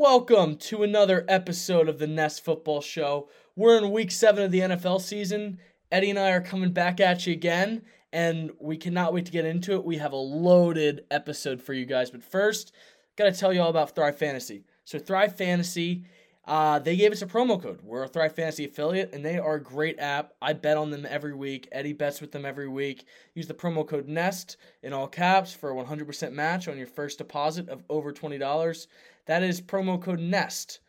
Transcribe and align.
Welcome 0.00 0.58
to 0.58 0.84
another 0.84 1.24
episode 1.26 1.88
of 1.88 1.98
the 1.98 2.06
Nest 2.06 2.44
Football 2.44 2.80
Show. 2.80 3.28
We're 3.56 3.76
in 3.78 3.90
week 3.90 4.12
seven 4.12 4.44
of 4.44 4.52
the 4.52 4.60
NFL 4.60 5.00
season. 5.00 5.58
Eddie 5.90 6.10
and 6.10 6.18
I 6.20 6.30
are 6.30 6.40
coming 6.40 6.70
back 6.70 7.00
at 7.00 7.26
you 7.26 7.32
again, 7.32 7.82
and 8.12 8.52
we 8.60 8.76
cannot 8.76 9.12
wait 9.12 9.26
to 9.26 9.32
get 9.32 9.44
into 9.44 9.72
it. 9.72 9.84
We 9.84 9.96
have 9.96 10.12
a 10.12 10.16
loaded 10.16 11.04
episode 11.10 11.60
for 11.60 11.72
you 11.72 11.84
guys, 11.84 12.12
but 12.12 12.22
first, 12.22 12.72
gotta 13.16 13.32
tell 13.32 13.52
you 13.52 13.60
all 13.60 13.70
about 13.70 13.96
Thrive 13.96 14.16
Fantasy. 14.16 14.62
So, 14.84 15.00
Thrive 15.00 15.36
Fantasy, 15.36 16.04
uh, 16.48 16.78
they 16.78 16.96
gave 16.96 17.10
us 17.10 17.20
a 17.20 17.26
promo 17.26 17.60
code. 17.60 17.80
We're 17.82 18.04
a 18.04 18.08
Thrive 18.08 18.36
Fantasy 18.36 18.66
affiliate, 18.66 19.12
and 19.12 19.24
they 19.24 19.36
are 19.36 19.56
a 19.56 19.62
great 19.62 19.98
app. 19.98 20.32
I 20.40 20.52
bet 20.52 20.76
on 20.76 20.90
them 20.90 21.06
every 21.10 21.34
week. 21.34 21.68
Eddie 21.72 21.92
bets 21.92 22.20
with 22.20 22.30
them 22.30 22.46
every 22.46 22.68
week. 22.68 23.04
Use 23.34 23.48
the 23.48 23.52
promo 23.52 23.86
code 23.86 24.06
NEST 24.06 24.58
in 24.82 24.92
all 24.92 25.08
caps 25.08 25.52
for 25.52 25.72
a 25.72 25.74
100% 25.74 26.32
match 26.32 26.68
on 26.68 26.78
your 26.78 26.86
first 26.86 27.18
deposit 27.18 27.68
of 27.68 27.82
over 27.90 28.12
$20. 28.12 28.86
That 29.28 29.42
is 29.42 29.60
promo 29.60 30.00
code 30.00 30.20
NEST. 30.20 30.80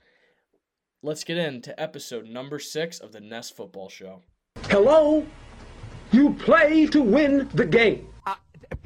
Let's 1.03 1.25
get 1.25 1.35
into 1.35 1.77
episode 1.77 2.25
number 2.25 2.57
six 2.57 2.99
of 2.99 3.11
the 3.11 3.19
Nest 3.19 3.53
Football 3.53 3.89
Show. 3.89 4.21
Hello? 4.69 5.25
You 6.13 6.33
play 6.35 6.85
to 6.85 7.01
win 7.01 7.49
the 7.53 7.65
game. 7.65 8.07
Uh, 8.25 8.35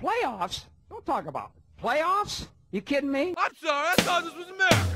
playoffs? 0.01 0.65
Don't 0.89 1.05
talk 1.05 1.27
about 1.27 1.51
playoffs. 1.79 2.47
You 2.71 2.81
kidding 2.81 3.11
me? 3.11 3.35
I'm 3.37 3.55
sorry, 3.61 3.89
I 3.89 4.01
thought 4.01 4.23
this 4.23 4.33
was 4.33 4.49
America. 4.49 4.89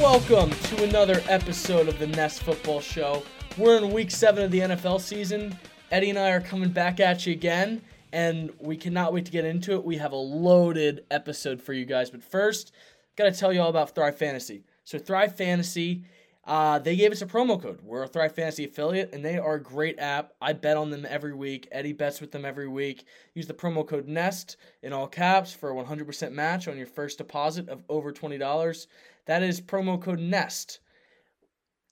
Welcome 0.00 0.50
to 0.76 0.84
another 0.84 1.20
episode 1.28 1.88
of 1.88 1.98
the 1.98 2.06
Nest 2.06 2.44
Football 2.44 2.80
Show. 2.80 3.24
We're 3.60 3.76
in 3.76 3.92
week 3.92 4.10
seven 4.10 4.42
of 4.42 4.50
the 4.50 4.60
NFL 4.60 5.02
season. 5.02 5.54
Eddie 5.90 6.08
and 6.08 6.18
I 6.18 6.30
are 6.30 6.40
coming 6.40 6.70
back 6.70 6.98
at 6.98 7.26
you 7.26 7.34
again, 7.34 7.82
and 8.10 8.50
we 8.58 8.74
cannot 8.74 9.12
wait 9.12 9.26
to 9.26 9.30
get 9.30 9.44
into 9.44 9.72
it. 9.72 9.84
We 9.84 9.98
have 9.98 10.12
a 10.12 10.16
loaded 10.16 11.04
episode 11.10 11.60
for 11.60 11.74
you 11.74 11.84
guys, 11.84 12.08
but 12.08 12.22
first, 12.22 12.72
gotta 13.16 13.32
tell 13.32 13.52
you 13.52 13.60
all 13.60 13.68
about 13.68 13.94
Thrive 13.94 14.16
Fantasy. 14.16 14.62
So, 14.84 14.98
Thrive 14.98 15.36
Fantasy, 15.36 16.04
uh, 16.46 16.78
they 16.78 16.96
gave 16.96 17.12
us 17.12 17.20
a 17.20 17.26
promo 17.26 17.60
code. 17.60 17.82
We're 17.82 18.04
a 18.04 18.08
Thrive 18.08 18.34
Fantasy 18.34 18.64
affiliate, 18.64 19.12
and 19.12 19.22
they 19.22 19.36
are 19.36 19.56
a 19.56 19.62
great 19.62 19.98
app. 19.98 20.32
I 20.40 20.54
bet 20.54 20.78
on 20.78 20.88
them 20.88 21.06
every 21.06 21.34
week. 21.34 21.68
Eddie 21.70 21.92
bets 21.92 22.22
with 22.22 22.32
them 22.32 22.46
every 22.46 22.66
week. 22.66 23.04
Use 23.34 23.46
the 23.46 23.52
promo 23.52 23.86
code 23.86 24.08
NEST 24.08 24.56
in 24.82 24.94
all 24.94 25.06
caps 25.06 25.52
for 25.52 25.70
a 25.70 25.84
100% 25.84 26.32
match 26.32 26.66
on 26.66 26.78
your 26.78 26.86
first 26.86 27.18
deposit 27.18 27.68
of 27.68 27.84
over 27.90 28.10
$20. 28.10 28.86
That 29.26 29.42
is 29.42 29.60
promo 29.60 30.00
code 30.00 30.18
NEST. 30.18 30.80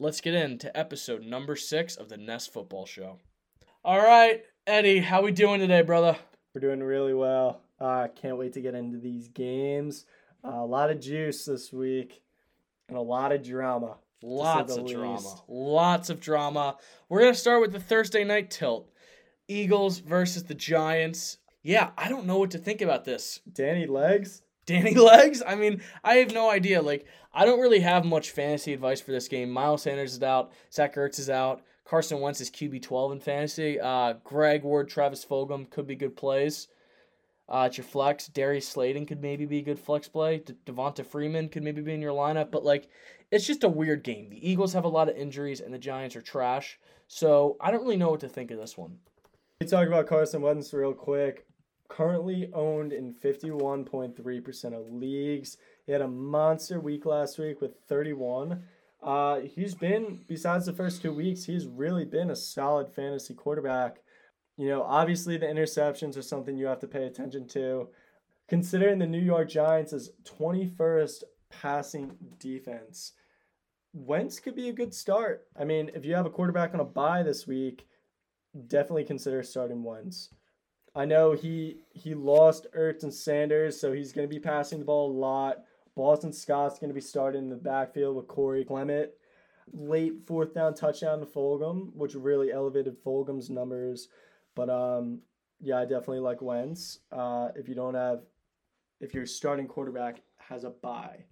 Let's 0.01 0.21
get 0.21 0.35
into 0.35 0.77
episode 0.79 1.25
number 1.25 1.57
six 1.57 1.97
of 1.97 2.09
the 2.09 2.17
Nest 2.17 2.53
Football 2.53 2.87
Show. 2.87 3.19
All 3.85 3.99
right, 3.99 4.45
Eddie, 4.65 5.01
how 5.01 5.23
we 5.23 5.33
doing 5.33 5.59
today, 5.59 5.83
brother? 5.83 6.17
We're 6.55 6.61
doing 6.61 6.81
really 6.81 7.15
well. 7.15 7.63
I 7.81 8.05
uh, 8.05 8.09
can't 8.09 8.39
wait 8.39 8.53
to 8.53 8.61
get 8.61 8.77
into 8.77 8.99
these 8.99 9.27
games. 9.27 10.07
Uh, 10.45 10.51
a 10.55 10.65
lot 10.65 10.91
of 10.93 11.01
juice 11.01 11.45
this 11.47 11.73
week 11.73 12.23
and 12.89 12.97
a 12.97 13.01
lot 13.01 13.33
of 13.33 13.43
drama. 13.43 13.97
Lots 14.23 14.77
of 14.77 14.87
drama. 14.87 15.35
Lots 15.49 16.11
of 16.11 16.21
drama. 16.21 16.77
We're 17.09 17.23
going 17.23 17.35
to 17.35 17.39
start 17.39 17.61
with 17.61 17.73
the 17.73 17.81
Thursday 17.81 18.23
night 18.23 18.53
tilt 18.53 18.93
Eagles 19.49 19.99
versus 19.99 20.45
the 20.45 20.55
Giants. 20.55 21.39
Yeah, 21.65 21.91
I 21.99 22.09
don't 22.09 22.27
know 22.27 22.39
what 22.39 22.53
to 22.53 22.59
think 22.59 22.83
about 22.83 23.05
this. 23.05 23.41
Danny 23.53 23.89
Legs? 23.89 24.43
Danny 24.69 24.95
Legs? 25.13 25.43
I 25.45 25.55
mean, 25.57 25.81
I 26.05 26.17
have 26.17 26.33
no 26.33 26.51
idea. 26.51 26.83
Like, 26.83 27.07
I 27.33 27.45
don't 27.45 27.61
really 27.61 27.81
have 27.81 28.05
much 28.05 28.31
fantasy 28.31 28.73
advice 28.73 29.01
for 29.01 29.11
this 29.13 29.27
game. 29.27 29.51
Miles 29.51 29.83
Sanders 29.83 30.15
is 30.15 30.23
out. 30.23 30.53
Zach 30.73 30.95
Ertz 30.95 31.19
is 31.19 31.31
out. 31.31 31.63
Carson 31.85 32.21
Wentz 32.21 32.41
is 32.43 32.51
QB 32.51 32.83
12 32.83 33.13
in 33.13 33.21
fantasy. 33.21 33.81
Uh, 33.81 34.15
Greg 34.23 34.63
Ward, 34.63 34.89
Travis 34.89 35.25
Fulgham 35.25 35.69
could 35.71 35.87
be 35.87 35.97
good 35.97 36.17
plays. 36.17 36.69
Uh, 37.49 37.65
it's 37.67 37.79
your 37.79 37.85
flex. 37.87 38.27
Darius 38.29 38.69
Slayton 38.69 39.07
could 39.07 39.23
maybe 39.23 39.47
be 39.47 39.61
a 39.61 39.63
good 39.63 39.79
flex 39.79 40.07
play. 40.07 40.43
De- 40.45 40.53
Devonta 40.71 41.05
Freeman 41.05 41.49
could 41.49 41.63
maybe 41.63 41.81
be 41.81 41.95
in 41.95 42.03
your 42.03 42.13
lineup. 42.13 42.51
But, 42.51 42.63
like, 42.63 42.89
it's 43.31 43.47
just 43.47 43.65
a 43.65 43.69
weird 43.71 44.03
game. 44.05 44.29
The 44.29 44.51
Eagles 44.51 44.75
have 44.75 44.85
a 44.85 44.89
lot 44.89 45.09
of 45.09 45.17
injuries, 45.17 45.63
and 45.63 45.73
the 45.73 45.79
Giants 45.79 46.15
are 46.15 46.21
trash. 46.21 46.79
So 47.09 47.57
I 47.59 47.71
don't 47.71 47.83
really 47.83 47.97
know 47.97 48.11
what 48.11 48.21
to 48.21 48.29
think 48.29 48.51
of 48.51 48.59
this 48.59 48.77
one. 48.77 48.99
We 49.63 49.67
talk 49.67 49.87
about 49.89 50.07
Carson 50.07 50.43
Wentz 50.43 50.75
real 50.75 50.93
quick. 50.93 51.47
Currently 51.89 52.51
owned 52.53 52.93
in 52.93 53.15
51.3% 53.15 54.65
of 54.75 54.93
leagues. 54.93 55.57
He 55.87 55.93
had 55.93 56.03
a 56.03 56.09
monster 56.09 56.79
week 56.81 57.07
last 57.07 57.39
week 57.39 57.61
with 57.61 57.81
31. 57.89 58.63
Uh, 59.03 59.41
he's 59.41 59.75
been, 59.75 60.21
besides 60.27 60.67
the 60.67 60.73
first 60.73 61.03
two 61.03 61.13
weeks, 61.13 61.45
he's 61.45 61.67
really 61.67 62.05
been 62.05 62.31
a 62.31 62.37
solid 62.37 62.93
fantasy 62.93 63.35
quarterback. 63.35 64.03
You 64.57 64.69
know, 64.69 64.83
obviously 64.83 65.37
the 65.37 65.47
interceptions 65.47 66.17
are 66.17 66.23
something 66.23 66.57
you 66.57 66.67
have 66.67 66.81
to 66.81 66.89
pay 66.89 67.05
attention 67.05 67.47
to. 67.49 67.89
Considering 68.49 68.99
the 68.99 69.07
New 69.07 69.21
York 69.21 69.49
Giants 69.49 69.93
is 69.93 70.11
21st 70.25 71.23
passing 71.51 72.17
defense, 72.39 73.13
Wentz 73.93 74.41
could 74.41 74.57
be 74.57 74.69
a 74.69 74.73
good 74.73 74.95
start. 74.95 75.47
I 75.59 75.65
mean, 75.65 75.91
if 75.95 76.05
you 76.05 76.15
have 76.15 76.27
a 76.27 76.31
quarterback 76.31 76.75
on 76.75 76.81
a 76.81 76.85
bye 76.85 77.23
this 77.23 77.47
week, 77.47 77.87
definitely 78.67 79.05
consider 79.05 79.43
starting 79.43 79.83
Wentz. 79.83 80.31
I 80.95 81.05
know 81.05 81.33
he 81.33 81.79
he 81.91 82.15
lost 82.15 82.67
Ertz 82.77 83.03
and 83.03 83.13
Sanders, 83.13 83.81
so 83.81 83.93
he's 83.93 84.13
going 84.13 84.29
to 84.29 84.35
be 84.35 84.41
passing 84.41 84.81
the 84.81 84.85
ball 84.85 85.11
a 85.11 85.19
lot. 85.19 85.65
Boston 85.97 86.33
Scott's 86.33 86.79
going 86.79 86.91
to 86.91 86.95
be 86.95 87.01
starting 87.01 87.43
in 87.43 87.51
the 87.51 87.57
backfield 87.57 88.17
with 88.17 88.29
Corey 88.29 88.65
Clement. 88.65 89.11
Late 89.73 90.27
fourth 90.27 90.55
down 90.55 90.75
touchdown 90.75 91.21
to 91.21 91.27
Fulgham, 91.27 91.95
which 91.95 92.15
really 92.15 92.53
elevated 92.53 93.03
Fulgham's 93.05 93.51
numbers. 93.51 94.09
But 94.55 94.71
um, 94.71 95.21
yeah, 95.61 95.79
I 95.79 95.83
definitely 95.83 96.21
like 96.21 96.41
Wentz. 96.41 97.01
Uh, 97.13 97.49
if 97.55 97.69
you 97.69 97.75
don't 97.75 97.95
have, 97.95 98.23
if 99.01 99.13
your 99.13 99.27
starting 99.27 99.67
quarterback 99.67 100.23
has 100.39 100.65
a 100.65 100.71
bye, 100.71 101.25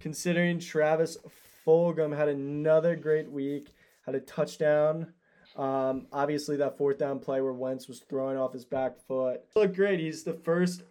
considering 0.00 0.58
Travis 0.58 1.16
Fulgham 1.66 2.16
had 2.16 2.28
another 2.28 2.94
great 2.94 3.30
week, 3.30 3.74
had 4.06 4.14
a 4.14 4.20
touchdown. 4.20 5.12
Um, 5.56 6.08
obviously, 6.12 6.56
that 6.56 6.76
fourth 6.76 6.98
down 6.98 7.20
play 7.20 7.40
where 7.40 7.52
Wentz 7.52 7.86
was 7.86 8.00
throwing 8.00 8.36
off 8.36 8.52
his 8.52 8.64
back 8.64 8.98
foot 9.06 9.42
looked 9.54 9.76
great. 9.76 10.00
He's 10.00 10.24
the 10.24 10.32
first 10.32 10.82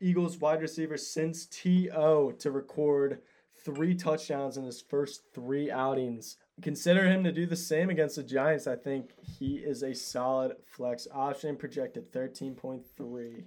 Eagles 0.00 0.38
wide 0.38 0.60
receiver 0.60 0.98
since 0.98 1.46
T.O. 1.46 2.32
to 2.32 2.50
record 2.50 3.20
three 3.64 3.94
touchdowns 3.94 4.56
in 4.56 4.64
his 4.64 4.80
first 4.80 5.22
three 5.34 5.70
outings. 5.70 6.36
Consider 6.62 7.06
him 7.06 7.24
to 7.24 7.32
do 7.32 7.46
the 7.46 7.56
same 7.56 7.88
against 7.88 8.16
the 8.16 8.22
Giants. 8.22 8.66
I 8.66 8.76
think 8.76 9.12
he 9.22 9.56
is 9.56 9.82
a 9.82 9.94
solid 9.94 10.56
flex 10.66 11.08
option, 11.12 11.56
projected 11.56 12.12
13.3. 12.12 13.44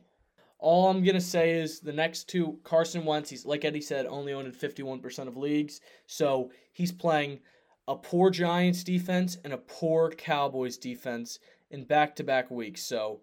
All 0.60 0.88
I'm 0.88 1.04
gonna 1.04 1.20
say 1.20 1.60
is 1.60 1.82
the 1.82 1.92
next 1.92 2.30
two 2.30 2.58
Carson 2.64 3.06
Wentz. 3.06 3.30
He's 3.30 3.46
like 3.46 3.66
Eddie 3.66 3.82
said, 3.82 4.06
only 4.06 4.34
owned 4.34 4.48
in 4.48 4.54
51% 4.54 5.28
of 5.28 5.36
leagues, 5.36 5.82
so 6.08 6.52
he's 6.72 6.92
playing 6.92 7.42
a 7.88 7.96
poor 7.96 8.30
Giants 8.30 8.84
defense 8.84 9.38
and 9.44 9.54
a 9.54 9.58
poor 9.58 10.10
Cowboys 10.12 10.78
defense 10.78 11.40
in 11.70 11.84
back-to-back 11.84 12.50
weeks. 12.50 12.84
So 12.84 13.22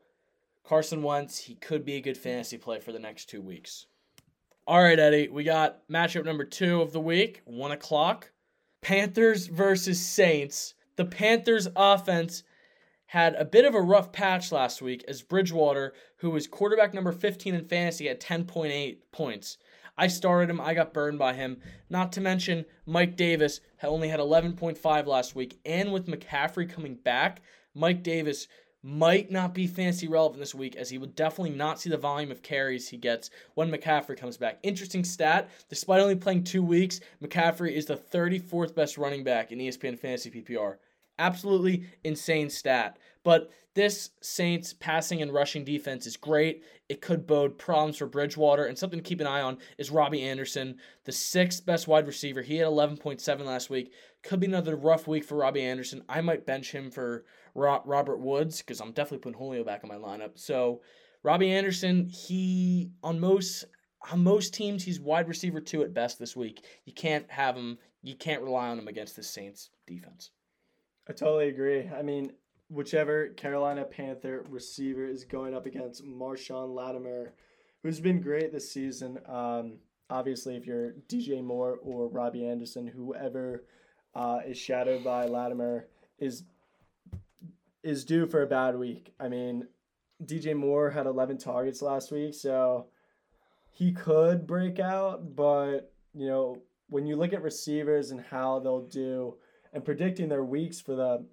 Carson 0.65 1.03
Wentz, 1.03 1.39
he 1.39 1.55
could 1.55 1.85
be 1.85 1.95
a 1.95 2.01
good 2.01 2.19
fantasy 2.19 2.59
play 2.59 2.81
for 2.81 2.93
the 2.93 2.99
next 2.99 3.29
two 3.29 3.41
weeks. 3.41 3.87
All 4.67 4.83
right, 4.83 4.99
Eddie, 4.99 5.29
we 5.29 5.43
got 5.43 5.89
matchup 5.89 6.25
number 6.25 6.45
two 6.45 6.81
of 6.81 6.93
the 6.93 7.01
week, 7.01 7.43
one 7.45 7.73
o'clock. 7.73 8.31
Panthers 8.83 9.47
versus 9.47 10.01
Saints. 10.01 10.75
The 10.97 11.05
Panthers 11.05 11.69
offense 11.75 12.43
had 13.07 13.35
a 13.35 13.45
bit 13.45 13.65
of 13.65 13.75
a 13.75 13.81
rough 13.81 14.13
patch 14.13 14.53
last 14.53 14.81
week 14.81 15.05
as 15.09 15.23
Bridgewater, 15.23 15.93
who 16.19 16.31
was 16.31 16.47
quarterback 16.47 16.95
number 16.95 17.11
15 17.11 17.55
in 17.55 17.65
fantasy, 17.65 18.07
had 18.07 18.21
10.8 18.21 18.99
points. 19.11 19.59
I 20.01 20.07
started 20.07 20.49
him. 20.49 20.63
I 20.63 20.73
got 20.73 20.95
burned 20.95 21.19
by 21.19 21.35
him. 21.35 21.59
Not 21.91 22.11
to 22.13 22.23
mention, 22.23 22.65
Mike 22.87 23.17
Davis 23.17 23.61
only 23.83 24.09
had 24.09 24.19
11.5 24.19 25.07
last 25.07 25.37
week. 25.37 25.59
And 25.67 25.93
with 25.93 26.07
McCaffrey 26.07 26.71
coming 26.71 26.95
back, 26.95 27.43
Mike 27.75 28.03
Davis 28.03 28.49
might 28.83 29.31
not 29.31 29.53
be 29.53 29.67
fantasy 29.67 30.09
relevant 30.09 30.41
this 30.41 30.55
week 30.55 30.75
as 30.75 30.89
he 30.89 30.97
will 30.97 31.09
definitely 31.09 31.55
not 31.55 31.79
see 31.79 31.91
the 31.91 31.99
volume 31.99 32.31
of 32.31 32.43
carries 32.43 32.89
he 32.89 32.97
gets 32.97 33.29
when 33.57 33.71
McCaffrey 33.71 34.17
comes 34.17 34.39
back. 34.39 34.59
Interesting 34.63 35.05
stat 35.05 35.51
despite 35.69 36.01
only 36.01 36.17
playing 36.17 36.45
two 36.45 36.63
weeks, 36.65 37.01
McCaffrey 37.23 37.73
is 37.73 37.85
the 37.85 37.97
34th 37.99 38.75
best 38.75 38.97
running 38.97 39.23
back 39.23 39.53
in 39.53 39.59
ESPN 39.59 39.99
Fantasy 39.99 40.31
PPR. 40.31 40.77
Absolutely 41.19 41.85
insane 42.05 42.49
stat. 42.49 42.97
But 43.25 43.51
this 43.75 44.11
Saints 44.21 44.73
passing 44.73 45.23
and 45.23 45.33
rushing 45.33 45.65
defense 45.65 46.07
is 46.07 46.17
great. 46.17 46.65
It 46.89 47.01
could 47.01 47.27
bode 47.27 47.57
problems 47.57 47.99
for 47.99 48.07
Bridgewater. 48.07 48.65
And 48.65 48.77
something 48.77 48.99
to 48.99 49.09
keep 49.09 49.21
an 49.21 49.27
eye 49.27 49.43
on 49.43 49.59
is 49.79 49.91
Robbie 49.91 50.25
Anderson, 50.25 50.77
the 51.05 51.13
sixth 51.13 51.65
best 51.65 51.87
wide 51.87 52.07
receiver. 52.07 52.43
He 52.43 52.57
had 52.57 52.67
11.7 52.67 53.45
last 53.45 53.71
week. 53.71 53.93
Could 54.23 54.41
be 54.41 54.47
another 54.47 54.75
rough 54.75 55.07
week 55.07 55.25
for 55.25 55.37
Robbie 55.37 55.63
Anderson. 55.63 56.03
I 56.09 56.21
might 56.21 56.47
bench 56.47 56.73
him 56.73 56.91
for 56.91 57.25
Robert 57.55 58.19
Woods 58.19 58.59
because 58.59 58.81
I'm 58.81 58.93
definitely 58.93 59.19
putting 59.19 59.39
Julio 59.39 59.65
back 59.65 59.85
in 59.85 59.89
my 59.89 59.97
lineup. 59.97 60.33
So 60.39 60.81
Robbie 61.23 61.53
Anderson, 61.53 62.07
he 62.07 62.91
on 63.03 63.21
most 63.21 63.65
on 64.11 64.25
most 64.25 64.55
teams 64.55 64.83
he's 64.83 64.99
wide 64.99 65.29
receiver 65.29 65.61
two 65.61 65.83
at 65.83 65.95
best 65.95 66.19
this 66.19 66.35
week. 66.35 66.65
You 66.87 66.93
can't 66.93 67.31
have 67.31 67.57
him. 67.57 67.79
You 68.03 68.17
can't 68.17 68.43
rely 68.43 68.69
on 68.69 68.79
him 68.79 68.89
against 68.89 69.15
the 69.15 69.23
Saints 69.23 69.71
defense. 69.87 70.31
I 71.09 71.13
totally 71.13 71.49
agree. 71.49 71.89
I 71.89 72.03
mean, 72.03 72.33
whichever 72.71 73.29
Carolina 73.31 73.85
Panther 73.85 74.45
receiver 74.49 75.05
is 75.05 75.25
going 75.25 75.55
up 75.55 75.67
against 75.67 76.05
Marshon 76.05 76.75
Lattimore, 76.75 77.33
who's 77.83 78.01
been 78.01 78.21
great 78.21 78.53
this 78.53 78.71
season. 78.71 79.19
Um, 79.27 79.79
obviously, 80.09 80.57
if 80.57 80.67
you're 80.67 80.93
DJ 81.09 81.43
Moore 81.43 81.79
or 81.83 82.09
Robbie 82.09 82.47
Anderson, 82.47 82.87
whoever 82.87 83.65
uh, 84.15 84.39
is 84.47 84.57
shadowed 84.57 85.05
by 85.05 85.27
Lattimore 85.27 85.89
is 86.19 86.45
is 87.83 88.05
due 88.05 88.27
for 88.27 88.43
a 88.43 88.47
bad 88.47 88.77
week. 88.77 89.13
I 89.19 89.29
mean, 89.29 89.67
DJ 90.25 90.55
Moore 90.55 90.91
had 90.91 91.07
11 91.07 91.39
targets 91.39 91.81
last 91.81 92.13
week, 92.13 92.35
so 92.35 92.89
he 93.71 93.93
could 93.93 94.47
break 94.47 94.79
out, 94.79 95.35
but 95.35 95.93
you 96.15 96.27
know, 96.27 96.59
when 96.89 97.07
you 97.07 97.17
look 97.17 97.33
at 97.33 97.43
receivers 97.43 98.11
and 98.11 98.21
how 98.21 98.59
they'll 98.59 98.87
do 98.87 99.37
and 99.73 99.85
predicting 99.85 100.29
their 100.29 100.45
weeks 100.45 100.81
for 100.81 100.95
the 100.95 101.25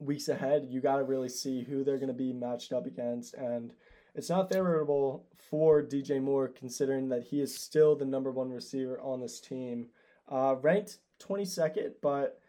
weeks 0.00 0.28
ahead, 0.28 0.66
you 0.68 0.80
got 0.80 0.96
to 0.96 1.04
really 1.04 1.28
see 1.28 1.62
who 1.62 1.84
they're 1.84 1.98
going 1.98 2.08
to 2.08 2.14
be 2.14 2.32
matched 2.32 2.72
up 2.72 2.86
against 2.86 3.34
and 3.34 3.72
it's 4.14 4.30
not 4.30 4.52
favorable 4.52 5.24
for 5.50 5.82
DJ 5.82 6.20
Moore 6.20 6.48
considering 6.48 7.08
that 7.10 7.24
he 7.24 7.40
is 7.40 7.54
still 7.54 7.94
the 7.94 8.04
number 8.04 8.30
one 8.30 8.50
receiver 8.50 9.00
on 9.00 9.20
this 9.20 9.40
team. 9.40 9.86
Uh, 10.28 10.56
ranked 10.60 10.98
22nd, 11.20 11.92
but 12.02 12.40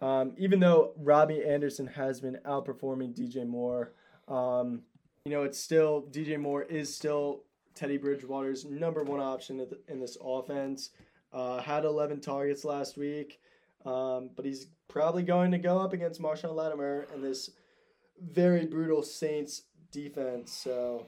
um, 0.00 0.32
even 0.36 0.60
though 0.60 0.92
Robbie 0.96 1.44
Anderson 1.44 1.86
has 1.86 2.20
been 2.20 2.38
outperforming 2.44 3.14
DJ 3.14 3.46
Moore, 3.46 3.92
um, 4.28 4.82
you 5.24 5.32
know, 5.32 5.42
it's 5.42 5.58
still 5.58 6.06
DJ 6.10 6.38
Moore 6.38 6.62
is 6.62 6.94
still 6.94 7.42
Teddy 7.74 7.96
Bridgewater's 7.96 8.64
number 8.64 9.02
one 9.02 9.20
option 9.20 9.66
in 9.88 10.00
this 10.00 10.16
offense. 10.22 10.90
Uh, 11.32 11.60
had 11.60 11.84
11 11.84 12.20
targets 12.20 12.64
last 12.64 12.96
week, 12.96 13.40
um, 13.84 14.30
but 14.36 14.44
he's 14.44 14.68
probably 14.88 15.22
going 15.22 15.50
to 15.52 15.58
go 15.58 15.78
up 15.78 15.92
against 15.92 16.20
Marshon 16.20 16.54
Lattimore 16.54 17.06
and 17.12 17.22
this 17.22 17.50
very 18.20 18.66
brutal 18.66 19.02
Saints 19.02 19.62
defense. 19.90 20.52
So 20.52 21.06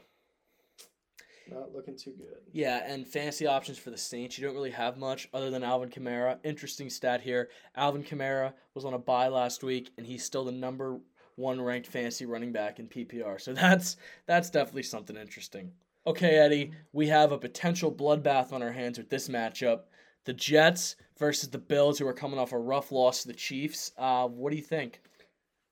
not 1.51 1.73
looking 1.73 1.97
too 1.97 2.13
good. 2.13 2.39
Yeah, 2.53 2.83
and 2.87 3.07
fantasy 3.07 3.47
options 3.47 3.79
for 3.79 3.91
the 3.91 3.99
Saints, 3.99 4.39
you 4.39 4.47
don't 4.47 4.55
really 4.55 4.71
have 4.71 4.97
much 4.97 5.29
other 5.33 5.51
than 5.51 5.63
Alvin 5.63 5.91
Kamara. 5.91 6.39
Interesting 6.45 6.91
stat 6.91 7.21
here. 7.21 7.51
Alvin 7.77 8.03
Kamara 8.03 8.53
was 8.75 8.85
on 8.85 8.95
a 8.95 8.99
bye 8.99 9.29
last 9.29 9.63
week, 9.63 9.91
and 9.97 10.07
he's 10.07 10.25
still 10.25 10.45
the 10.45 10.53
number 10.53 10.99
one 11.37 11.61
ranked 11.61 11.87
fantasy 11.87 12.27
running 12.27 12.53
back 12.53 12.79
in 12.79 12.89
PPR. 12.89 13.41
So 13.41 13.53
that's 13.55 13.97
that's 14.27 14.51
definitely 14.51 14.83
something 14.85 15.17
interesting. 15.17 15.73
Okay, 16.07 16.37
Eddie, 16.37 16.73
we 16.93 17.09
have 17.09 17.33
a 17.33 17.39
potential 17.39 17.93
bloodbath 17.93 18.53
on 18.53 18.63
our 18.63 18.73
hands 18.73 18.97
with 18.97 19.11
this 19.11 19.29
matchup. 19.29 19.83
The 20.27 20.35
Jets 20.35 20.97
versus 21.19 21.49
the 21.49 21.59
Bills, 21.59 21.99
who 21.99 22.07
are 22.07 22.13
coming 22.13 22.39
off 22.39 22.53
a 22.53 22.59
rough 22.59 22.93
loss 22.93 23.23
to 23.23 23.29
the 23.29 23.35
Chiefs. 23.35 23.93
Uh, 23.97 24.27
what 24.29 24.51
do 24.51 24.57
you 24.57 24.63
think? 24.63 25.01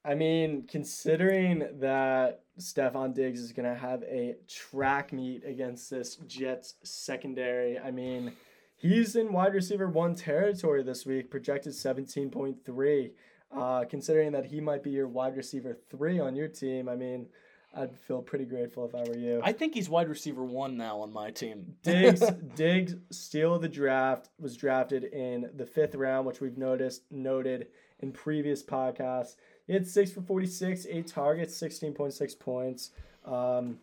I 0.05 0.15
mean, 0.15 0.65
considering 0.69 1.67
that 1.81 2.43
Stefon 2.59 3.15
Diggs 3.15 3.41
is 3.41 3.53
going 3.53 3.69
to 3.69 3.79
have 3.79 4.03
a 4.05 4.37
track 4.49 5.13
meet 5.13 5.45
against 5.45 5.91
this 5.91 6.17
Jets 6.27 6.75
secondary, 6.83 7.79
I 7.79 7.91
mean, 7.91 8.33
he's 8.77 9.17
in 9.17 9.33
wide 9.33 9.55
receiver 9.55 9.89
one 9.89 10.15
territory 10.15 10.83
this 10.83 11.05
week, 11.05 11.31
projected 11.31 11.73
17.3. 11.73 13.11
Uh, 13.51 13.85
considering 13.89 14.33
that 14.33 14.47
he 14.47 14.61
might 14.61 14.83
be 14.83 14.91
your 14.91 15.07
wide 15.07 15.37
receiver 15.37 15.79
three 15.91 16.19
on 16.19 16.35
your 16.37 16.49
team, 16.49 16.89
I 16.89 16.97
mean, 16.97 17.27
I'd 17.77 17.97
feel 17.99 18.23
pretty 18.23 18.45
grateful 18.45 18.85
if 18.85 18.95
I 18.95 19.03
were 19.09 19.19
you. 19.19 19.41
I 19.43 19.53
think 19.53 19.75
he's 19.75 19.89
wide 19.89 20.09
receiver 20.09 20.45
one 20.45 20.77
now 20.77 21.01
on 21.01 21.13
my 21.13 21.31
team. 21.31 21.75
Diggs, 21.83 22.23
Diggs, 22.55 22.95
steal 23.11 23.55
of 23.55 23.63
the 23.63 23.69
draft, 23.69 24.29
was 24.39 24.57
drafted 24.57 25.05
in 25.05 25.51
the 25.57 25.67
fifth 25.67 25.95
round, 25.95 26.27
which 26.27 26.41
we've 26.41 26.57
noticed 26.59 27.03
noted 27.11 27.69
in 28.01 28.13
previous 28.13 28.63
podcasts. 28.63 29.37
He 29.67 29.73
had 29.73 29.87
six 29.87 30.11
for 30.13 30.21
46, 30.21 30.87
eight 30.89 31.07
targets, 31.07 31.61
16.6 31.61 32.39
points. 32.39 32.91
Um, 33.25 33.79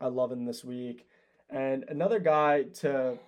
I 0.00 0.08
love 0.08 0.32
him 0.32 0.44
this 0.44 0.64
week. 0.64 1.06
And 1.50 1.84
another 1.88 2.18
guy 2.18 2.64
to 2.80 3.18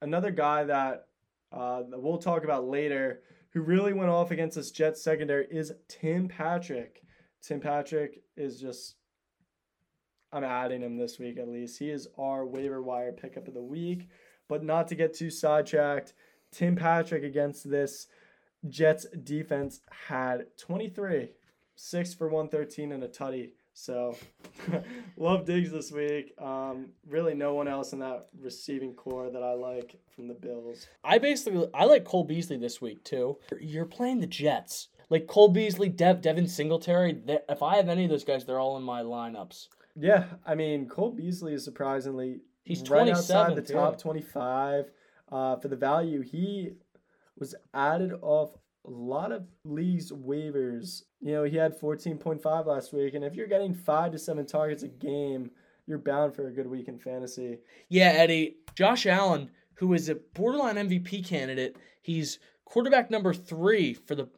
another 0.00 0.30
guy 0.30 0.64
that 0.64 1.06
uh, 1.52 1.82
we'll 1.90 2.18
talk 2.18 2.44
about 2.44 2.68
later 2.68 3.22
who 3.52 3.62
really 3.62 3.92
went 3.92 4.10
off 4.10 4.30
against 4.30 4.54
this 4.56 4.70
Jets 4.70 5.02
secondary 5.02 5.46
is 5.50 5.72
Tim 5.88 6.28
Patrick. 6.28 7.02
Tim 7.42 7.58
Patrick 7.60 8.22
is 8.36 8.60
just 8.60 8.94
I'm 10.32 10.44
adding 10.44 10.82
him 10.82 10.96
this 10.96 11.18
week 11.18 11.38
at 11.38 11.48
least. 11.48 11.78
He 11.78 11.90
is 11.90 12.08
our 12.18 12.46
waiver 12.46 12.82
wire 12.82 13.12
pickup 13.12 13.48
of 13.48 13.54
the 13.54 13.62
week. 13.62 14.08
But 14.48 14.64
not 14.64 14.88
to 14.88 14.94
get 14.94 15.14
too 15.14 15.30
sidetracked, 15.30 16.12
Tim 16.52 16.74
Patrick 16.76 17.22
against 17.22 17.70
this 17.70 18.08
Jets 18.68 19.06
defense 19.24 19.80
had 20.08 20.46
23, 20.58 21.30
6 21.76 22.14
for 22.14 22.28
113 22.28 22.92
and 22.92 23.04
a 23.04 23.08
tutty. 23.08 23.50
So 23.72 24.16
love 25.16 25.46
Diggs 25.46 25.70
this 25.70 25.90
week. 25.92 26.34
Um, 26.38 26.88
really, 27.08 27.34
no 27.34 27.54
one 27.54 27.68
else 27.68 27.92
in 27.92 28.00
that 28.00 28.26
receiving 28.40 28.94
corps 28.94 29.30
that 29.30 29.42
I 29.42 29.52
like 29.52 29.96
from 30.14 30.28
the 30.28 30.34
Bills. 30.34 30.86
I 31.04 31.18
basically 31.18 31.68
I 31.72 31.84
like 31.84 32.04
Cole 32.04 32.24
Beasley 32.24 32.56
this 32.56 32.80
week 32.80 33.04
too. 33.04 33.38
You're 33.60 33.86
playing 33.86 34.20
the 34.20 34.26
Jets. 34.26 34.88
Like 35.08 35.26
Cole 35.26 35.48
Beasley, 35.48 35.88
Dev, 35.88 36.20
Devin 36.20 36.46
Singletary. 36.46 37.20
If 37.48 37.62
I 37.62 37.76
have 37.76 37.88
any 37.88 38.04
of 38.04 38.10
those 38.10 38.24
guys, 38.24 38.44
they're 38.44 38.60
all 38.60 38.76
in 38.76 38.82
my 38.82 39.02
lineups. 39.02 39.68
Yeah, 40.00 40.24
I 40.46 40.54
mean 40.54 40.88
Cole 40.88 41.12
Beasley 41.12 41.54
is 41.54 41.64
surprisingly 41.64 42.40
he's 42.64 42.88
right 42.88 43.08
outside 43.08 43.54
the 43.54 43.62
top 43.62 43.94
yeah. 43.94 43.98
twenty-five 43.98 44.90
uh, 45.30 45.56
for 45.56 45.68
the 45.68 45.76
value. 45.76 46.22
He 46.22 46.70
was 47.38 47.54
added 47.74 48.12
off 48.22 48.50
a 48.86 48.90
lot 48.90 49.32
of 49.32 49.44
leagues 49.64 50.10
waivers. 50.10 51.02
You 51.20 51.32
know, 51.32 51.44
he 51.44 51.56
had 51.56 51.78
fourteen 51.78 52.18
point 52.18 52.42
five 52.42 52.66
last 52.66 52.92
week, 52.92 53.14
and 53.14 53.24
if 53.24 53.34
you're 53.34 53.46
getting 53.46 53.74
five 53.74 54.12
to 54.12 54.18
seven 54.18 54.46
targets 54.46 54.82
a 54.82 54.88
game, 54.88 55.50
you're 55.86 55.98
bound 55.98 56.34
for 56.34 56.48
a 56.48 56.52
good 56.52 56.66
week 56.66 56.88
in 56.88 56.98
fantasy. 56.98 57.58
Yeah, 57.88 58.12
Eddie, 58.14 58.56
Josh 58.74 59.06
Allen, 59.06 59.50
who 59.74 59.92
is 59.92 60.08
a 60.08 60.14
borderline 60.14 60.76
MVP 60.76 61.26
candidate, 61.26 61.76
he's 62.00 62.38
quarterback 62.64 63.10
number 63.10 63.34
three 63.34 63.94
for 63.94 64.14
the 64.14 64.28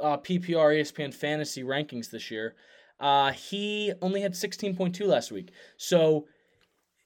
uh, 0.00 0.16
PPR 0.16 0.80
ESPN 0.80 1.14
fantasy 1.14 1.62
rankings 1.62 2.10
this 2.10 2.30
year. 2.30 2.54
Uh, 3.00 3.32
he 3.32 3.92
only 4.00 4.20
had 4.20 4.32
16.2 4.32 5.06
last 5.06 5.32
week. 5.32 5.50
So 5.76 6.26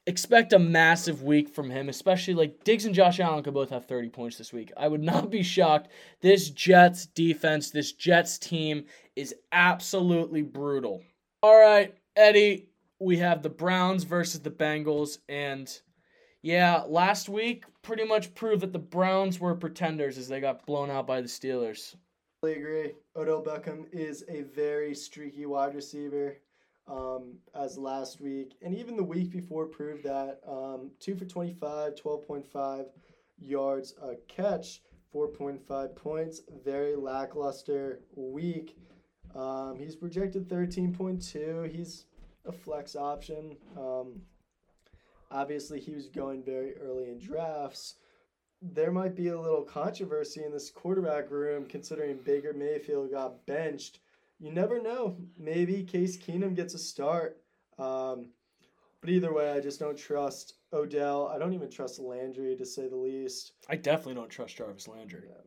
expect 0.06 0.54
a 0.54 0.58
massive 0.58 1.22
week 1.22 1.50
from 1.50 1.68
him, 1.68 1.88
especially 1.88 2.34
like 2.34 2.64
Diggs 2.64 2.86
and 2.86 2.94
Josh 2.94 3.20
Allen 3.20 3.42
could 3.42 3.52
both 3.52 3.70
have 3.70 3.84
30 3.84 4.08
points 4.08 4.38
this 4.38 4.52
week. 4.52 4.72
I 4.76 4.88
would 4.88 5.02
not 5.12 5.30
be 5.30 5.42
shocked. 5.42 5.88
This 6.20 6.50
Jets 6.50 7.06
defense, 7.06 7.70
this 7.70 7.92
Jets 7.92 8.38
team 8.38 8.84
is 9.16 9.34
absolutely 9.52 10.42
brutal. 10.42 11.02
All 11.42 11.60
right, 11.60 11.94
Eddie, 12.16 12.68
we 12.98 13.18
have 13.18 13.42
the 13.42 13.50
Browns 13.50 14.04
versus 14.04 14.40
the 14.40 14.50
Bengals. 14.50 15.18
And 15.28 15.70
yeah, 16.42 16.84
last 16.86 17.28
week 17.28 17.64
pretty 17.82 18.04
much 18.04 18.34
proved 18.34 18.62
that 18.62 18.72
the 18.72 18.78
Browns 18.78 19.38
were 19.38 19.54
pretenders 19.54 20.18
as 20.18 20.28
they 20.28 20.40
got 20.40 20.66
blown 20.66 20.90
out 20.90 21.06
by 21.06 21.20
the 21.20 21.28
Steelers. 21.28 21.94
I 22.44 22.50
agree. 22.50 22.92
Odell 23.16 23.42
Beckham 23.42 23.86
is 23.90 24.22
a 24.28 24.42
very 24.42 24.94
streaky 24.94 25.44
wide 25.44 25.74
receiver, 25.74 26.36
um, 26.86 27.38
as 27.52 27.76
last 27.76 28.20
week 28.20 28.54
and 28.62 28.76
even 28.76 28.96
the 28.96 29.02
week 29.02 29.32
before 29.32 29.66
proved 29.66 30.04
that. 30.04 30.38
Um, 30.46 30.92
2 31.00 31.16
for 31.16 31.24
25, 31.24 31.96
12.5 31.96 32.86
yards 33.40 33.94
a 34.00 34.14
catch, 34.28 34.82
4.5 35.12 35.96
points. 35.96 36.42
Very 36.64 36.94
lackluster 36.94 38.02
week. 38.14 38.78
Um, 39.34 39.76
he's 39.76 39.96
projected 39.96 40.48
13.2. 40.48 41.68
He's 41.68 42.04
a 42.46 42.52
flex 42.52 42.94
option. 42.94 43.56
Um, 43.76 44.22
obviously, 45.32 45.80
he 45.80 45.92
was 45.92 46.06
going 46.06 46.44
very 46.44 46.76
early 46.76 47.10
in 47.10 47.18
drafts 47.18 47.96
there 48.60 48.90
might 48.90 49.14
be 49.14 49.28
a 49.28 49.40
little 49.40 49.62
controversy 49.62 50.44
in 50.44 50.52
this 50.52 50.70
quarterback 50.70 51.30
room 51.30 51.66
considering 51.66 52.18
Baker 52.24 52.52
Mayfield 52.52 53.10
got 53.10 53.44
benched. 53.46 54.00
You 54.40 54.52
never 54.52 54.80
know. 54.82 55.16
Maybe 55.38 55.82
Case 55.82 56.16
Keenum 56.16 56.54
gets 56.54 56.74
a 56.74 56.78
start. 56.78 57.40
Um, 57.78 58.26
but 59.00 59.10
either 59.10 59.32
way, 59.32 59.52
I 59.52 59.60
just 59.60 59.78
don't 59.78 59.96
trust 59.96 60.54
Odell. 60.72 61.28
I 61.28 61.38
don't 61.38 61.54
even 61.54 61.70
trust 61.70 62.00
Landry 62.00 62.56
to 62.56 62.66
say 62.66 62.88
the 62.88 62.96
least. 62.96 63.52
I 63.68 63.76
definitely 63.76 64.14
don't 64.14 64.30
trust 64.30 64.56
Jarvis 64.56 64.88
Landry. 64.88 65.22
Yeah. 65.28 65.42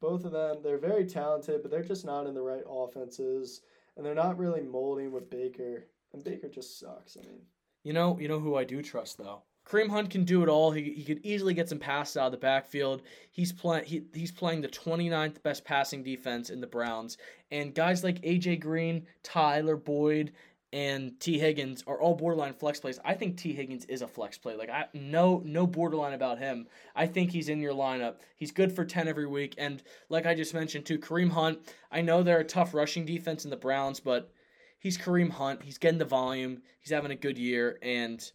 Both 0.00 0.24
of 0.24 0.32
them, 0.32 0.58
they're 0.62 0.78
very 0.78 1.06
talented, 1.06 1.62
but 1.62 1.70
they're 1.70 1.82
just 1.82 2.04
not 2.04 2.26
in 2.26 2.34
the 2.34 2.42
right 2.42 2.64
offenses, 2.68 3.62
and 3.96 4.04
they're 4.04 4.14
not 4.14 4.38
really 4.38 4.62
molding 4.62 5.12
with 5.12 5.30
Baker. 5.30 5.84
And 6.12 6.24
Baker 6.24 6.48
just 6.48 6.78
sucks. 6.78 7.16
I 7.16 7.26
mean, 7.26 7.40
you 7.84 7.92
know, 7.92 8.18
you 8.18 8.28
know 8.28 8.40
who 8.40 8.56
I 8.56 8.64
do 8.64 8.82
trust 8.82 9.18
though. 9.18 9.42
Kareem 9.66 9.90
Hunt 9.90 10.10
can 10.10 10.24
do 10.24 10.42
it 10.42 10.48
all. 10.48 10.72
He, 10.72 10.92
he 10.92 11.04
could 11.04 11.20
easily 11.24 11.54
get 11.54 11.68
some 11.68 11.78
passes 11.78 12.16
out 12.16 12.26
of 12.26 12.32
the 12.32 12.38
backfield. 12.38 13.02
He's 13.30 13.52
playing 13.52 13.84
he, 13.84 14.02
he's 14.12 14.32
playing 14.32 14.62
the 14.62 14.68
29th 14.68 15.42
best 15.42 15.64
passing 15.64 16.02
defense 16.02 16.50
in 16.50 16.60
the 16.60 16.66
Browns. 16.66 17.18
And 17.50 17.74
guys 17.74 18.02
like 18.02 18.20
AJ 18.22 18.60
Green, 18.60 19.06
Tyler 19.22 19.76
Boyd, 19.76 20.32
and 20.72 21.18
Tee 21.18 21.38
Higgins 21.38 21.82
are 21.86 22.00
all 22.00 22.14
borderline 22.14 22.54
flex 22.54 22.78
plays. 22.78 23.00
I 23.04 23.14
think 23.14 23.36
Tee 23.36 23.52
Higgins 23.52 23.84
is 23.86 24.02
a 24.02 24.08
flex 24.08 24.38
play. 24.38 24.56
Like 24.56 24.70
I 24.70 24.86
no 24.94 25.42
no 25.44 25.66
borderline 25.66 26.12
about 26.12 26.38
him. 26.38 26.66
I 26.94 27.06
think 27.06 27.32
he's 27.32 27.48
in 27.48 27.60
your 27.60 27.74
lineup. 27.74 28.16
He's 28.36 28.52
good 28.52 28.74
for 28.74 28.84
10 28.84 29.08
every 29.08 29.26
week 29.26 29.54
and 29.58 29.82
like 30.08 30.26
I 30.26 30.34
just 30.34 30.54
mentioned 30.54 30.86
too 30.86 30.98
Kareem 30.98 31.30
Hunt, 31.30 31.58
I 31.90 32.02
know 32.02 32.22
they're 32.22 32.40
a 32.40 32.44
tough 32.44 32.72
rushing 32.72 33.04
defense 33.04 33.44
in 33.44 33.50
the 33.50 33.56
Browns, 33.56 33.98
but 33.98 34.32
he's 34.78 34.96
Kareem 34.96 35.30
Hunt. 35.30 35.62
He's 35.62 35.78
getting 35.78 35.98
the 35.98 36.04
volume. 36.04 36.62
He's 36.80 36.92
having 36.92 37.10
a 37.10 37.16
good 37.16 37.38
year 37.38 37.78
and 37.82 38.30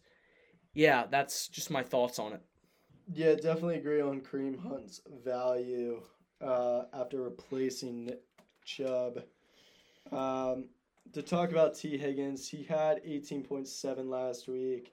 yeah, 0.76 1.04
that's 1.10 1.48
just 1.48 1.70
my 1.70 1.82
thoughts 1.82 2.18
on 2.18 2.34
it. 2.34 2.42
Yeah, 3.10 3.34
definitely 3.34 3.76
agree 3.76 4.02
on 4.02 4.20
Kareem 4.20 4.60
Hunt's 4.60 5.00
value 5.24 6.02
uh, 6.44 6.82
after 6.92 7.22
replacing 7.22 8.10
Chubb. 8.62 9.22
Um, 10.12 10.68
to 11.14 11.22
talk 11.22 11.50
about 11.50 11.76
Tee 11.76 11.96
Higgins, 11.96 12.46
he 12.46 12.62
had 12.62 13.02
18.7 13.04 14.06
last 14.10 14.48
week. 14.48 14.92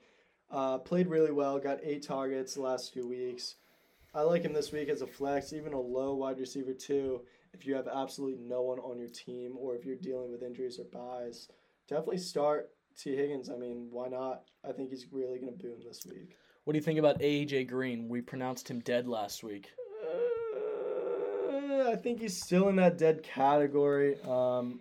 Uh, 0.49 0.77
played 0.77 1.07
really 1.07 1.31
well, 1.33 1.59
got 1.59 1.79
eight 1.83 2.03
targets 2.03 2.53
the 2.53 2.61
last 2.61 2.93
few 2.93 3.05
weeks. 3.05 3.55
I 4.15 4.21
like 4.21 4.43
him 4.43 4.53
this 4.53 4.71
week 4.71 4.87
as 4.87 5.01
a 5.01 5.07
flex, 5.07 5.51
even 5.51 5.73
a 5.73 5.79
low 5.79 6.15
wide 6.15 6.39
receiver, 6.39 6.73
too, 6.73 7.23
if 7.51 7.65
you 7.65 7.75
have 7.75 7.89
absolutely 7.89 8.39
no 8.41 8.61
one 8.61 8.79
on 8.79 8.99
your 8.99 9.09
team 9.09 9.55
or 9.57 9.75
if 9.75 9.83
you're 9.83 9.97
dealing 9.97 10.31
with 10.31 10.43
injuries 10.43 10.79
or 10.79 10.85
byes. 10.85 11.49
Definitely 11.89 12.19
start 12.19 12.69
Tee 12.97 13.15
Higgins. 13.15 13.49
I 13.49 13.55
mean, 13.55 13.87
why 13.91 14.07
not? 14.07 14.43
I 14.67 14.71
think 14.71 14.89
he's 14.89 15.07
really 15.11 15.39
going 15.39 15.51
to 15.51 15.63
boom 15.63 15.79
this 15.85 16.05
week. 16.05 16.37
What 16.63 16.73
do 16.73 16.77
you 16.77 16.83
think 16.83 16.99
about 16.99 17.19
AJ 17.19 17.67
Green? 17.67 18.07
We 18.07 18.21
pronounced 18.21 18.69
him 18.69 18.79
dead 18.79 19.07
last 19.07 19.43
week. 19.43 19.69
Uh, 21.51 21.89
I 21.91 21.95
think 21.95 22.21
he's 22.21 22.41
still 22.41 22.69
in 22.69 22.77
that 22.77 22.97
dead 22.97 23.23
category. 23.23 24.15
Um, 24.23 24.79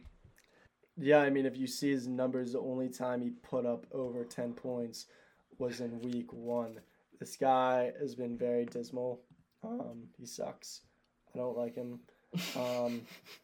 yeah, 0.97 1.19
I 1.19 1.31
mean, 1.31 1.47
if 1.47 1.57
you 1.57 1.67
see 1.67 1.91
his 1.91 2.07
numbers, 2.07 2.53
the 2.53 2.61
only 2.61 2.89
time 2.89 3.21
he 3.21 3.31
put 3.31 3.67
up 3.67 3.87
over 3.93 4.25
10 4.25 4.53
points 4.53 5.07
was 5.59 5.81
in 5.81 6.01
week 6.01 6.33
one. 6.33 6.81
This 7.19 7.37
guy 7.37 7.93
has 8.01 8.15
been 8.15 8.37
very 8.37 8.67
dismal. 8.67 9.21
Um, 9.65 10.09
he 10.19 10.27
sucks. 10.27 10.83
I 11.35 11.39
don't 11.39 11.57
like 11.57 11.75
him. 11.75 12.01
Um, 12.57 13.03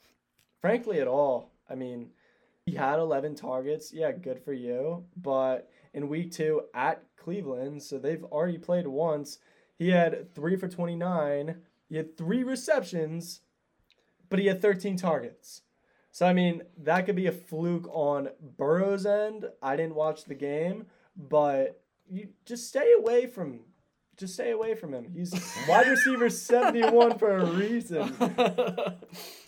frankly, 0.60 1.00
at 1.00 1.08
all. 1.08 1.52
I 1.70 1.74
mean, 1.74 2.10
he 2.68 2.76
had 2.76 2.98
11 2.98 3.34
targets. 3.34 3.92
Yeah, 3.92 4.12
good 4.12 4.42
for 4.42 4.52
you. 4.52 5.04
But 5.16 5.70
in 5.94 6.08
week 6.08 6.32
two 6.32 6.62
at 6.74 7.02
Cleveland, 7.16 7.82
so 7.82 7.98
they've 7.98 8.24
already 8.24 8.58
played 8.58 8.86
once, 8.86 9.38
he 9.78 9.90
had 9.90 10.34
three 10.34 10.56
for 10.56 10.68
29. 10.68 11.56
He 11.88 11.96
had 11.96 12.16
three 12.16 12.42
receptions, 12.42 13.40
but 14.28 14.38
he 14.38 14.46
had 14.46 14.60
13 14.60 14.96
targets. 14.96 15.62
So 16.10 16.26
I 16.26 16.32
mean, 16.32 16.62
that 16.78 17.06
could 17.06 17.16
be 17.16 17.26
a 17.26 17.32
fluke 17.32 17.88
on 17.90 18.30
Burrow's 18.40 19.06
end. 19.06 19.46
I 19.62 19.76
didn't 19.76 19.94
watch 19.94 20.24
the 20.24 20.34
game, 20.34 20.86
but 21.16 21.80
you 22.08 22.30
just 22.44 22.68
stay 22.68 22.92
away 22.92 23.26
from 23.26 23.60
just 24.16 24.34
stay 24.34 24.50
away 24.50 24.74
from 24.74 24.92
him. 24.92 25.12
He's 25.14 25.32
wide 25.68 25.86
receiver 25.86 26.28
71 26.28 27.18
for 27.18 27.36
a 27.36 27.46
reason. 27.46 28.08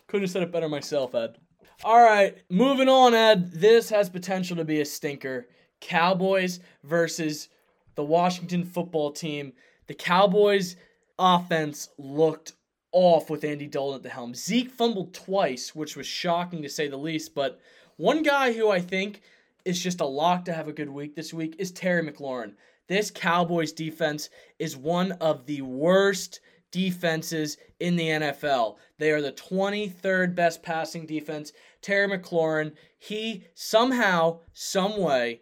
Couldn't 0.06 0.22
have 0.22 0.30
said 0.30 0.42
it 0.44 0.52
better 0.52 0.68
myself, 0.68 1.14
Ed. 1.14 1.38
All 1.82 2.02
right, 2.02 2.36
moving 2.50 2.90
on, 2.90 3.14
Ed. 3.14 3.52
This 3.52 3.88
has 3.88 4.10
potential 4.10 4.54
to 4.56 4.66
be 4.66 4.82
a 4.82 4.84
stinker. 4.84 5.48
Cowboys 5.80 6.60
versus 6.84 7.48
the 7.94 8.04
Washington 8.04 8.64
football 8.64 9.12
team. 9.12 9.54
The 9.86 9.94
Cowboys 9.94 10.76
offense 11.18 11.88
looked 11.96 12.52
off 12.92 13.30
with 13.30 13.44
Andy 13.44 13.66
Dalton 13.66 13.96
at 13.96 14.02
the 14.02 14.10
helm. 14.10 14.34
Zeke 14.34 14.70
fumbled 14.70 15.14
twice, 15.14 15.74
which 15.74 15.96
was 15.96 16.06
shocking 16.06 16.60
to 16.60 16.68
say 16.68 16.86
the 16.86 16.98
least. 16.98 17.34
But 17.34 17.58
one 17.96 18.22
guy 18.22 18.52
who 18.52 18.70
I 18.70 18.80
think 18.80 19.22
is 19.64 19.82
just 19.82 20.02
a 20.02 20.06
lock 20.06 20.44
to 20.44 20.52
have 20.52 20.68
a 20.68 20.74
good 20.74 20.90
week 20.90 21.16
this 21.16 21.32
week 21.32 21.56
is 21.58 21.72
Terry 21.72 22.02
McLaurin. 22.02 22.52
This 22.88 23.10
Cowboys 23.10 23.72
defense 23.72 24.28
is 24.58 24.76
one 24.76 25.12
of 25.12 25.46
the 25.46 25.62
worst 25.62 26.40
defenses 26.70 27.56
in 27.78 27.96
the 27.96 28.08
NFL. 28.08 28.76
They 28.98 29.10
are 29.10 29.22
the 29.22 29.32
23rd 29.32 30.34
best 30.34 30.62
passing 30.62 31.06
defense. 31.06 31.52
Terry 31.82 32.08
McLaurin, 32.08 32.72
he 32.98 33.44
somehow, 33.54 34.40
some 34.52 34.98
way, 34.98 35.40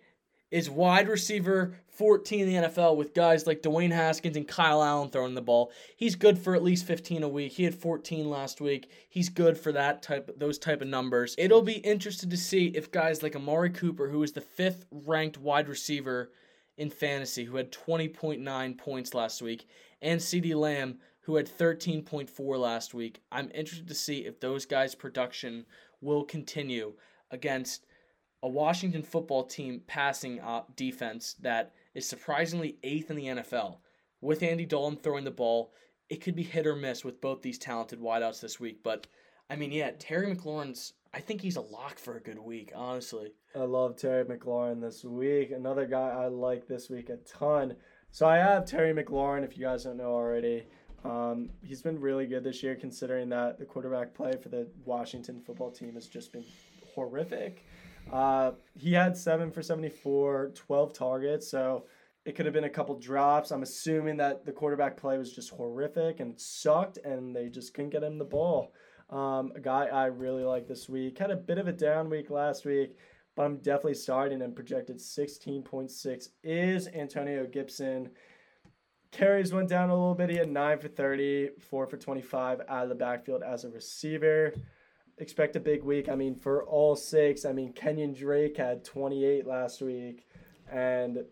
is 0.51 0.71
wide 0.71 1.09
receiver 1.09 1.75
14 1.99 2.41
in 2.41 2.47
the 2.49 2.69
NFL 2.69 2.97
with 2.97 3.13
guys 3.13 3.47
like 3.47 3.61
Dwayne 3.61 3.93
Haskins 3.93 4.37
and 4.37 4.47
Kyle 4.47 4.83
Allen 4.83 5.11
throwing 5.11 5.35
the 5.35 5.43
ball. 5.43 5.73
He's 5.97 6.15
good 6.15 6.39
for 6.39 6.55
at 6.55 6.63
least 6.63 6.87
15 6.87 7.25
a 7.25 7.29
week. 7.29 7.53
He 7.53 7.65
had 7.65 7.75
14 7.75 8.31
last 8.31 8.61
week. 8.61 8.89
He's 9.09 9.29
good 9.29 9.59
for 9.59 9.73
that 9.73 10.01
type 10.01 10.31
those 10.39 10.59
type 10.59 10.81
of 10.81 10.87
numbers. 10.87 11.35
It'll 11.37 11.63
be 11.63 11.79
interesting 11.79 12.31
to 12.31 12.37
see 12.37 12.67
if 12.69 12.93
guys 12.93 13.23
like 13.23 13.35
Amari 13.35 13.71
Cooper, 13.71 14.09
who 14.09 14.23
is 14.23 14.33
the 14.33 14.41
fifth 14.41 14.87
ranked 14.93 15.39
wide 15.39 15.69
receiver 15.69 16.31
in 16.77 16.89
fantasy, 16.89 17.45
who 17.45 17.57
had 17.57 17.73
20.9 17.73 18.79
points 18.79 19.13
last 19.13 19.43
week, 19.43 19.67
and 20.01 20.21
CeeDee 20.21 20.55
Lamb, 20.55 20.99
who 21.29 21.37
had 21.37 21.47
13.4 21.47 22.59
last 22.59 22.95
week. 22.95 23.21
I'm 23.31 23.51
interested 23.55 23.87
to 23.89 23.95
see 23.95 24.21
if 24.21 24.41
those 24.41 24.65
guys' 24.65 24.95
production 24.95 25.67
will 26.01 26.25
continue 26.25 26.95
against 27.31 27.85
a 28.43 28.49
Washington 28.49 29.03
football 29.03 29.45
team 29.45 29.83
passing 29.87 30.41
defense 30.75 31.35
that 31.43 31.75
is 31.95 32.09
surprisingly 32.09 32.79
eighth 32.83 33.11
in 33.11 33.17
the 33.17 33.27
NFL. 33.27 33.77
With 34.23 34.43
Andy 34.43 34.65
Dalton 34.65 34.99
throwing 34.99 35.25
the 35.25 35.31
ball, 35.31 35.75
it 36.09 36.23
could 36.23 36.35
be 36.35 36.43
hit 36.43 36.67
or 36.67 36.75
miss 36.75 37.05
with 37.05 37.21
both 37.21 37.43
these 37.43 37.59
talented 37.59 38.01
wideouts 38.01 38.41
this 38.41 38.59
week. 38.59 38.83
But 38.83 39.07
I 39.51 39.57
mean, 39.57 39.71
yeah, 39.71 39.91
Terry 39.99 40.35
McLaurin's. 40.35 40.95
I 41.13 41.21
think 41.21 41.43
he's 41.43 41.57
a 41.57 41.61
lock 41.61 41.99
for 41.99 42.17
a 42.17 42.23
good 42.23 42.39
week, 42.39 42.73
honestly. 42.75 43.35
I 43.55 43.65
love 43.65 43.97
Terry 43.97 44.25
McLaurin 44.25 44.81
this 44.81 45.05
week. 45.05 45.51
Another 45.51 45.85
guy 45.85 46.09
I 46.09 46.29
like 46.29 46.67
this 46.67 46.89
week 46.89 47.11
a 47.11 47.17
ton. 47.19 47.77
So 48.11 48.27
I 48.27 48.37
have 48.37 48.65
Terry 48.65 48.95
McLaurin, 48.95 49.45
if 49.45 49.59
you 49.59 49.65
guys 49.65 49.85
don't 49.85 49.99
know 49.99 50.13
already. 50.13 50.65
Um, 51.05 51.51
he's 51.63 51.83
been 51.83 52.01
really 52.01 52.27
good 52.27 52.45
this 52.45 52.63
year, 52.63 52.75
considering 52.75 53.29
that 53.31 53.59
the 53.59 53.65
quarterback 53.65 54.15
play 54.15 54.33
for 54.43 54.49
the 54.49 54.69
Washington 54.85 55.41
football 55.41 55.71
team 55.71 55.95
has 55.95 56.09
just 56.09 56.33
been 56.33 56.45
horrific. 56.95 57.65
Uh, 58.13 58.53
he 58.75 58.93
had 58.93 59.17
seven 59.17 59.51
for 59.51 59.63
74, 59.63 60.53
12 60.55 60.93
targets. 60.93 61.51
So 61.51 61.85
it 62.25 62.35
could 62.37 62.47
have 62.47 62.53
been 62.53 62.65
a 62.65 62.71
couple 62.71 62.99
drops. 62.99 63.51
I'm 63.51 63.63
assuming 63.63 64.19
that 64.19 64.45
the 64.45 64.53
quarterback 64.53 64.97
play 64.97 65.17
was 65.19 65.33
just 65.33 65.51
horrific 65.51 66.21
and 66.21 66.39
sucked, 66.39 66.99
and 66.99 67.35
they 67.35 67.49
just 67.49 67.73
couldn't 67.75 67.91
get 67.91 68.03
him 68.03 68.19
the 68.19 68.25
ball. 68.25 68.73
Um, 69.11 69.53
a 69.57 69.61
guy 69.61 69.87
I 69.87 70.07
really 70.07 70.45
like 70.45 70.69
this 70.69 70.89
week 70.89 71.19
had 71.19 71.31
a 71.31 71.37
bit 71.37 71.57
of 71.57 71.69
a 71.69 71.73
down 71.73 72.11
week 72.11 72.29
last 72.29 72.67
week, 72.67 72.99
but 73.35 73.45
I'm 73.45 73.57
definitely 73.57 73.95
starting 73.95 74.43
and 74.43 74.55
projected 74.55 74.99
16.6 74.99 76.29
is 76.43 76.89
Antonio 76.89 77.47
Gibson. 77.47 78.11
Carries 79.11 79.53
went 79.53 79.69
down 79.69 79.91
a 79.91 79.95
little 79.95 80.15
bit. 80.15 80.31
He 80.31 80.37
had 80.37 80.51
9 80.51 80.79
for 80.79 80.89
30, 80.89 81.51
4 81.59 81.87
for 81.87 81.97
25 81.97 82.61
out 82.69 82.83
of 82.83 82.89
the 82.89 82.95
backfield 82.95 83.43
as 83.43 83.65
a 83.65 83.71
receiver 83.71 84.53
expect 85.21 85.57
a 85.57 85.61
big 85.61 85.83
week. 85.83 86.09
I 86.09 86.15
mean, 86.15 86.35
for 86.35 86.65
all 86.65 86.97
six, 86.97 87.45
I 87.45 87.53
mean, 87.53 87.73
Kenyan 87.73 88.17
Drake 88.17 88.57
had 88.57 88.85
28 88.85 89.47
last 89.47 89.81
week, 89.81 90.27
and 90.71 91.25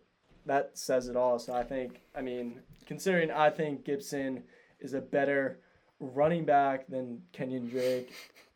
that 0.45 0.77
says 0.77 1.09
it 1.09 1.17
all. 1.17 1.39
So 1.39 1.55
I 1.55 1.63
think, 1.63 2.01
I 2.15 2.21
mean, 2.21 2.61
considering 2.87 3.31
I 3.31 3.51
think 3.51 3.85
Gibson 3.85 4.45
is 4.81 4.95
a 4.95 5.01
better 5.01 5.61
running 5.99 6.45
back 6.45 6.87
than 6.89 7.23
Kenyan 7.33 7.71
Drake, 7.71 8.13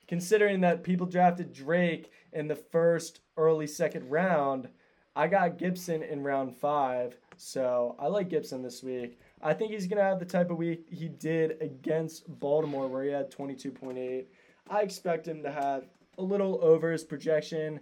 considering 0.09 0.61
that 0.61 0.83
people 0.83 1.07
drafted 1.07 1.53
Drake 1.53 2.11
in 2.33 2.49
the 2.49 2.57
first 2.57 3.21
early 3.37 3.67
second 3.67 4.11
round, 4.11 4.69
I 5.17 5.27
got 5.27 5.59
Gibson 5.59 6.03
in 6.03 6.23
round 6.23 6.57
five. 6.57 7.17
So 7.41 7.97
I 7.99 8.07
like 8.09 8.29
Gibson 8.29 8.63
this 8.63 8.83
week. 8.83 9.19
I 9.41 9.55
think 9.55 9.73
he's 9.73 9.87
going 9.87 9.97
to 9.97 10.05
have 10.05 10.19
the 10.19 10.27
type 10.27 10.51
of 10.51 10.59
week 10.59 10.87
he 10.91 11.09
did 11.09 11.57
against 11.63 12.25
Baltimore, 12.39 12.87
where 12.87 13.03
he 13.03 13.11
had 13.11 13.31
22.8 13.31 14.27
I 14.69 14.83
expect 14.83 15.27
him 15.27 15.43
to 15.43 15.51
have 15.51 15.85
a 16.19 16.23
little 16.23 16.59
over 16.63 16.93
his 16.93 17.03
projection. 17.03 17.81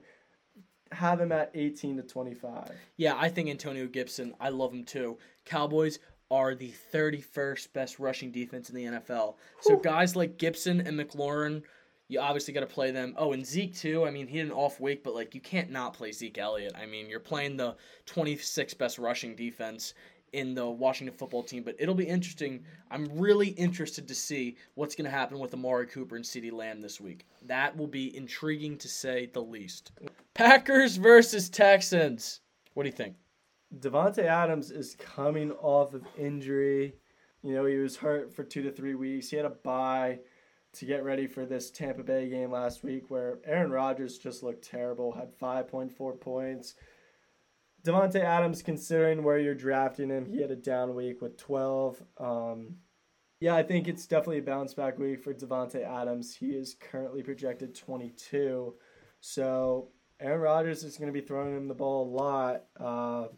Have 0.92 1.20
him 1.20 1.32
at 1.32 1.50
18 1.54 1.96
to 1.96 2.02
25. 2.02 2.70
Yeah, 2.96 3.14
I 3.18 3.28
think 3.28 3.50
Antonio 3.50 3.86
Gibson, 3.86 4.32
I 4.40 4.48
love 4.48 4.72
him 4.72 4.84
too. 4.84 5.18
Cowboys 5.44 5.98
are 6.30 6.54
the 6.54 6.72
31st 6.94 7.72
best 7.72 7.98
rushing 7.98 8.30
defense 8.30 8.70
in 8.70 8.76
the 8.76 8.84
NFL. 8.84 9.34
So 9.60 9.76
guys 9.76 10.14
like 10.14 10.38
Gibson 10.38 10.80
and 10.80 10.98
McLaurin, 10.98 11.62
you 12.08 12.20
obviously 12.20 12.54
got 12.54 12.60
to 12.60 12.66
play 12.66 12.90
them. 12.90 13.14
Oh, 13.16 13.32
and 13.32 13.46
Zeke 13.46 13.74
too. 13.74 14.06
I 14.06 14.10
mean, 14.10 14.26
he 14.26 14.38
had 14.38 14.46
an 14.46 14.52
off 14.52 14.80
week, 14.80 15.04
but 15.04 15.14
like 15.14 15.34
you 15.34 15.40
can't 15.40 15.70
not 15.70 15.92
play 15.92 16.10
Zeke 16.10 16.38
Elliott. 16.38 16.72
I 16.76 16.86
mean, 16.86 17.08
you're 17.08 17.20
playing 17.20 17.56
the 17.56 17.76
26th 18.06 18.76
best 18.78 18.98
rushing 18.98 19.36
defense 19.36 19.94
in 20.32 20.54
the 20.54 20.66
Washington 20.66 21.16
football 21.16 21.42
team, 21.42 21.62
but 21.62 21.76
it'll 21.78 21.94
be 21.94 22.06
interesting. 22.06 22.64
I'm 22.90 23.06
really 23.18 23.48
interested 23.48 24.08
to 24.08 24.14
see 24.14 24.56
what's 24.74 24.94
going 24.94 25.04
to 25.06 25.10
happen 25.10 25.38
with 25.38 25.54
Amari 25.54 25.86
Cooper 25.86 26.16
and 26.16 26.24
CeeDee 26.24 26.52
Lamb 26.52 26.80
this 26.80 27.00
week. 27.00 27.26
That 27.46 27.76
will 27.76 27.86
be 27.86 28.14
intriguing 28.16 28.76
to 28.78 28.88
say 28.88 29.30
the 29.32 29.42
least. 29.42 29.92
Packers 30.34 30.96
versus 30.96 31.48
Texans. 31.48 32.40
What 32.74 32.82
do 32.82 32.88
you 32.88 32.94
think? 32.94 33.16
Davante 33.80 34.24
Adams 34.24 34.70
is 34.70 34.96
coming 34.98 35.52
off 35.52 35.94
of 35.94 36.06
injury. 36.18 36.94
You 37.42 37.54
know, 37.54 37.66
he 37.66 37.76
was 37.76 37.96
hurt 37.96 38.34
for 38.34 38.44
two 38.44 38.62
to 38.62 38.72
three 38.72 38.94
weeks. 38.94 39.28
He 39.28 39.36
had 39.36 39.44
a 39.44 39.50
bye. 39.50 40.20
To 40.78 40.87
get 40.87 41.02
ready 41.02 41.26
for 41.26 41.44
this 41.44 41.70
Tampa 41.70 42.02
Bay 42.02 42.28
game 42.28 42.52
last 42.52 42.85
week 42.85 43.11
where 43.11 43.38
Aaron 43.44 43.70
Rodgers 43.70 44.18
just 44.18 44.42
looked 44.42 44.62
terrible, 44.62 45.12
had 45.12 45.37
5.4 45.37 46.20
points. 46.20 46.75
Davante 47.85 48.20
Adams, 48.20 48.62
considering 48.62 49.23
where 49.23 49.38
you're 49.38 49.54
drafting 49.54 50.08
him, 50.08 50.26
he 50.26 50.40
had 50.40 50.50
a 50.50 50.56
down 50.56 50.94
week 50.94 51.20
with 51.20 51.37
12. 51.37 52.02
Um, 52.18 52.76
yeah, 53.40 53.54
I 53.54 53.62
think 53.62 53.88
it's 53.88 54.06
definitely 54.06 54.38
a 54.38 54.42
bounce 54.42 54.75
back 54.75 54.99
week 54.99 55.23
for 55.23 55.35
Davante 55.35 55.85
Adams. 55.85 56.35
He 56.35 56.50
is 56.50 56.76
currently 56.78 57.23
projected 57.23 57.75
22. 57.75 58.75
So 59.20 59.88
Aaron 60.20 60.40
Rodgers 60.40 60.85
is 60.85 60.97
going 60.97 61.12
to 61.12 61.20
be 61.20 61.26
throwing 61.26 61.56
him 61.56 61.68
the 61.68 61.75
ball 61.75 62.04
a 62.04 62.14
lot. 62.16 62.64
Uh, 62.78 63.28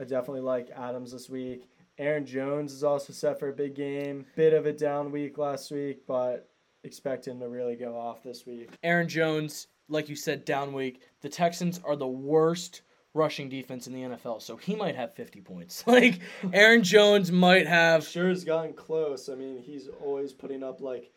I 0.00 0.04
definitely 0.04 0.42
like 0.42 0.70
Adams 0.70 1.12
this 1.12 1.28
week. 1.28 1.68
Aaron 1.98 2.26
Jones 2.26 2.72
is 2.72 2.84
also 2.84 3.12
set 3.12 3.38
for 3.38 3.48
a 3.48 3.52
big 3.52 3.74
game. 3.74 4.26
Bit 4.36 4.52
of 4.52 4.66
a 4.66 4.72
down 4.72 5.10
week 5.10 5.38
last 5.38 5.70
week, 5.70 6.06
but 6.06 6.48
expect 6.86 7.26
him 7.26 7.40
to 7.40 7.48
really 7.48 7.76
go 7.76 7.98
off 7.98 8.22
this 8.22 8.46
week. 8.46 8.70
Aaron 8.82 9.08
Jones, 9.08 9.66
like 9.88 10.08
you 10.08 10.16
said, 10.16 10.44
down 10.44 10.72
week. 10.72 11.02
The 11.20 11.28
Texans 11.28 11.80
are 11.84 11.96
the 11.96 12.06
worst 12.06 12.82
rushing 13.12 13.48
defense 13.48 13.86
in 13.86 13.92
the 13.92 14.02
NFL, 14.02 14.42
so 14.42 14.56
he 14.56 14.76
might 14.76 14.94
have 14.94 15.14
50 15.14 15.40
points. 15.40 15.84
Like 15.86 16.20
Aaron 16.52 16.82
Jones 16.82 17.32
might 17.32 17.66
have. 17.66 18.06
Sure 18.06 18.28
has 18.28 18.44
gotten 18.44 18.72
close. 18.74 19.28
I 19.28 19.34
mean, 19.34 19.58
he's 19.62 19.88
always 20.02 20.32
putting 20.32 20.62
up 20.62 20.80
like 20.80 21.10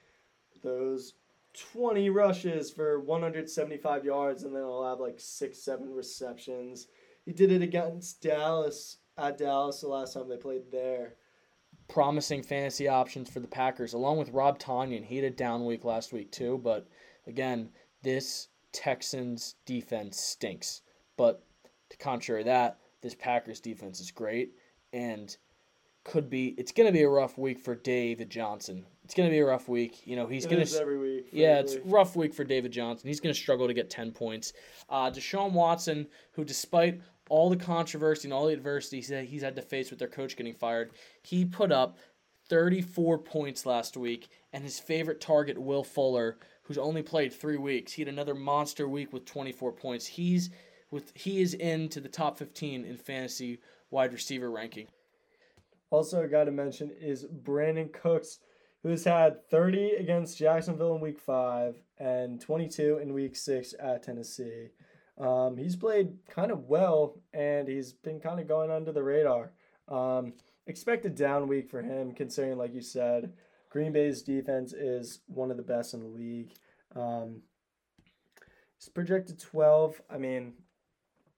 those 0.64 1.14
20 1.74 2.10
rushes 2.10 2.72
for 2.72 3.00
175 3.00 4.06
yards, 4.06 4.44
and 4.44 4.56
then 4.56 4.64
he'll 4.64 4.88
have 4.88 5.00
like 5.00 5.20
six, 5.20 5.60
seven 5.60 5.94
receptions. 5.94 6.88
He 7.26 7.34
did 7.34 7.52
it 7.52 7.62
against 7.62 8.22
Dallas 8.22 8.98
at 9.18 9.38
Dallas 9.38 9.82
the 9.82 9.88
last 9.88 10.14
time 10.14 10.30
they 10.30 10.38
played 10.38 10.72
there. 10.72 11.16
Promising 11.89 12.43
fantasy 12.43 12.88
options 12.88 13.29
for 13.29 13.39
the 13.39 13.48
Packers, 13.48 13.93
along 13.93 14.17
with 14.17 14.29
Rob 14.29 14.60
Tonyan. 14.60 15.03
He 15.03 15.17
had 15.17 15.25
a 15.25 15.29
down 15.29 15.65
week 15.65 15.84
last 15.84 16.13
week 16.13 16.31
too, 16.31 16.60
but 16.63 16.88
again, 17.27 17.69
this 18.03 18.48
Texans 18.72 19.55
defense 19.65 20.19
stinks. 20.19 20.81
But 21.17 21.43
to 21.89 21.98
contrary 21.98 22.43
that, 22.43 22.77
this 23.01 23.15
Packers 23.15 23.60
defense 23.60 24.00
is 24.00 24.12
great 24.12 24.53
and 24.93 25.36
could 26.03 26.29
be. 26.29 26.55
It's 26.58 26.72
going 26.72 26.88
to 26.88 26.93
be 26.93 27.03
a 27.03 27.10
rough 27.10 27.38
week 27.38 27.60
for 27.60 27.75
David 27.75 28.29
Johnson. 28.29 28.86
It's 29.03 29.13
going 29.13 29.27
to 29.27 29.34
be 29.34 29.39
a 29.39 29.46
rough 29.46 29.67
week. 29.67 30.05
You 30.05 30.15
know, 30.15 30.27
he's 30.27 30.46
going 30.46 30.63
to. 30.63 30.79
every 30.79 31.00
week. 31.00 31.29
Yeah, 31.31 31.60
it's 31.60 31.77
rough 31.86 32.15
week 32.15 32.34
for 32.34 32.43
David 32.43 32.72
Johnson. 32.72 33.08
He's 33.08 33.19
going 33.19 33.34
to 33.34 33.39
struggle 33.39 33.67
to 33.67 33.74
get 33.74 33.89
10 33.89 34.12
points. 34.12 34.53
Uh, 34.89 35.10
Deshaun 35.10 35.51
Watson, 35.51 36.08
who 36.34 36.46
despite 36.46 37.01
all 37.29 37.50
the 37.50 37.55
controversy 37.55 38.27
and 38.27 38.33
all 38.33 38.48
the 38.48 38.53
adversity 38.53 39.01
that 39.01 39.25
he's 39.25 39.41
had 39.41 39.55
to 39.55 39.62
face 39.62 39.89
with 39.89 40.00
their 40.00 40.07
coach 40.07 40.36
getting 40.36 40.53
fired, 40.53 40.91
he 41.24 41.45
put 41.45 41.71
up 41.71 41.98
34 42.50 43.19
points 43.19 43.65
last 43.65 43.95
week. 43.95 44.29
And 44.51 44.63
his 44.63 44.79
favorite 44.79 45.21
target, 45.21 45.57
Will 45.57 45.83
Fuller, 45.83 46.38
who's 46.63 46.77
only 46.77 47.03
played 47.03 47.31
three 47.31 47.57
weeks, 47.57 47.93
he 47.93 48.01
had 48.01 48.09
another 48.09 48.36
monster 48.36 48.88
week 48.88 49.13
with 49.13 49.25
24 49.25 49.71
points. 49.74 50.05
He's 50.05 50.50
with 50.91 51.12
he 51.15 51.41
is 51.41 51.53
into 51.53 52.01
the 52.01 52.09
top 52.09 52.38
15 52.38 52.83
in 52.83 52.98
fantasy 52.98 53.59
wide 53.91 54.12
receiver 54.12 54.50
ranking. 54.50 54.88
Also, 55.91 56.24
I 56.24 56.27
got 56.27 56.45
to 56.45 56.51
mention 56.51 56.91
is 57.00 57.25
Brandin 57.25 57.91
Cooks, 57.91 58.39
who's 58.83 59.03
had 59.03 59.48
30 59.50 59.95
against 60.00 60.38
Jacksonville 60.38 60.95
in 60.95 61.01
week 61.01 61.19
five 61.19 61.75
and 61.98 62.39
22 62.39 63.00
in 63.00 63.13
week 63.13 63.36
six 63.36 63.74
at 63.79 64.03
Tennessee. 64.03 64.69
Um, 65.20 65.58
he's 65.58 65.76
played 65.76 66.14
kind 66.30 66.52
of 66.52 66.66
well 66.70 67.20
and 67.34 67.68
he's 67.68 67.92
been 67.94 68.20
kind 68.20 68.40
of 68.40 68.48
going 68.48 68.72
under 68.72 68.92
the 68.92 69.04
radar. 69.04 69.52
Um, 69.88 70.34
expect 70.66 71.06
a 71.06 71.10
down 71.10 71.48
week 71.48 71.70
for 71.70 71.82
him, 71.82 72.14
considering, 72.14 72.58
like 72.58 72.74
you 72.74 72.82
said, 72.82 73.34
Green 73.70 73.92
Bay's 73.92 74.22
defense 74.22 74.72
is 74.74 75.20
one 75.28 75.52
of 75.52 75.58
the 75.58 75.64
best 75.64 75.94
in 75.94 76.02
the 76.02 76.08
league. 76.08 76.54
Um, 76.96 77.42
he's 78.78 78.90
projected 78.90 79.40
12. 79.40 80.02
I 80.10 80.18
mean, 80.18 80.54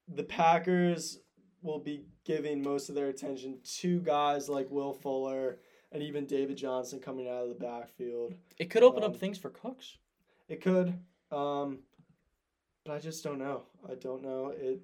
the 0.07 0.23
Packers 0.23 1.19
will 1.63 1.79
be 1.79 2.05
giving 2.23 2.61
most 2.61 2.89
of 2.89 2.95
their 2.95 3.07
attention 3.07 3.59
to 3.63 3.99
guys 4.01 4.47
like 4.49 4.69
Will 4.69 4.93
Fuller 4.93 5.57
and 5.91 6.01
even 6.01 6.25
David 6.25 6.57
Johnson 6.57 6.99
coming 6.99 7.27
out 7.27 7.43
of 7.43 7.49
the 7.49 7.55
backfield. 7.55 8.33
It 8.57 8.69
could 8.69 8.83
open 8.83 9.03
Um, 9.03 9.11
up 9.11 9.17
things 9.17 9.37
for 9.37 9.49
Cooks. 9.49 9.97
It 10.47 10.61
could, 10.61 10.93
um, 11.31 11.79
but 12.85 12.93
I 12.93 12.99
just 12.99 13.23
don't 13.23 13.39
know. 13.39 13.63
I 13.89 13.95
don't 13.95 14.23
know. 14.23 14.53
It 14.55 14.81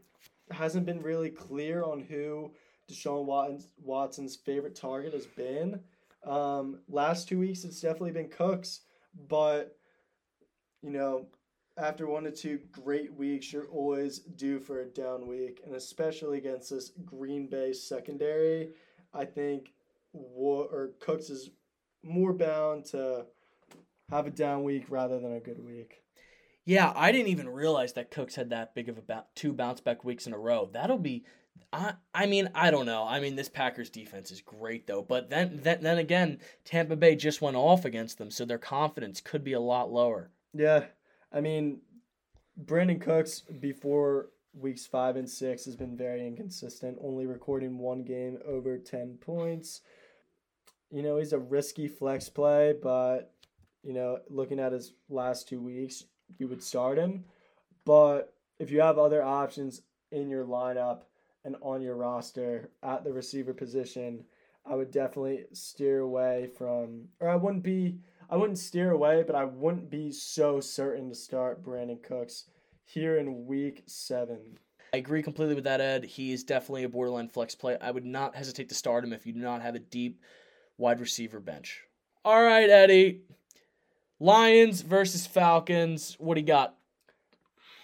hasn't 0.51 0.85
been 0.85 1.01
really 1.01 1.29
clear 1.29 1.83
on 1.83 1.99
who 2.01 2.51
Deshaun 2.89 3.25
Watson's, 3.25 3.67
Watson's 3.83 4.35
favorite 4.35 4.75
target 4.75 5.13
has 5.13 5.25
been. 5.25 5.79
Um, 6.25 6.79
last 6.89 7.27
two 7.27 7.39
weeks, 7.39 7.63
it's 7.63 7.81
definitely 7.81 8.11
been 8.11 8.29
Cooks, 8.29 8.81
but 9.27 9.77
you 10.81 10.91
know, 10.91 11.27
after 11.77 12.07
one 12.07 12.23
to 12.23 12.31
two 12.31 12.59
great 12.71 13.13
weeks, 13.13 13.51
you're 13.53 13.67
always 13.67 14.19
due 14.19 14.59
for 14.59 14.81
a 14.81 14.85
down 14.85 15.27
week, 15.27 15.61
and 15.65 15.75
especially 15.75 16.37
against 16.37 16.69
this 16.69 16.91
Green 17.05 17.47
Bay 17.47 17.73
secondary, 17.73 18.69
I 19.13 19.25
think 19.25 19.73
Wa- 20.13 20.67
or 20.71 20.91
Cooks 20.99 21.29
is 21.29 21.49
more 22.03 22.33
bound 22.33 22.85
to 22.85 23.25
have 24.09 24.27
a 24.27 24.31
down 24.31 24.63
week 24.63 24.85
rather 24.89 25.19
than 25.19 25.33
a 25.33 25.39
good 25.39 25.63
week. 25.63 26.01
Yeah, 26.67 26.91
I 26.97 27.13
didn't 27.13 27.29
even 27.29 27.47
realize 27.47 27.93
that 27.93 28.11
Cooks 28.11 28.35
had 28.35 28.49
that 28.49 28.75
big 28.75 28.89
of 28.89 28.97
a 28.97 29.01
ba- 29.01 29.25
two 29.35 29.53
bounce 29.53 29.79
back 29.79 30.03
weeks 30.03 30.27
in 30.27 30.33
a 30.33 30.37
row. 30.37 30.69
That'll 30.73 30.97
be, 30.97 31.23
I 31.71 31.93
I 32.13 32.25
mean 32.25 32.49
I 32.53 32.71
don't 32.71 32.85
know. 32.85 33.07
I 33.07 33.21
mean 33.21 33.37
this 33.37 33.47
Packers 33.47 33.89
defense 33.89 34.31
is 34.31 34.41
great 34.41 34.85
though, 34.85 35.01
but 35.01 35.29
then 35.29 35.61
then 35.63 35.81
then 35.81 35.97
again 35.97 36.39
Tampa 36.65 36.97
Bay 36.97 37.15
just 37.15 37.41
went 37.41 37.55
off 37.55 37.85
against 37.85 38.17
them, 38.17 38.29
so 38.29 38.43
their 38.43 38.57
confidence 38.57 39.21
could 39.21 39.45
be 39.45 39.53
a 39.53 39.61
lot 39.61 39.93
lower. 39.93 40.29
Yeah, 40.53 40.87
I 41.31 41.39
mean, 41.39 41.79
Brandin 42.61 42.99
Cooks 42.99 43.39
before 43.41 44.27
weeks 44.53 44.85
five 44.85 45.15
and 45.15 45.29
six 45.29 45.63
has 45.65 45.77
been 45.77 45.95
very 45.95 46.27
inconsistent, 46.27 46.97
only 47.01 47.27
recording 47.27 47.77
one 47.77 48.03
game 48.03 48.39
over 48.45 48.77
10 48.77 49.19
points. 49.21 49.81
You 50.91 51.01
know, 51.01 51.17
he's 51.17 51.31
a 51.31 51.39
risky 51.39 51.87
flex 51.87 52.27
play, 52.27 52.73
but, 52.81 53.33
you 53.83 53.93
know, 53.93 54.19
looking 54.29 54.59
at 54.59 54.71
his 54.71 54.93
last 55.09 55.47
two 55.47 55.61
weeks, 55.61 56.05
you 56.37 56.47
would 56.47 56.63
start 56.63 56.97
him. 56.97 57.25
But 57.85 58.33
if 58.59 58.71
you 58.71 58.81
have 58.81 58.97
other 58.97 59.23
options 59.23 59.81
in 60.11 60.29
your 60.29 60.45
lineup 60.45 61.01
and 61.45 61.55
on 61.61 61.81
your 61.81 61.95
roster 61.95 62.69
at 62.83 63.03
the 63.03 63.13
receiver 63.13 63.53
position, 63.53 64.23
I 64.65 64.75
would 64.75 64.91
definitely 64.91 65.45
steer 65.53 65.99
away 65.99 66.49
from, 66.57 67.05
or 67.19 67.29
I 67.29 67.35
wouldn't 67.35 67.63
be, 67.63 67.99
I 68.29 68.35
wouldn't 68.35 68.57
steer 68.57 68.91
away, 68.91 69.23
but 69.25 69.35
I 69.35 69.45
wouldn't 69.45 69.89
be 69.89 70.11
so 70.11 70.59
certain 70.59 71.07
to 71.09 71.15
start 71.15 71.63
Brandin 71.63 72.03
Cooks 72.03 72.45
here 72.83 73.17
in 73.17 73.45
week 73.45 73.83
seven. 73.85 74.57
I 74.93 74.97
agree 74.97 75.23
completely 75.23 75.55
with 75.55 75.65
that, 75.65 75.81
Ed. 75.81 76.05
He 76.05 76.31
is 76.31 76.43
definitely 76.43 76.83
a 76.83 76.89
borderline 76.89 77.29
flex 77.29 77.55
play. 77.55 77.77
I 77.79 77.91
would 77.91 78.05
not 78.05 78.35
hesitate 78.35 78.69
to 78.69 78.75
start 78.75 79.03
him 79.03 79.13
if 79.13 79.25
you 79.25 79.33
do 79.33 79.39
not 79.39 79.61
have 79.61 79.75
a 79.75 79.79
deep 79.79 80.21
wide 80.77 80.99
receiver 80.99 81.39
bench. 81.39 81.83
All 82.25 82.41
right, 82.41 82.69
Eddie. 82.69 83.21
Lions 84.19 84.81
versus 84.81 85.27
Falcons. 85.27 86.15
What 86.19 86.35
do 86.35 86.41
you 86.41 86.47
got? 86.47 86.75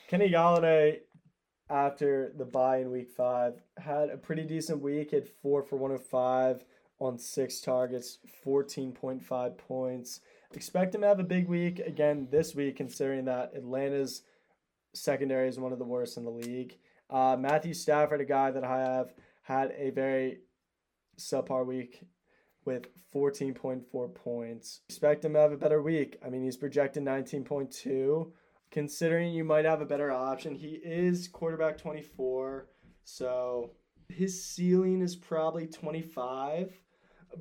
Kenny 0.08 0.30
Golladay, 0.30 1.00
after 1.70 2.34
the 2.38 2.46
bye 2.46 2.78
in 2.78 2.92
week 2.92 3.10
five, 3.12 3.62
had 3.78 4.10
a 4.10 4.18
pretty 4.18 4.44
decent 4.44 4.82
week. 4.82 5.12
Had 5.12 5.28
four 5.28 5.64
for 5.64 5.76
one 5.76 5.92
of 5.92 6.04
five 6.04 6.64
on 7.00 7.20
six 7.20 7.62
targets, 7.62 8.20
14.5 8.46 9.58
points. 9.58 10.22
Expect 10.54 10.96
him 10.96 11.02
to 11.02 11.08
have 11.08 11.20
a 11.20 11.24
big 11.24 11.48
week 11.48 11.80
again 11.80 12.28
this 12.32 12.56
week, 12.56 12.78
considering 12.78 13.26
that 13.26 13.52
Atlanta's 13.56 14.24
secondary 14.94 15.50
is 15.50 15.60
one 15.60 15.74
of 15.74 15.80
the 15.80 15.86
worst 15.86 16.18
in 16.18 16.24
the 16.24 16.32
league. 16.32 16.78
Uh, 17.10 17.36
Matthew 17.38 17.74
Stafford, 17.74 18.22
a 18.22 18.26
guy 18.26 18.52
that 18.52 18.64
I 18.64 18.80
have, 18.80 19.14
had 19.44 19.74
a 19.78 19.90
very 19.90 20.40
subpar 21.20 21.66
week 21.66 22.04
with 22.66 22.88
14.4 23.14 24.16
points. 24.16 24.82
Expect 24.90 25.26
him 25.26 25.34
to 25.34 25.40
have 25.40 25.52
a 25.52 25.58
better 25.58 25.82
week. 25.82 26.18
I 26.26 26.30
mean, 26.30 26.44
he's 26.44 26.58
projected 26.58 27.04
19.2. 27.04 28.32
Considering 28.72 29.34
you 29.34 29.44
might 29.44 29.66
have 29.66 29.82
a 29.82 29.86
better 29.86 30.12
option, 30.12 30.56
he 30.56 30.80
is 30.84 31.28
quarterback 31.28 31.78
24, 31.78 32.68
so 33.04 33.72
his 34.10 34.44
ceiling 34.44 35.02
is 35.02 35.16
probably 35.16 35.68
25, 35.68 36.74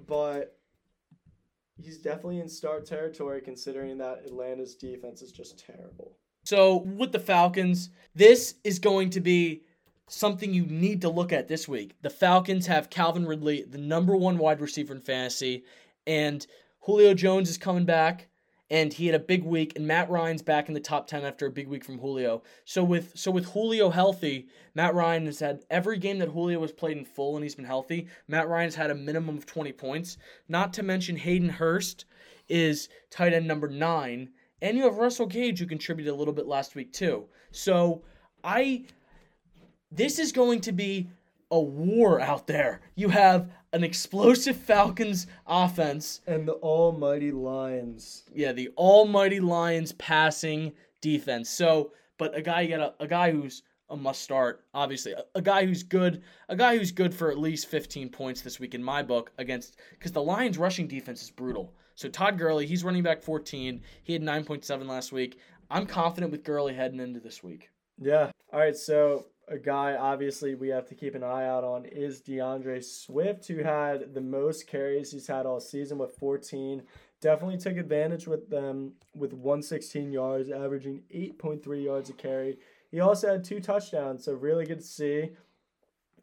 but 0.06 0.58
he's 1.78 1.98
definitely 1.98 2.40
in 2.40 2.48
star 2.48 2.80
territory 2.80 3.40
considering 3.40 3.96
that 3.98 4.24
Atlanta's 4.26 4.74
defense 4.74 5.22
is 5.22 5.32
just 5.32 5.58
terrible. 5.58 6.18
So, 6.44 6.78
with 6.78 7.12
the 7.12 7.20
Falcons, 7.20 7.90
this 8.14 8.56
is 8.64 8.78
going 8.78 9.10
to 9.10 9.20
be 9.20 9.62
something 10.12 10.52
you 10.52 10.66
need 10.66 11.00
to 11.00 11.08
look 11.08 11.32
at 11.32 11.48
this 11.48 11.66
week. 11.66 11.94
The 12.02 12.10
Falcons 12.10 12.66
have 12.66 12.90
Calvin 12.90 13.26
Ridley, 13.26 13.64
the 13.68 13.78
number 13.78 14.14
one 14.14 14.38
wide 14.38 14.60
receiver 14.60 14.94
in 14.94 15.00
fantasy, 15.00 15.64
and 16.06 16.46
Julio 16.80 17.14
Jones 17.14 17.48
is 17.48 17.56
coming 17.56 17.84
back, 17.84 18.28
and 18.70 18.92
he 18.92 19.06
had 19.06 19.14
a 19.14 19.18
big 19.18 19.44
week, 19.44 19.72
and 19.74 19.86
Matt 19.86 20.10
Ryan's 20.10 20.42
back 20.42 20.68
in 20.68 20.74
the 20.74 20.80
top 20.80 21.06
10 21.06 21.24
after 21.24 21.46
a 21.46 21.50
big 21.50 21.66
week 21.68 21.84
from 21.84 21.98
Julio. 21.98 22.42
So 22.64 22.84
with 22.84 23.12
so 23.14 23.30
with 23.30 23.46
Julio 23.46 23.90
healthy, 23.90 24.48
Matt 24.74 24.94
Ryan 24.94 25.26
has 25.26 25.40
had 25.40 25.64
every 25.70 25.98
game 25.98 26.18
that 26.18 26.28
Julio 26.28 26.60
has 26.60 26.72
played 26.72 26.98
in 26.98 27.04
full 27.04 27.36
and 27.36 27.42
he's 27.42 27.54
been 27.54 27.64
healthy, 27.64 28.08
Matt 28.28 28.48
Ryan's 28.48 28.74
had 28.74 28.90
a 28.90 28.94
minimum 28.94 29.38
of 29.38 29.46
20 29.46 29.72
points. 29.72 30.18
Not 30.48 30.72
to 30.74 30.82
mention 30.82 31.16
Hayden 31.16 31.48
Hurst 31.48 32.04
is 32.48 32.88
tight 33.10 33.32
end 33.32 33.48
number 33.48 33.68
nine, 33.68 34.30
and 34.60 34.76
you 34.76 34.84
have 34.84 34.98
Russell 34.98 35.26
Gage 35.26 35.58
who 35.58 35.66
contributed 35.66 36.12
a 36.12 36.16
little 36.16 36.34
bit 36.34 36.46
last 36.46 36.74
week 36.74 36.92
too. 36.92 37.28
So 37.50 38.02
I, 38.44 38.84
this 39.94 40.18
is 40.18 40.32
going 40.32 40.60
to 40.62 40.72
be 40.72 41.08
a 41.50 41.60
war 41.60 42.20
out 42.20 42.46
there. 42.46 42.80
You 42.94 43.10
have 43.10 43.50
an 43.72 43.84
explosive 43.84 44.56
Falcons 44.56 45.26
offense, 45.46 46.20
And 46.26 46.48
the 46.48 46.54
almighty 46.54 47.30
Lions. 47.30 48.24
yeah, 48.34 48.52
the 48.52 48.68
almighty 48.76 49.40
Lions 49.40 49.92
passing 49.92 50.72
defense. 51.00 51.50
So, 51.50 51.92
but 52.18 52.36
a 52.36 52.42
guy 52.42 52.62
you 52.62 52.76
got 52.76 52.94
a, 52.98 53.04
a 53.04 53.06
guy 53.06 53.30
who's 53.32 53.62
a 53.90 53.96
must 53.96 54.22
start, 54.22 54.64
obviously, 54.72 55.12
a, 55.12 55.24
a 55.34 55.42
guy 55.42 55.66
who's 55.66 55.82
good, 55.82 56.22
a 56.48 56.56
guy 56.56 56.78
who's 56.78 56.90
good 56.92 57.12
for 57.14 57.30
at 57.30 57.38
least 57.38 57.66
15 57.66 58.08
points 58.08 58.40
this 58.40 58.58
week 58.58 58.74
in 58.74 58.82
my 58.82 59.02
book 59.02 59.30
against 59.36 59.76
because 59.90 60.12
the 60.12 60.22
Lions 60.22 60.56
rushing 60.56 60.86
defense 60.88 61.22
is 61.22 61.30
brutal. 61.30 61.74
So 61.94 62.08
Todd 62.08 62.38
Gurley, 62.38 62.66
he's 62.66 62.84
running 62.84 63.02
back 63.02 63.22
14. 63.22 63.82
He 64.02 64.12
had 64.14 64.22
9.7 64.22 64.86
last 64.86 65.12
week. 65.12 65.38
I'm 65.70 65.84
confident 65.86 66.32
with 66.32 66.44
Gurley 66.44 66.72
heading 66.74 67.00
into 67.00 67.20
this 67.20 67.42
week. 67.42 67.70
Yeah. 68.00 68.30
All 68.52 68.60
right. 68.60 68.76
So 68.76 69.26
a 69.48 69.58
guy 69.58 69.96
obviously 69.96 70.54
we 70.54 70.68
have 70.68 70.86
to 70.86 70.94
keep 70.94 71.14
an 71.14 71.22
eye 71.22 71.46
out 71.46 71.64
on 71.64 71.84
is 71.84 72.20
D'Andre 72.20 72.80
Swift, 72.80 73.46
who 73.48 73.58
had 73.58 74.14
the 74.14 74.20
most 74.20 74.66
carries 74.66 75.12
he's 75.12 75.26
had 75.26 75.46
all 75.46 75.60
season 75.60 75.98
with 75.98 76.16
14. 76.16 76.82
Definitely 77.20 77.58
took 77.58 77.76
advantage 77.76 78.26
with 78.26 78.48
them 78.50 78.92
with 79.14 79.32
116 79.32 80.12
yards, 80.12 80.50
averaging 80.50 81.02
8.3 81.14 81.84
yards 81.84 82.10
a 82.10 82.12
carry. 82.12 82.58
He 82.90 83.00
also 83.00 83.32
had 83.32 83.44
two 83.44 83.60
touchdowns, 83.60 84.24
so 84.24 84.32
really 84.32 84.66
good 84.66 84.80
to 84.80 84.86
see. 84.86 85.30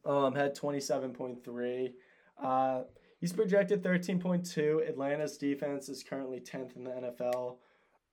Um, 0.06 0.34
had 0.34 0.56
27.3. 0.56 1.94
Uh, 2.42 2.82
he's 3.20 3.34
projected 3.34 3.84
13.2. 3.84 4.88
Atlanta's 4.88 5.38
defense 5.38 5.90
is 5.90 6.04
currently 6.04 6.40
10th 6.40 6.76
in 6.76 6.84
the 6.84 6.92
NFL 6.92 7.58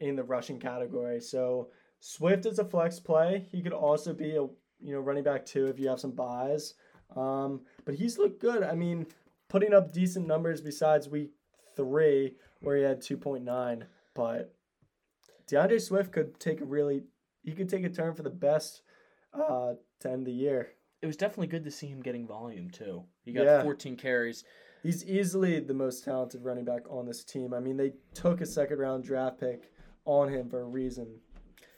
in 0.01 0.17
the 0.17 0.25
rushing 0.25 0.59
category. 0.59 1.21
So 1.21 1.69
Swift 2.01 2.45
is 2.47 2.59
a 2.59 2.65
flex 2.65 3.01
play. 3.01 3.47
He 3.51 3.63
could 3.63 3.73
also 3.73 4.13
be 4.13 4.37
a 4.37 4.47
you 4.81 4.93
know 4.93 5.01
running 5.01 5.25
back 5.25 5.45
too 5.47 5.67
if 5.67 5.79
you 5.79 5.89
have 5.89 6.01
some 6.01 6.13
byes. 6.13 6.75
Um, 7.15 7.61
but 7.85 7.95
he's 7.95 8.19
looked 8.19 8.41
good. 8.41 8.63
I 8.63 8.75
mean, 8.75 9.07
putting 9.49 9.73
up 9.73 9.93
decent 9.93 10.27
numbers 10.27 10.61
besides 10.61 11.09
week 11.09 11.31
three 11.77 12.35
where 12.61 12.77
he 12.77 12.83
had 12.83 13.01
2.9. 13.01 13.83
But 14.15 14.55
D'Andre 15.47 15.79
Swift 15.79 16.13
could 16.13 16.39
take 16.41 16.61
a 16.61 16.65
really 16.65 17.05
he 17.45 17.53
could 17.53 17.69
take 17.69 17.85
a 17.85 17.89
turn 17.89 18.15
for 18.15 18.23
the 18.23 18.31
best 18.31 18.83
uh, 19.33 19.75
to 20.01 20.11
end 20.11 20.27
the 20.27 20.33
year. 20.33 20.71
It 21.03 21.07
was 21.07 21.17
definitely 21.17 21.47
good 21.49 21.65
to 21.65 21.71
see 21.71 21.87
him 21.87 22.01
getting 22.03 22.27
volume 22.27 22.71
too. 22.71 23.05
He 23.25 23.33
got 23.33 23.45
Yeah. 23.45 23.63
14 23.63 23.97
carries. 23.97 24.43
He's 24.83 25.05
easily 25.05 25.61
the 25.61 25.75
most 25.75 26.05
talented 26.05 26.43
running 26.45 26.65
back 26.65 26.83
on 26.91 27.07
this 27.07 27.25
team. 27.25 27.53
I 27.55 27.61
mean, 27.61 27.77
they 27.77 27.93
took 28.15 28.41
a 28.41 28.47
second 28.47 28.79
round 28.79 29.05
draft 29.05 29.39
pick 29.39 29.71
on 30.05 30.29
him 30.29 30.49
for 30.49 30.61
a 30.61 30.65
reason. 30.65 31.21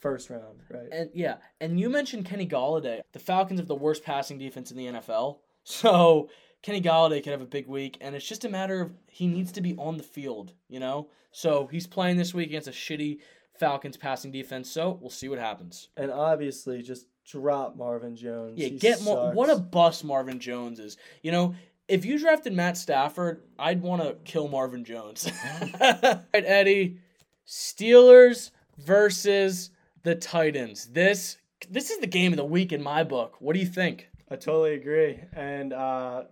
First 0.01 0.31
round, 0.31 0.63
right? 0.71 0.89
And 0.93 1.11
yeah, 1.15 1.37
and 1.61 1.79
you 1.79 1.91
mentioned 1.91 2.25
Kenny 2.25 2.47
Golladay. 2.47 3.01
The 3.13 3.19
Falcons 3.19 3.61
have 3.61 3.69
the 3.69 3.75
worst 3.75 4.05
passing 4.05 4.39
defense 4.39 4.71
in 4.71 4.77
the 4.77 4.87
NFL. 4.87 5.39
So 5.65 6.31
Kenny 6.63 6.81
Golladay 6.81 7.23
could 7.23 7.33
have 7.33 7.43
a 7.43 7.47
big 7.47 7.67
week, 7.69 7.99
and 8.01 8.15
it's 8.15 8.27
just 8.27 8.47
a 8.47 8.49
matter 8.49 8.81
of 8.81 8.93
he 9.07 9.27
needs 9.27 9.53
to 9.53 9.61
be 9.61 9.75
on 9.77 9.99
the 9.99 10.03
field, 10.03 10.55
you 10.67 10.81
know? 10.81 11.11
So 11.31 11.67
he's 11.67 11.87
playing 11.87 12.17
this 12.17 12.33
week 12.33 12.49
against 12.49 12.69
a 12.69 12.71
shitty 12.71 13.19
Falcons 13.59 13.99
passing 13.99 14.33
defense, 14.33 14.71
so 14.71 14.99
we'll 14.99 15.11
see 15.11 15.29
what 15.29 15.39
happens. 15.39 15.89
And 15.95 16.11
obviously, 16.11 16.81
just 16.81 17.07
drop 17.31 17.77
Marvin 17.77 18.17
Jones. 18.17 18.55
Yeah, 18.57 18.69
He 18.69 18.79
get 18.79 19.03
more. 19.03 19.33
What 19.33 19.51
a 19.51 19.57
bust 19.57 20.05
Marvin 20.05 20.41
Jones 20.41 20.79
is. 20.79 20.97
You 21.23 21.33
know, 21.33 21.55
if 21.87 22.05
you 22.05 22.19
drafted 22.19 22.53
Matt 22.55 22.77
Stafford, 22.77 23.43
I'd 23.59 23.83
want 23.83 24.03
to 24.03 24.17
kill 24.25 24.49
Marvin 24.49 24.85
Jones. 24.85 25.31
All 25.81 25.91
right, 26.03 26.25
Eddie. 26.33 26.99
Steelers 27.47 28.51
versus 28.79 29.71
the 30.03 30.15
Titans. 30.15 30.87
This 30.87 31.39
this 31.69 31.91
is 31.91 31.99
the 31.99 32.07
game 32.07 32.33
of 32.33 32.37
the 32.37 32.45
week 32.45 32.73
in 32.73 32.83
my 32.83 33.03
book. 33.03 33.37
What 33.41 33.55
do 33.55 33.61
you 33.61 33.67
think? 33.67 34.09
I 34.31 34.37
totally 34.37 34.75
agree. 34.75 35.21
And 35.33 35.73
uh, 35.73 36.25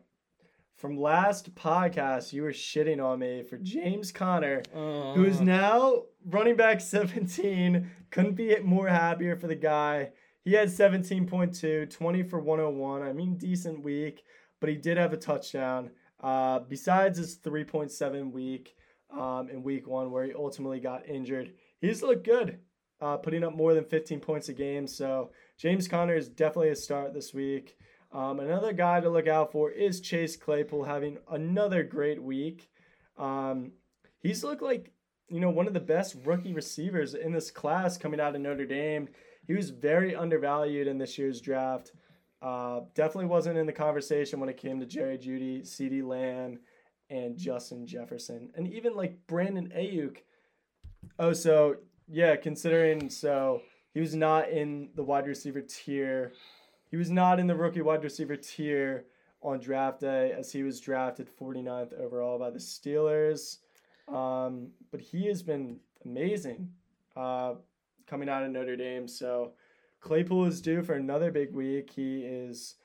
from 0.76 0.96
last 0.96 1.54
podcast, 1.54 2.32
you 2.32 2.42
were 2.42 2.52
shitting 2.52 3.04
on 3.04 3.18
me 3.18 3.42
for 3.42 3.56
James 3.58 4.12
Conner, 4.12 4.62
who 4.72 5.24
is 5.24 5.40
Uh, 5.40 5.44
now 5.44 6.02
running 6.24 6.54
back 6.56 6.80
17. 6.80 7.90
Couldn't 8.10 8.34
be 8.34 8.56
more 8.60 8.88
happier 8.88 9.36
for 9.36 9.48
the 9.48 9.56
guy. 9.56 10.10
He 10.44 10.52
had 10.52 10.68
17.2, 10.68 11.90
20 11.90 12.22
for 12.22 12.38
101. 12.38 13.02
I 13.02 13.12
mean, 13.12 13.36
decent 13.36 13.82
week, 13.82 14.22
but 14.60 14.68
he 14.68 14.76
did 14.76 14.96
have 14.96 15.12
a 15.12 15.16
touchdown. 15.16 15.90
Uh, 16.20 16.60
besides 16.60 17.18
his 17.18 17.36
3.7 17.38 18.30
week 18.30 18.76
um, 19.10 19.48
in 19.50 19.62
week 19.64 19.88
one, 19.88 20.12
where 20.12 20.24
he 20.24 20.32
ultimately 20.34 20.78
got 20.78 21.08
injured, 21.08 21.52
he's 21.80 22.02
looked 22.02 22.24
good, 22.24 22.60
uh, 23.00 23.16
putting 23.16 23.44
up 23.44 23.54
more 23.54 23.74
than 23.74 23.84
15 23.84 24.20
points 24.20 24.48
a 24.48 24.52
game. 24.52 24.86
So 24.86 25.30
James 25.58 25.88
Conner 25.88 26.16
is 26.16 26.28
definitely 26.28 26.70
a 26.70 26.76
start 26.76 27.14
this 27.14 27.32
week. 27.32 27.76
Um, 28.12 28.40
another 28.40 28.72
guy 28.72 29.00
to 29.00 29.10
look 29.10 29.26
out 29.26 29.52
for 29.52 29.70
is 29.70 30.00
Chase 30.00 30.36
Claypool 30.36 30.84
having 30.84 31.18
another 31.30 31.82
great 31.82 32.22
week. 32.22 32.70
Um, 33.18 33.72
he's 34.20 34.44
looked 34.44 34.62
like 34.62 34.92
you 35.28 35.40
know 35.40 35.50
one 35.50 35.66
of 35.66 35.74
the 35.74 35.80
best 35.80 36.16
rookie 36.24 36.52
receivers 36.52 37.14
in 37.14 37.32
this 37.32 37.50
class 37.50 37.98
coming 37.98 38.20
out 38.20 38.34
of 38.34 38.40
Notre 38.40 38.66
Dame. 38.66 39.08
He 39.46 39.54
was 39.54 39.70
very 39.70 40.14
undervalued 40.14 40.86
in 40.86 40.98
this 40.98 41.18
year's 41.18 41.40
draft. 41.40 41.92
Uh, 42.42 42.80
definitely 42.94 43.26
wasn't 43.26 43.58
in 43.58 43.66
the 43.66 43.72
conversation 43.72 44.40
when 44.40 44.48
it 44.48 44.56
came 44.56 44.78
to 44.80 44.86
Jerry 44.86 45.18
Jeudy, 45.18 45.62
CeeDee 45.62 46.06
Lamb, 46.06 46.60
and 47.10 47.36
Justin 47.36 47.86
Jefferson, 47.86 48.50
and 48.54 48.68
even 48.72 48.94
like 48.94 49.26
Brandon 49.26 49.72
Aiyuk. 49.76 50.18
Oh, 51.18 51.32
so 51.32 51.76
yeah, 52.08 52.36
considering 52.36 53.08
so 53.10 53.62
he 53.94 54.00
was 54.00 54.14
not 54.14 54.50
in 54.50 54.90
the 54.94 55.02
wide 55.02 55.26
receiver 55.26 55.62
tier. 55.62 56.32
He 56.90 56.96
was 56.96 57.10
not 57.10 57.40
in 57.40 57.46
the 57.46 57.54
rookie 57.54 57.82
wide 57.82 58.04
receiver 58.04 58.36
tier 58.36 59.06
on 59.42 59.60
draft 59.60 60.00
day 60.00 60.32
as 60.36 60.52
he 60.52 60.62
was 60.62 60.80
drafted 60.80 61.28
49th 61.28 61.98
overall 61.98 62.38
by 62.38 62.50
the 62.50 62.58
Steelers. 62.58 63.58
Um, 64.08 64.68
but 64.90 65.00
he 65.00 65.26
has 65.26 65.42
been 65.42 65.78
amazing 66.04 66.70
uh, 67.16 67.54
coming 68.06 68.28
out 68.28 68.44
of 68.44 68.50
Notre 68.50 68.76
Dame. 68.76 69.08
So 69.08 69.52
Claypool 70.00 70.46
is 70.46 70.60
due 70.60 70.82
for 70.82 70.94
another 70.94 71.30
big 71.30 71.52
week. 71.52 71.90
He 71.90 72.20
is 72.20 72.76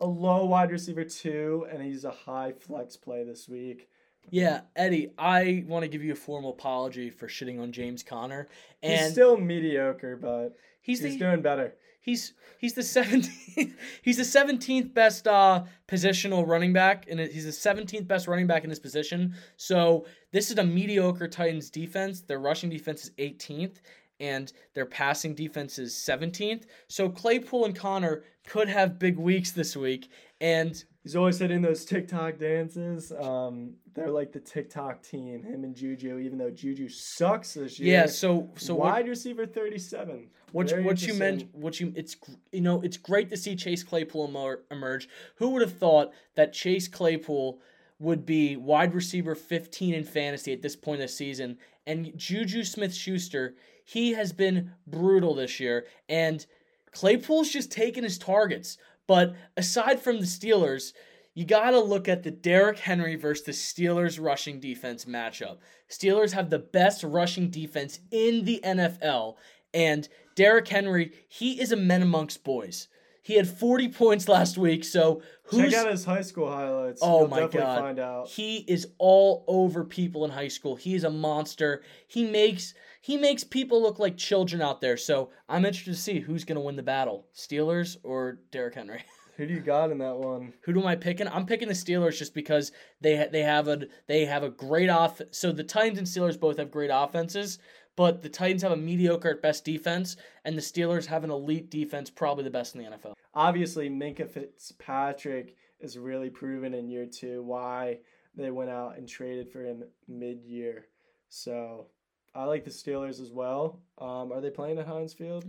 a 0.00 0.06
low 0.06 0.44
wide 0.46 0.70
receiver 0.70 1.04
too, 1.04 1.66
and 1.70 1.82
he's 1.82 2.04
a 2.04 2.10
high 2.10 2.52
flex 2.52 2.96
play 2.96 3.24
this 3.24 3.48
week. 3.48 3.88
Yeah, 4.30 4.62
Eddie, 4.74 5.10
I 5.18 5.64
want 5.66 5.82
to 5.82 5.88
give 5.88 6.02
you 6.02 6.12
a 6.12 6.16
formal 6.16 6.50
apology 6.50 7.10
for 7.10 7.28
shitting 7.28 7.60
on 7.60 7.72
James 7.72 8.02
Conner, 8.02 8.48
and 8.82 9.00
he's 9.00 9.12
still 9.12 9.36
mediocre, 9.36 10.16
but 10.16 10.56
he's 10.80 11.00
he's 11.00 11.14
the 11.14 11.18
doing 11.18 11.42
better. 11.42 11.74
He's 12.00 12.34
he's 12.58 12.74
the 12.74 12.82
seventeenth. 12.82 13.74
he's 14.02 14.16
the 14.16 14.24
seventeenth 14.24 14.92
best 14.92 15.26
uh, 15.26 15.64
positional 15.88 16.46
running 16.46 16.72
back, 16.72 17.06
and 17.08 17.20
he's 17.20 17.44
the 17.44 17.52
seventeenth 17.52 18.06
best 18.06 18.26
running 18.26 18.46
back 18.46 18.64
in 18.64 18.70
his 18.70 18.78
position. 18.78 19.34
So 19.56 20.06
this 20.32 20.50
is 20.50 20.58
a 20.58 20.64
mediocre 20.64 21.28
Titans 21.28 21.70
defense. 21.70 22.20
Their 22.20 22.40
rushing 22.40 22.70
defense 22.70 23.04
is 23.04 23.12
eighteenth, 23.18 23.80
and 24.20 24.52
their 24.74 24.86
passing 24.86 25.34
defense 25.34 25.78
is 25.78 25.96
seventeenth. 25.96 26.66
So 26.88 27.08
Claypool 27.08 27.64
and 27.64 27.76
Conner 27.76 28.24
could 28.46 28.68
have 28.68 28.98
big 28.98 29.16
weeks 29.16 29.52
this 29.52 29.76
week, 29.76 30.10
and 30.40 30.84
He's 31.04 31.16
always 31.16 31.38
hitting 31.38 31.60
those 31.60 31.84
TikTok 31.84 32.38
dances. 32.38 33.12
Um, 33.12 33.74
they're 33.94 34.10
like 34.10 34.32
the 34.32 34.40
TikTok 34.40 35.02
team, 35.02 35.42
him 35.42 35.64
and 35.64 35.74
Juju, 35.74 36.18
even 36.18 36.36
though 36.36 36.50
Juju 36.50 36.88
sucks 36.88 37.54
this 37.54 37.78
year. 37.78 38.00
yeah. 38.00 38.06
So 38.06 38.50
so 38.56 38.74
what, 38.74 38.90
wide 38.90 39.08
receiver 39.08 39.46
37. 39.46 40.28
What 40.52 40.70
Very 40.70 40.82
what 40.82 41.02
you 41.02 41.14
meant? 41.14 41.48
what 41.52 41.80
you 41.80 41.92
it's 41.96 42.16
you 42.52 42.60
know 42.60 42.80
it's 42.82 42.96
great 42.96 43.30
to 43.30 43.36
see 43.36 43.56
Chase 43.56 43.82
Claypool 43.82 44.60
emerge. 44.70 45.08
Who 45.36 45.50
would 45.50 45.62
have 45.62 45.76
thought 45.76 46.12
that 46.34 46.52
Chase 46.52 46.88
Claypool 46.88 47.60
would 48.00 48.26
be 48.26 48.56
wide 48.56 48.94
receiver 48.94 49.34
15 49.34 49.94
in 49.94 50.04
fantasy 50.04 50.52
at 50.52 50.62
this 50.62 50.76
point 50.76 51.00
of 51.00 51.08
the 51.08 51.12
season? 51.12 51.58
And 51.86 52.12
Juju 52.16 52.64
Smith 52.64 52.94
Schuster, 52.94 53.54
he 53.84 54.12
has 54.12 54.32
been 54.32 54.72
brutal 54.86 55.34
this 55.34 55.60
year, 55.60 55.86
and 56.08 56.44
Claypool's 56.92 57.50
just 57.50 57.70
taking 57.70 58.02
his 58.02 58.18
targets. 58.18 58.78
But 59.06 59.34
aside 59.56 60.00
from 60.00 60.20
the 60.20 60.26
Steelers, 60.26 60.92
you 61.34 61.44
got 61.44 61.70
to 61.70 61.80
look 61.80 62.08
at 62.08 62.22
the 62.22 62.30
Derrick 62.30 62.78
Henry 62.78 63.16
versus 63.16 63.44
the 63.44 63.52
Steelers 63.52 64.22
rushing 64.22 64.60
defense 64.60 65.04
matchup. 65.04 65.58
Steelers 65.90 66.32
have 66.32 66.50
the 66.50 66.58
best 66.58 67.02
rushing 67.02 67.50
defense 67.50 68.00
in 68.10 68.44
the 68.44 68.60
NFL, 68.64 69.34
and 69.72 70.08
Derrick 70.36 70.68
Henry, 70.68 71.12
he 71.28 71.60
is 71.60 71.72
a 71.72 71.76
man 71.76 72.02
amongst 72.02 72.44
boys. 72.44 72.88
He 73.24 73.36
had 73.36 73.48
40 73.48 73.88
points 73.88 74.28
last 74.28 74.58
week, 74.58 74.84
so 74.84 75.22
who's 75.44 75.72
Check 75.72 75.86
out 75.86 75.90
his 75.90 76.04
high 76.04 76.20
school 76.20 76.46
highlights. 76.46 77.00
Oh 77.02 77.20
You'll 77.20 77.28
my 77.28 77.46
god. 77.46 77.78
find 77.80 77.98
out. 77.98 78.28
He 78.28 78.58
is 78.68 78.88
all 78.98 79.46
over 79.48 79.82
people 79.82 80.26
in 80.26 80.30
high 80.30 80.48
school. 80.48 80.76
He 80.76 80.94
is 80.94 81.04
a 81.04 81.10
monster. 81.10 81.82
He 82.06 82.24
makes 82.30 82.74
he 83.00 83.16
makes 83.16 83.42
people 83.42 83.80
look 83.80 83.98
like 83.98 84.18
children 84.18 84.60
out 84.60 84.82
there. 84.82 84.98
So 84.98 85.30
I'm 85.48 85.64
interested 85.64 85.94
to 85.94 86.00
see 86.00 86.20
who's 86.20 86.44
going 86.44 86.56
to 86.56 86.60
win 86.60 86.76
the 86.76 86.82
battle 86.82 87.26
Steelers 87.34 87.96
or 88.02 88.40
Derrick 88.50 88.74
Henry. 88.74 89.02
Who 89.36 89.46
do 89.46 89.54
you 89.54 89.60
got 89.60 89.90
in 89.90 89.98
that 89.98 90.16
one? 90.16 90.52
Who 90.62 90.72
do 90.72 90.86
I 90.86 90.94
picking? 90.94 91.26
I'm 91.26 91.46
picking 91.46 91.68
the 91.68 91.74
Steelers 91.74 92.18
just 92.18 92.34
because 92.34 92.70
they 93.00 93.16
ha- 93.16 93.28
they 93.32 93.42
have 93.42 93.66
a 93.68 93.86
they 94.06 94.24
have 94.26 94.42
a 94.42 94.50
great 94.50 94.88
off. 94.88 95.20
So 95.32 95.50
the 95.50 95.64
Titans 95.64 95.98
and 95.98 96.06
Steelers 96.06 96.38
both 96.38 96.58
have 96.58 96.70
great 96.70 96.90
offenses, 96.92 97.58
but 97.96 98.22
the 98.22 98.28
Titans 98.28 98.62
have 98.62 98.72
a 98.72 98.76
mediocre 98.76 99.30
at 99.30 99.42
best 99.42 99.64
defense, 99.64 100.16
and 100.44 100.56
the 100.56 100.62
Steelers 100.62 101.06
have 101.06 101.24
an 101.24 101.30
elite 101.30 101.70
defense, 101.70 102.10
probably 102.10 102.44
the 102.44 102.50
best 102.50 102.74
in 102.74 102.82
the 102.82 102.90
NFL. 102.90 103.14
Obviously, 103.34 103.90
Minkah 103.90 104.30
Fitzpatrick 104.30 105.56
is 105.80 105.98
really 105.98 106.30
proven 106.30 106.74
in 106.74 106.88
year 106.88 107.06
two 107.06 107.42
why 107.42 107.98
they 108.36 108.50
went 108.50 108.70
out 108.70 108.96
and 108.96 109.08
traded 109.08 109.50
for 109.50 109.64
him 109.64 109.84
mid 110.08 110.42
year. 110.44 110.86
So 111.28 111.86
I 112.34 112.44
like 112.44 112.64
the 112.64 112.70
Steelers 112.70 113.20
as 113.20 113.32
well. 113.32 113.80
Um, 113.98 114.32
are 114.32 114.40
they 114.40 114.50
playing 114.50 114.78
at 114.78 114.86
Heinz 114.86 115.14
Field? 115.14 115.44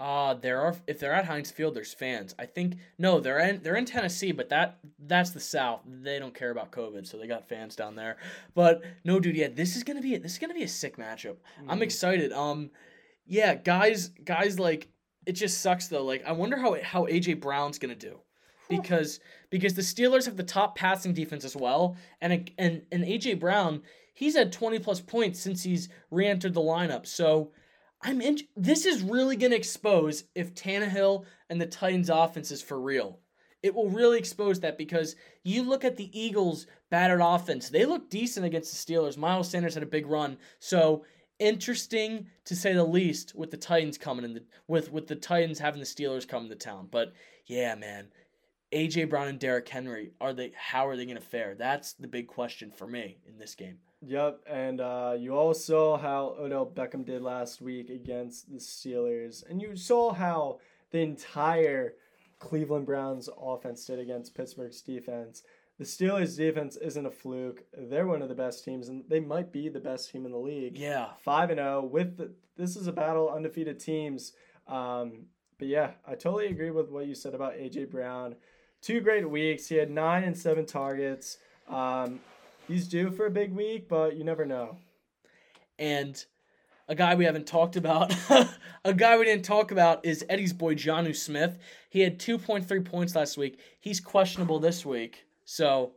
Uh, 0.00 0.32
there 0.32 0.62
are 0.62 0.74
if 0.86 0.98
they're 0.98 1.12
at 1.12 1.26
Heinz 1.26 1.50
Field, 1.50 1.74
there's 1.74 1.92
fans. 1.92 2.34
I 2.38 2.46
think 2.46 2.76
no, 2.96 3.20
they're 3.20 3.38
in 3.38 3.62
they're 3.62 3.76
in 3.76 3.84
Tennessee, 3.84 4.32
but 4.32 4.48
that 4.48 4.78
that's 4.98 5.30
the 5.30 5.40
South. 5.40 5.80
They 5.86 6.18
don't 6.18 6.34
care 6.34 6.50
about 6.50 6.72
COVID, 6.72 7.06
so 7.06 7.18
they 7.18 7.26
got 7.26 7.46
fans 7.46 7.76
down 7.76 7.96
there. 7.96 8.16
But 8.54 8.82
no, 9.04 9.20
dude, 9.20 9.36
yeah, 9.36 9.48
this 9.48 9.76
is 9.76 9.84
gonna 9.84 10.00
be 10.00 10.16
this 10.16 10.32
is 10.32 10.38
gonna 10.38 10.54
be 10.54 10.62
a 10.62 10.68
sick 10.68 10.96
matchup. 10.96 11.36
I'm 11.68 11.82
excited. 11.82 12.32
Um, 12.32 12.70
yeah, 13.26 13.54
guys, 13.54 14.08
guys, 14.24 14.58
like 14.58 14.88
it 15.26 15.32
just 15.32 15.60
sucks 15.60 15.88
though. 15.88 16.04
Like 16.04 16.24
I 16.24 16.32
wonder 16.32 16.56
how 16.56 16.78
how 16.82 17.04
AJ 17.04 17.42
Brown's 17.42 17.78
gonna 17.78 17.94
do, 17.94 18.20
because 18.70 19.20
because 19.50 19.74
the 19.74 19.82
Steelers 19.82 20.24
have 20.24 20.38
the 20.38 20.42
top 20.42 20.76
passing 20.76 21.12
defense 21.12 21.44
as 21.44 21.54
well, 21.54 21.94
and 22.22 22.50
and 22.56 22.82
and 22.90 23.04
AJ 23.04 23.38
Brown 23.38 23.82
he's 24.20 24.36
had 24.36 24.52
20 24.52 24.78
plus 24.80 25.00
points 25.00 25.40
since 25.40 25.62
he's 25.62 25.88
re-entered 26.10 26.52
the 26.52 26.60
lineup. 26.60 27.06
So 27.06 27.52
I'm 28.02 28.20
in. 28.20 28.38
This 28.56 28.86
is 28.86 29.02
really 29.02 29.36
going 29.36 29.50
to 29.50 29.56
expose 29.56 30.24
if 30.34 30.54
Tannehill 30.54 31.24
and 31.48 31.60
the 31.60 31.66
Titans' 31.66 32.10
offense 32.10 32.50
is 32.50 32.62
for 32.62 32.80
real. 32.80 33.18
It 33.62 33.74
will 33.74 33.90
really 33.90 34.18
expose 34.18 34.60
that 34.60 34.78
because 34.78 35.16
you 35.44 35.62
look 35.62 35.84
at 35.84 35.96
the 35.96 36.18
Eagles' 36.18 36.66
battered 36.88 37.20
offense. 37.22 37.68
They 37.68 37.84
look 37.84 38.08
decent 38.08 38.46
against 38.46 38.72
the 38.72 38.92
Steelers. 38.92 39.18
Miles 39.18 39.50
Sanders 39.50 39.74
had 39.74 39.82
a 39.82 39.86
big 39.86 40.06
run, 40.06 40.38
so 40.58 41.04
interesting 41.38 42.28
to 42.46 42.56
say 42.56 42.72
the 42.72 42.84
least. 42.84 43.34
With 43.34 43.50
the 43.50 43.58
Titans 43.58 43.98
coming 43.98 44.24
in 44.24 44.32
the 44.34 44.44
with 44.66 44.90
with 44.90 45.06
the 45.06 45.16
Titans 45.16 45.58
having 45.58 45.80
the 45.80 45.86
Steelers 45.86 46.26
come 46.26 46.48
to 46.48 46.54
town, 46.54 46.88
but 46.90 47.12
yeah, 47.44 47.74
man, 47.74 48.08
AJ 48.72 49.10
Brown 49.10 49.28
and 49.28 49.38
Derrick 49.38 49.68
Henry 49.68 50.12
are 50.22 50.32
they? 50.32 50.52
How 50.56 50.88
are 50.88 50.96
they 50.96 51.04
going 51.04 51.18
to 51.18 51.22
fare? 51.22 51.54
That's 51.54 51.92
the 51.92 52.08
big 52.08 52.28
question 52.28 52.70
for 52.70 52.86
me 52.86 53.18
in 53.26 53.38
this 53.38 53.54
game. 53.54 53.78
Yep, 54.02 54.40
and 54.46 54.80
uh, 54.80 55.14
you 55.18 55.34
all 55.34 55.52
saw 55.52 55.98
how 55.98 56.34
Odell 56.38 56.66
Beckham 56.66 57.04
did 57.04 57.20
last 57.22 57.60
week 57.60 57.90
against 57.90 58.50
the 58.50 58.58
Steelers, 58.58 59.48
and 59.48 59.60
you 59.60 59.76
saw 59.76 60.12
how 60.12 60.58
the 60.90 61.00
entire 61.00 61.94
Cleveland 62.38 62.86
Browns 62.86 63.28
offense 63.38 63.84
did 63.84 63.98
against 63.98 64.34
Pittsburgh's 64.34 64.80
defense. 64.80 65.42
The 65.78 65.84
Steelers' 65.84 66.36
defense 66.36 66.76
isn't 66.76 67.06
a 67.06 67.10
fluke; 67.10 67.64
they're 67.76 68.06
one 68.06 68.22
of 68.22 68.30
the 68.30 68.34
best 68.34 68.64
teams, 68.64 68.88
and 68.88 69.04
they 69.08 69.20
might 69.20 69.52
be 69.52 69.68
the 69.68 69.80
best 69.80 70.10
team 70.10 70.24
in 70.24 70.32
the 70.32 70.38
league. 70.38 70.78
Yeah, 70.78 71.08
five 71.18 71.50
and 71.50 71.58
zero. 71.58 71.84
With 71.84 72.16
the, 72.16 72.32
this 72.56 72.76
is 72.76 72.86
a 72.86 72.92
battle 72.92 73.28
undefeated 73.28 73.78
teams. 73.80 74.32
Um, 74.66 75.26
but 75.58 75.68
yeah, 75.68 75.90
I 76.06 76.14
totally 76.14 76.46
agree 76.46 76.70
with 76.70 76.88
what 76.88 77.06
you 77.06 77.14
said 77.14 77.34
about 77.34 77.52
AJ 77.54 77.90
Brown. 77.90 78.36
Two 78.80 79.00
great 79.00 79.28
weeks. 79.28 79.68
He 79.68 79.76
had 79.76 79.90
nine 79.90 80.24
and 80.24 80.36
seven 80.36 80.64
targets. 80.64 81.36
Um, 81.68 82.20
he's 82.70 82.88
due 82.88 83.10
for 83.10 83.26
a 83.26 83.30
big 83.30 83.52
week, 83.52 83.88
but 83.88 84.16
you 84.16 84.24
never 84.24 84.44
know. 84.44 84.76
And 85.78 86.22
a 86.88 86.94
guy 86.94 87.14
we 87.14 87.24
haven't 87.24 87.46
talked 87.46 87.76
about, 87.76 88.14
a 88.84 88.92
guy 88.94 89.16
we 89.18 89.24
didn't 89.24 89.44
talk 89.44 89.70
about 89.70 90.04
is 90.04 90.24
Eddie's 90.28 90.52
boy 90.52 90.74
Jonnu 90.74 91.14
Smith. 91.14 91.58
He 91.88 92.00
had 92.00 92.18
2.3 92.18 92.84
points 92.84 93.14
last 93.14 93.36
week. 93.36 93.58
He's 93.80 94.00
questionable 94.00 94.58
this 94.58 94.84
week. 94.84 95.24
So, 95.44 95.92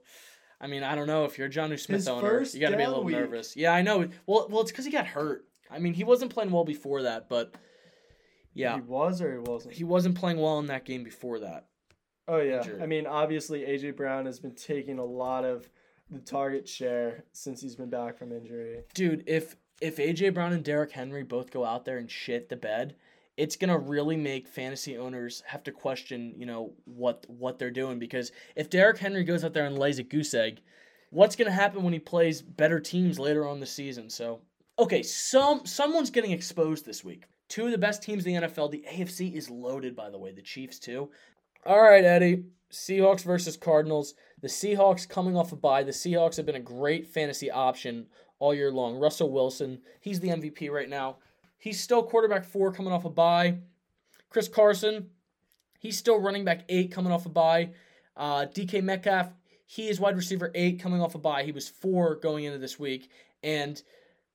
I 0.62 0.68
mean, 0.68 0.84
I 0.84 0.96
don't 0.96 1.08
know 1.08 1.26
if 1.26 1.38
you're 1.38 1.48
a 1.48 1.78
Smith 1.78 1.88
His 1.88 2.08
owner, 2.08 2.44
you 2.44 2.60
got 2.60 2.70
to 2.70 2.78
be 2.78 2.84
a 2.84 2.88
little 2.88 3.04
week. 3.04 3.16
nervous. 3.16 3.56
Yeah, 3.56 3.74
I 3.74 3.82
know. 3.82 4.08
Well, 4.26 4.48
well, 4.50 4.62
it's 4.62 4.72
because 4.72 4.86
he 4.86 4.92
got 4.92 5.06
hurt. 5.08 5.46
I 5.70 5.80
mean, 5.80 5.94
he 5.94 6.04
wasn't 6.04 6.32
playing 6.34 6.52
well 6.52 6.64
before 6.66 7.04
that, 7.04 7.28
but 7.28 7.54
yeah, 8.54 8.76
He 8.76 8.82
was 8.82 9.22
or 9.22 9.34
he 9.34 9.40
wasn't. 9.40 9.74
he 9.74 9.84
wasn't 9.84 10.16
playing 10.16 10.38
well 10.40 10.60
in 10.60 10.68
that 10.68 10.86
game 10.86 11.04
before 11.04 11.40
that. 11.40 11.66
Oh 12.28 12.38
yeah. 12.40 12.60
injured. 12.60 12.82
I 12.82 12.86
mean, 12.86 13.08
obviously 13.08 13.62
AJ 13.62 13.98
Brown 13.98 14.26
has 14.28 14.40
been 14.40 14.56
taking 14.56 15.00
a 15.00 15.04
lot 15.06 15.44
of 15.44 15.68
the 16.10 16.20
target 16.20 16.68
share 16.68 17.24
since 17.32 17.62
he's 17.62 17.76
been 17.76 17.90
back 17.90 18.18
from 18.18 18.32
injury. 18.32 18.84
dude, 18.94 19.24
if 19.28 19.56
if 19.82 19.98
AJ 19.98 20.34
Brown 20.34 20.54
and 20.54 20.64
Derrick 20.64 20.92
Henry 20.92 21.24
both 21.24 21.52
go 21.52 21.66
out 21.66 21.84
there 21.86 21.98
and 21.98 22.10
shit 22.10 22.50
the 22.50 22.56
bed, 22.56 22.96
it's 23.38 23.56
gonna 23.56 23.78
really 23.78 24.16
make 24.16 24.48
fantasy 24.48 24.98
owners 24.98 25.44
have 25.48 25.64
to 25.64 25.72
question, 25.72 26.34
you 26.38 26.46
know, 26.46 26.74
what 26.86 27.26
what 27.28 27.60
they're 27.60 27.72
doing 27.72 28.00
because 28.00 28.32
if 28.56 28.70
Derrick 28.70 28.98
Henry 28.98 29.24
goes 29.24 29.44
out 29.44 29.54
there 29.54 29.66
and 29.66 29.78
lays 29.78 30.00
a 30.00 30.04
goose 30.04 30.34
egg, 30.34 30.62
what's 31.10 31.36
gonna 31.36 31.52
happen 31.52 31.84
when 31.84 31.94
he 31.94 32.00
plays 32.00 32.42
better 32.42 32.80
teams 32.80 33.20
later 33.20 33.48
on 33.48 33.60
the 33.60 33.66
season? 33.66 34.10
So, 34.10 34.42
okay, 34.78 35.04
some 35.04 35.66
someone's 35.66 36.12
getting 36.12 36.32
exposed 36.32 36.86
this 36.86 37.04
week. 37.04 37.26
Two 37.50 37.66
of 37.66 37.72
the 37.72 37.78
best 37.78 38.02
teams 38.02 38.26
in 38.26 38.34
the 38.34 38.48
NFL. 38.48 38.72
The 38.72 38.86
AFC 38.90 39.34
is 39.34 39.50
loaded, 39.50 39.96
by 39.96 40.10
the 40.10 40.18
way. 40.18 40.32
The 40.32 40.42
Chiefs 40.42 40.80
too. 40.80 41.10
All 41.66 41.82
right, 41.82 42.04
Eddie. 42.04 42.44
Seahawks 42.74 43.24
versus 43.24 43.56
Cardinals. 43.56 44.16
The 44.42 44.48
Seahawks 44.48 45.08
coming 45.08 45.38
off 45.38 45.52
a 45.52 45.56
bye. 45.56 45.84
The 45.84 45.92
Seahawks 45.92 46.38
have 46.38 46.46
been 46.46 46.56
a 46.56 46.60
great 46.60 47.08
fantasy 47.08 47.50
option 47.50 48.08
all 48.40 48.54
year 48.54 48.72
long. 48.72 48.98
Russell 48.98 49.32
Wilson, 49.32 49.80
he's 50.02 50.20
the 50.20 50.30
MVP 50.30 50.70
right 50.70 50.90
now. 50.90 51.18
He's 51.58 51.80
still 51.80 52.04
quarterback 52.04 52.44
four 52.44 52.74
coming 52.74 52.92
off 52.92 53.06
a 53.06 53.10
bye. 53.10 53.60
Chris 54.30 54.48
Carson, 54.48 55.12
he's 55.80 55.98
still 55.98 56.20
running 56.20 56.44
back 56.44 56.66
eight 56.68 56.92
coming 56.92 57.14
off 57.14 57.26
a 57.26 57.30
bye. 57.30 57.70
Uh, 58.18 58.46
DK 58.46 58.84
Metcalf, 58.84 59.30
he 59.66 59.88
is 59.88 60.00
wide 60.00 60.18
receiver 60.18 60.52
eight 60.56 60.80
coming 60.82 61.02
off 61.02 61.16
a 61.16 61.20
bye. 61.20 61.44
He 61.44 61.52
was 61.52 61.70
four 61.70 62.16
going 62.16 62.44
into 62.44 62.58
this 62.58 62.80
week. 62.80 63.10
And 63.44 63.82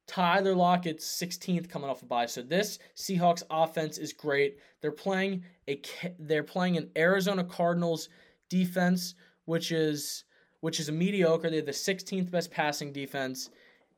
Tyler 0.07 0.55
Lockett's 0.55 1.07
16th 1.07 1.69
coming 1.69 1.91
off 1.91 2.03
a 2.03 2.07
bye. 2.07 2.27
So 2.27 2.43
this 2.43 2.79
Seahawks 2.97 3.43
offense 3.51 3.99
is 3.99 4.13
great. 4.13 4.59
They're 4.81 4.91
playing 4.91 5.45
a 5.69 5.81
they're 6.19 6.43
playing 6.43 6.79
an 6.79 6.91
Arizona 6.97 7.45
Cardinals 7.45 8.09
defense, 8.49 9.15
which 9.45 9.73
is 9.73 10.25
which 10.61 10.81
is 10.81 10.89
a 10.89 10.93
mediocre. 10.93 11.51
They 11.51 11.57
have 11.57 11.67
the 11.67 11.73
16th 11.73 12.31
best 12.31 12.51
passing 12.51 12.93
defense 12.93 13.51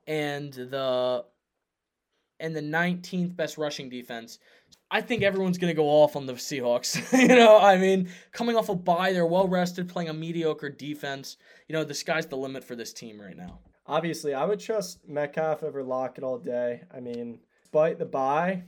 and 0.07 0.53
the 0.53 1.25
and 2.39 2.57
the 2.57 2.63
19th 2.63 3.37
best 3.37 3.59
rushing 3.59 3.89
defense. 3.89 4.39
I 4.91 5.01
think 5.01 5.23
everyone's 5.23 5.59
going 5.59 5.71
to 5.71 5.77
go 5.77 5.87
off 5.87 6.17
on 6.17 6.27
the 6.27 6.33
Seahawks. 6.33 7.13
you 7.29 7.29
know, 7.29 7.59
I 7.59 7.77
mean, 7.77 8.09
coming 8.33 8.57
off 8.57 8.69
a 8.69 8.75
bye, 8.75 9.13
they're 9.13 9.27
well 9.27 9.47
rested, 9.47 9.89
playing 9.89 10.09
a 10.09 10.15
mediocre 10.15 10.71
defense. 10.71 11.37
You 11.69 11.75
know, 11.75 11.85
the 11.85 11.95
sky's 11.95 12.27
the 12.27 12.37
limit 12.37 12.65
for 12.65 12.75
this 12.75 12.93
team 12.93 13.21
right 13.21 13.37
now. 13.37 13.61
Obviously, 13.87 14.35
I 14.35 14.45
would 14.45 14.61
trust 14.61 15.01
Metcalf 15.07 15.63
over 15.63 15.83
Lockett 15.83 16.25
all 16.25 16.39
day. 16.39 16.83
I 16.95 17.01
mean, 17.01 17.41
despite 17.63 17.99
the 17.99 18.07
bye, 18.07 18.65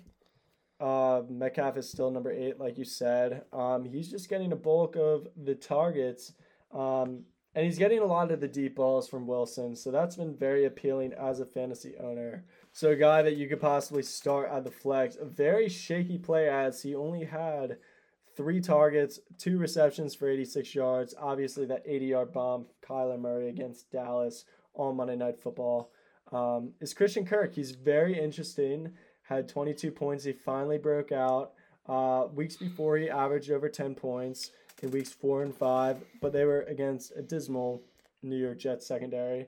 uh, 0.83 1.23
Metcalf 1.31 1.77
is 1.77 1.89
still 1.89 2.11
number 2.11 2.33
eight, 2.33 2.59
like 2.59 2.77
you 2.77 2.85
said. 2.85 3.45
Um, 3.53 3.85
he's 3.85 4.11
just 4.11 4.29
getting 4.29 4.51
a 4.51 4.57
bulk 4.57 4.97
of 4.97 5.29
the 5.37 5.55
targets, 5.55 6.33
um, 6.75 7.21
and 7.55 7.65
he's 7.65 7.79
getting 7.79 8.01
a 8.01 8.05
lot 8.05 8.33
of 8.33 8.41
the 8.41 8.49
deep 8.49 8.75
balls 8.75 9.09
from 9.09 9.29
Wilson. 9.29 9.77
So 9.77 9.93
that's 9.93 10.17
been 10.17 10.35
very 10.35 10.65
appealing 10.65 11.13
as 11.13 11.39
a 11.39 11.47
fantasy 11.47 11.95
owner. 12.03 12.45
So 12.73 12.91
a 12.91 12.97
guy 12.97 13.23
that 13.23 13.37
you 13.37 13.49
could 13.49 13.61
possibly 13.61 14.03
start 14.03 14.51
at 14.51 14.65
the 14.65 14.73
flex, 14.73 15.17
a 15.17 15.25
very 15.25 15.69
shaky 15.69 16.19
play 16.19 16.49
as 16.49 16.83
he 16.83 16.97
only 16.97 17.27
had 17.27 17.77
three 18.37 18.61
targets, 18.61 19.21
two 19.39 19.59
receptions 19.59 20.17
for 20.17 20.29
86 20.29 20.75
yards. 20.75 21.15
Obviously, 21.17 21.65
that 21.67 21.85
80 21.87 22.07
yard 22.07 22.33
bomb, 22.33 22.67
Kyler 22.85 23.21
Murray 23.21 23.49
against 23.49 23.93
Dallas 23.93 24.47
on 24.75 24.97
Monday 24.97 25.17
Night 25.17 25.39
Football. 25.39 25.93
Um, 26.33 26.73
is 26.81 26.95
Christian 26.95 27.25
Kirk. 27.25 27.55
He's 27.55 27.73
very 27.73 28.19
interesting. 28.19 28.93
Had 29.33 29.49
22 29.49 29.91
points. 29.91 30.25
He 30.25 30.33
finally 30.33 30.79
broke 30.79 31.11
out. 31.11 31.53
Uh, 31.87 32.27
weeks 32.35 32.57
before, 32.57 32.97
he 32.99 33.09
averaged 33.09 33.51
over 33.51 33.69
10 33.69 33.95
points 33.95 34.51
in 34.83 34.91
weeks 34.91 35.11
four 35.11 35.43
and 35.43 35.55
five, 35.55 35.99
but 36.21 36.33
they 36.33 36.45
were 36.45 36.63
against 36.63 37.13
a 37.17 37.23
dismal 37.23 37.83
New 38.23 38.37
York 38.37 38.59
Jets 38.59 38.87
secondary. 38.87 39.47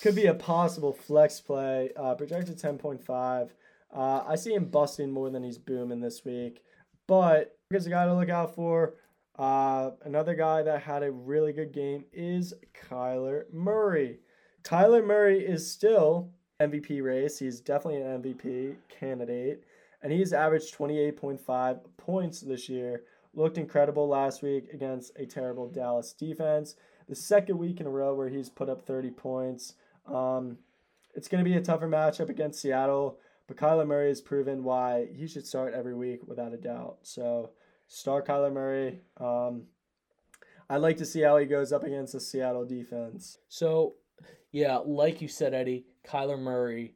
Could 0.00 0.14
be 0.14 0.26
a 0.26 0.34
possible 0.34 0.92
flex 0.92 1.40
play. 1.40 1.90
Uh, 1.96 2.14
projected 2.14 2.56
10.5. 2.58 3.50
Uh, 3.92 4.24
I 4.26 4.36
see 4.36 4.54
him 4.54 4.66
busting 4.66 5.10
more 5.10 5.28
than 5.28 5.42
he's 5.42 5.58
booming 5.58 6.00
this 6.00 6.24
week. 6.24 6.62
But 7.06 7.56
here's 7.70 7.86
a 7.86 7.90
guy 7.90 8.06
to 8.06 8.14
look 8.14 8.28
out 8.28 8.54
for. 8.54 8.94
Uh, 9.38 9.90
another 10.04 10.34
guy 10.34 10.62
that 10.62 10.82
had 10.82 11.02
a 11.02 11.10
really 11.10 11.52
good 11.52 11.72
game 11.72 12.04
is 12.12 12.54
Kyler 12.88 13.52
Murray. 13.52 14.20
Kyler 14.62 15.04
Murray 15.04 15.44
is 15.44 15.70
still 15.70 16.30
MVP 16.60 17.02
race. 17.02 17.38
He's 17.38 17.60
definitely 17.60 18.00
an 18.00 18.22
MVP 18.22 18.76
candidate. 18.88 19.64
And 20.02 20.12
he's 20.12 20.32
averaged 20.32 20.76
28.5 20.76 21.80
points 21.96 22.40
this 22.40 22.68
year. 22.68 23.02
Looked 23.34 23.58
incredible 23.58 24.08
last 24.08 24.42
week 24.42 24.72
against 24.72 25.12
a 25.16 25.26
terrible 25.26 25.68
Dallas 25.68 26.12
defense. 26.12 26.76
The 27.08 27.14
second 27.14 27.58
week 27.58 27.80
in 27.80 27.86
a 27.86 27.90
row 27.90 28.14
where 28.14 28.28
he's 28.28 28.48
put 28.48 28.68
up 28.68 28.86
30 28.86 29.10
points. 29.10 29.74
Um, 30.06 30.58
it's 31.14 31.28
going 31.28 31.44
to 31.44 31.50
be 31.50 31.56
a 31.56 31.62
tougher 31.62 31.88
matchup 31.88 32.28
against 32.28 32.60
Seattle, 32.60 33.18
but 33.46 33.56
Kyler 33.56 33.86
Murray 33.86 34.08
has 34.08 34.20
proven 34.20 34.64
why 34.64 35.08
he 35.14 35.26
should 35.26 35.46
start 35.46 35.74
every 35.74 35.94
week 35.94 36.20
without 36.26 36.52
a 36.52 36.58
doubt. 36.58 36.98
So 37.02 37.50
star 37.86 38.22
Kyler 38.22 38.52
Murray. 38.52 39.00
Um, 39.18 39.64
I'd 40.68 40.78
like 40.78 40.96
to 40.98 41.06
see 41.06 41.20
how 41.20 41.36
he 41.38 41.46
goes 41.46 41.72
up 41.72 41.84
against 41.84 42.12
the 42.12 42.20
Seattle 42.20 42.64
defense. 42.64 43.38
So, 43.48 43.94
yeah, 44.50 44.78
like 44.78 45.22
you 45.22 45.28
said, 45.28 45.54
Eddie, 45.54 45.86
Kyler 46.06 46.38
Murray 46.38 46.94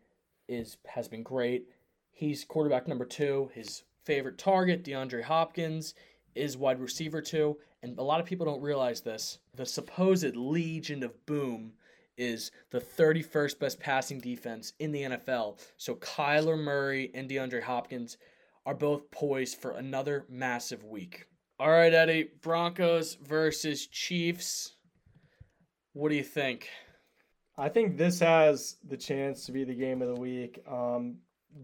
is 0.49 0.77
has 0.87 1.09
been 1.09 1.23
great. 1.23 1.67
He's 2.11 2.45
quarterback 2.45 2.89
number 2.89 3.05
two. 3.05 3.51
His 3.55 3.85
favorite 4.05 4.39
target, 4.39 4.85
DeAndre 4.85 5.23
Hopkins, 5.23 5.95
is 6.35 6.57
wide 6.57 6.81
receiver 6.81 7.21
two. 7.21 7.57
And 7.83 7.99
a 7.99 8.03
lot 8.03 8.21
of 8.21 8.27
people 8.27 8.47
don't 8.47 8.63
realize 8.63 9.01
this. 9.01 9.39
The 9.57 9.65
supposed 9.67 10.37
Legion 10.37 11.03
of 11.03 11.25
Boom 11.27 11.73
is 12.17 12.51
the 12.71 12.81
31st 12.81 13.59
best 13.59 13.81
passing 13.81 14.21
defense 14.21 14.75
in 14.79 14.93
the 14.93 15.03
NFL. 15.03 15.59
So 15.79 15.95
Kyler 15.95 16.59
Murray 16.59 17.11
and 17.15 17.29
DeAndre 17.29 17.63
Hopkins 17.63 18.19
are 18.67 18.75
both 18.75 19.11
poised 19.11 19.57
for 19.57 19.73
another 19.73 20.27
massive 20.29 20.85
week. 20.85 21.27
All 21.59 21.71
right, 21.71 21.93
Eddie, 21.93 22.29
Broncos 22.43 23.17
versus 23.23 23.87
Chiefs. 23.87 24.75
What 25.95 26.11
do 26.11 26.15
you 26.15 26.23
think? 26.23 26.69
I 27.61 27.69
think 27.69 27.99
this 27.99 28.21
has 28.21 28.77
the 28.89 28.97
chance 28.97 29.45
to 29.45 29.53
be 29.53 29.65
the 29.65 29.75
game 29.75 30.01
of 30.01 30.09
the 30.09 30.19
week. 30.19 30.63
Um, 30.67 31.19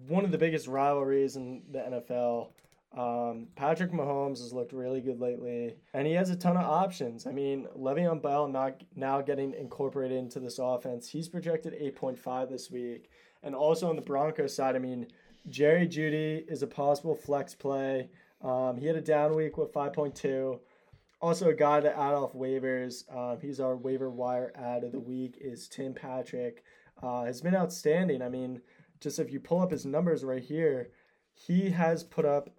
one 0.09 0.26
of 0.26 0.30
the 0.30 0.37
biggest 0.37 0.66
rivalries 0.66 1.37
in 1.37 1.62
the 1.72 1.78
NFL. 1.78 2.48
Um, 2.94 3.46
Patrick 3.56 3.92
Mahomes 3.92 4.40
has 4.40 4.52
looked 4.52 4.74
really 4.74 5.00
good 5.00 5.20
lately, 5.20 5.74
and 5.94 6.06
he 6.06 6.12
has 6.12 6.28
a 6.28 6.37
ton 6.37 6.59
of 6.59 6.64
options. 6.64 7.26
I 7.26 7.32
mean, 7.32 7.66
Le'Veon 7.74 8.20
Bell 8.20 8.46
not 8.46 8.82
now 8.94 9.22
getting 9.22 9.54
incorporated 9.54 10.18
into 10.18 10.38
this 10.38 10.59
offense. 10.59 11.09
He's 11.09 11.30
projected 11.30 11.72
8.5 11.72 12.50
this 12.50 12.70
week, 12.70 13.09
and 13.42 13.54
also 13.54 13.88
on 13.88 13.96
the 13.96 14.02
Broncos 14.02 14.54
side, 14.54 14.76
I 14.76 14.80
mean, 14.80 15.06
Jerry 15.48 15.87
Jeudy 15.88 16.44
is 16.46 16.62
a 16.62 16.66
possible 16.66 17.14
flex 17.14 17.54
play. 17.54 18.11
Um, 18.42 18.76
he 18.76 18.87
had 18.87 18.96
a 18.96 19.00
down 19.00 19.35
week 19.35 19.56
with 19.56 19.72
5.2. 19.72 20.61
Also, 21.20 21.48
a 21.48 21.55
guy 21.55 21.81
to 21.81 21.98
add 21.98 22.14
off 22.14 22.35
waivers. 22.35 23.05
Um, 23.14 23.40
he's 23.40 23.59
our 23.59 23.76
waiver 23.76 24.11
wire 24.11 24.52
ad 24.55 24.85
of 24.85 24.92
the 24.92 25.00
week. 25.00 25.38
Is 25.40 25.66
Tim 25.66 25.94
Patrick 25.94 26.62
uh, 27.02 27.24
has 27.24 27.40
been 27.40 27.55
outstanding. 27.55 28.22
I 28.22 28.29
mean, 28.29 28.61
just 29.00 29.18
if 29.18 29.33
you 29.33 29.40
pull 29.40 29.61
up 29.61 29.70
his 29.70 29.87
numbers 29.87 30.24
right 30.24 30.42
here, 30.42 30.90
he 31.33 31.70
has 31.70 32.02
put 32.02 32.24
up 32.24 32.50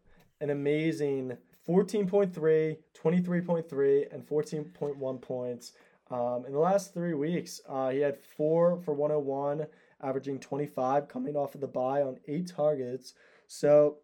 an 0.41 0.49
amazing 0.49 1.37
14.3, 1.67 2.77
23.3, 2.93 4.13
and 4.13 4.25
14.1 4.25 5.21
points. 5.21 5.73
Um, 6.09 6.45
in 6.45 6.53
the 6.53 6.59
last 6.59 6.93
three 6.93 7.13
weeks, 7.13 7.59
uh, 7.67 7.89
he 7.89 7.99
had 7.99 8.17
four 8.17 8.79
for 8.85 8.93
101, 8.93 9.67
averaging 10.01 10.39
25, 10.39 11.07
coming 11.07 11.35
off 11.35 11.55
of 11.55 11.61
the 11.61 11.67
bye 11.67 12.01
on 12.01 12.19
eight 12.27 12.47
targets. 12.47 13.13
So, 13.47 13.97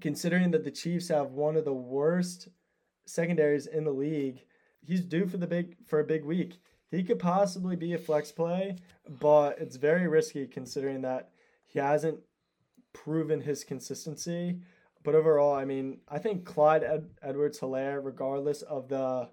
considering 0.00 0.52
that 0.52 0.64
the 0.64 0.70
Chiefs 0.70 1.08
have 1.08 1.32
one 1.32 1.56
of 1.56 1.64
the 1.64 1.72
worst 1.72 2.48
secondaries 3.08 3.66
in 3.66 3.84
the 3.84 3.92
league, 3.92 4.44
he's 4.84 5.00
due 5.00 5.26
for 5.26 5.36
the 5.38 5.46
big 5.46 5.76
for 5.86 6.00
a 6.00 6.04
big 6.04 6.24
week. 6.24 6.58
He 6.90 7.02
could 7.02 7.18
possibly 7.18 7.76
be 7.76 7.92
a 7.92 7.98
flex 7.98 8.32
play, 8.32 8.76
but 9.20 9.58
it's 9.58 9.76
very 9.76 10.06
risky 10.08 10.46
considering 10.46 11.02
that 11.02 11.30
he 11.66 11.78
hasn't 11.78 12.20
proven 12.92 13.42
his 13.42 13.64
consistency. 13.64 14.60
But 15.04 15.14
overall, 15.14 15.54
I 15.54 15.64
mean, 15.64 16.00
I 16.08 16.18
think 16.18 16.44
Clyde 16.44 16.82
Ed- 16.82 17.10
Edwards 17.22 17.60
Helaire, 17.60 18.02
regardless 18.04 18.62
of 18.62 18.88
the 18.88 19.28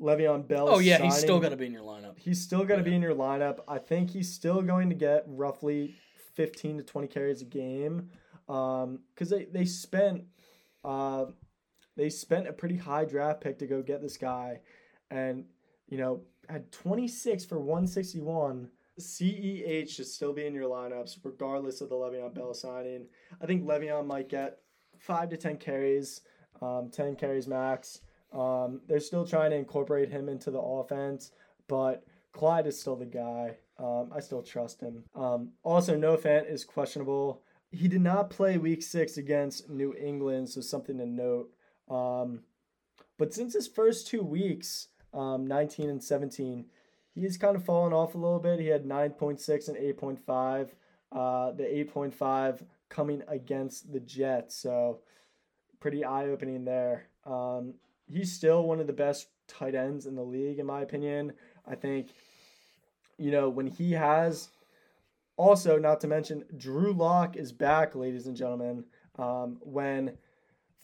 Le'Veon 0.00 0.48
Bell. 0.48 0.68
Oh 0.68 0.78
yeah, 0.78 0.98
he's 1.02 1.16
still 1.18 1.38
gonna 1.40 1.56
be 1.56 1.66
in 1.66 1.72
your 1.72 1.82
lineup. 1.82 2.18
He's 2.18 2.40
still 2.40 2.64
going 2.64 2.82
to 2.82 2.84
Yeah. 2.84 2.90
be 2.90 2.96
in 2.96 3.02
your 3.02 3.14
lineup. 3.14 3.60
I 3.68 3.78
think 3.78 4.10
he's 4.10 4.32
still 4.32 4.62
going 4.62 4.88
to 4.88 4.94
get 4.94 5.24
roughly 5.26 5.94
15 6.34 6.78
to 6.78 6.82
20 6.82 7.06
carries 7.08 7.42
a 7.42 7.44
game 7.44 8.10
because 8.46 9.28
they, 9.30 9.44
they 9.44 9.64
spent 9.64 10.24
uh, 10.84 11.26
they 11.96 12.08
spent 12.08 12.48
a 12.48 12.52
pretty 12.52 12.76
high 12.76 13.04
draft 13.04 13.40
pick 13.40 13.58
to 13.58 13.66
go 13.66 13.82
get 13.82 14.02
this 14.02 14.16
guy, 14.16 14.60
and 15.10 15.44
you 15.88 15.98
know 15.98 16.22
had 16.48 16.70
26 16.72 17.44
for 17.44 17.58
161. 17.58 18.68
CEH 19.00 19.88
should 19.88 20.06
still 20.06 20.34
be 20.34 20.44
in 20.44 20.54
your 20.54 20.68
lineups 20.68 21.16
regardless 21.24 21.80
of 21.80 21.88
the 21.88 21.94
Le'Veon 21.94 22.34
Bell 22.34 22.52
signing. 22.52 23.06
I 23.40 23.46
think 23.46 23.64
Le'Veon 23.64 24.06
might 24.06 24.28
get 24.28 24.58
five 24.98 25.30
to 25.30 25.36
10 25.36 25.56
carries, 25.56 26.20
um, 26.60 26.90
10 26.92 27.16
carries 27.16 27.48
max. 27.48 28.00
Um, 28.32 28.80
they're 28.86 29.00
still 29.00 29.26
trying 29.26 29.50
to 29.50 29.56
incorporate 29.56 30.10
him 30.10 30.28
into 30.28 30.50
the 30.50 30.60
offense, 30.60 31.32
but 31.68 32.04
Clyde 32.32 32.66
is 32.66 32.80
still 32.80 32.96
the 32.96 33.06
guy. 33.06 33.56
Um, 33.78 34.10
I 34.14 34.20
still 34.20 34.42
trust 34.42 34.80
him. 34.80 35.04
Um, 35.14 35.50
also, 35.62 35.96
Noah 35.96 36.18
Fant 36.18 36.50
is 36.50 36.64
questionable. 36.64 37.42
He 37.70 37.88
did 37.88 38.02
not 38.02 38.30
play 38.30 38.58
Week 38.58 38.82
Six 38.82 39.16
against 39.16 39.68
New 39.68 39.94
England, 39.94 40.48
so 40.50 40.60
something 40.60 40.98
to 40.98 41.06
note. 41.06 41.50
Um, 41.92 42.40
but 43.18 43.34
since 43.34 43.54
his 43.54 43.68
first 43.68 44.06
two 44.06 44.22
weeks, 44.22 44.88
um, 45.12 45.46
19 45.46 45.90
and 45.90 46.02
17, 46.02 46.64
he's 47.14 47.36
kind 47.36 47.56
of 47.56 47.64
fallen 47.64 47.92
off 47.92 48.14
a 48.14 48.18
little 48.18 48.38
bit. 48.38 48.58
He 48.58 48.68
had 48.68 48.84
9.6 48.84 49.68
and 49.68 49.76
8.5. 49.76 50.70
Uh, 51.12 51.52
the 51.52 51.64
8.5 51.64 52.62
coming 52.88 53.22
against 53.28 53.92
the 53.92 54.00
Jets, 54.00 54.56
so 54.56 55.00
pretty 55.78 56.04
eye 56.04 56.28
opening 56.28 56.64
there. 56.64 57.08
Um, 57.26 57.74
he's 58.06 58.32
still 58.32 58.64
one 58.64 58.80
of 58.80 58.86
the 58.86 58.92
best 58.92 59.28
tight 59.46 59.74
ends 59.74 60.06
in 60.06 60.14
the 60.14 60.22
league, 60.22 60.58
in 60.58 60.66
my 60.66 60.80
opinion. 60.80 61.32
I 61.66 61.74
think, 61.74 62.08
you 63.18 63.30
know, 63.30 63.50
when 63.50 63.66
he 63.66 63.92
has, 63.92 64.48
also 65.36 65.78
not 65.78 66.00
to 66.00 66.06
mention, 66.06 66.44
Drew 66.56 66.92
Lock 66.92 67.36
is 67.36 67.52
back, 67.52 67.94
ladies 67.94 68.26
and 68.26 68.36
gentlemen. 68.36 68.84
Um, 69.18 69.58
when 69.60 70.16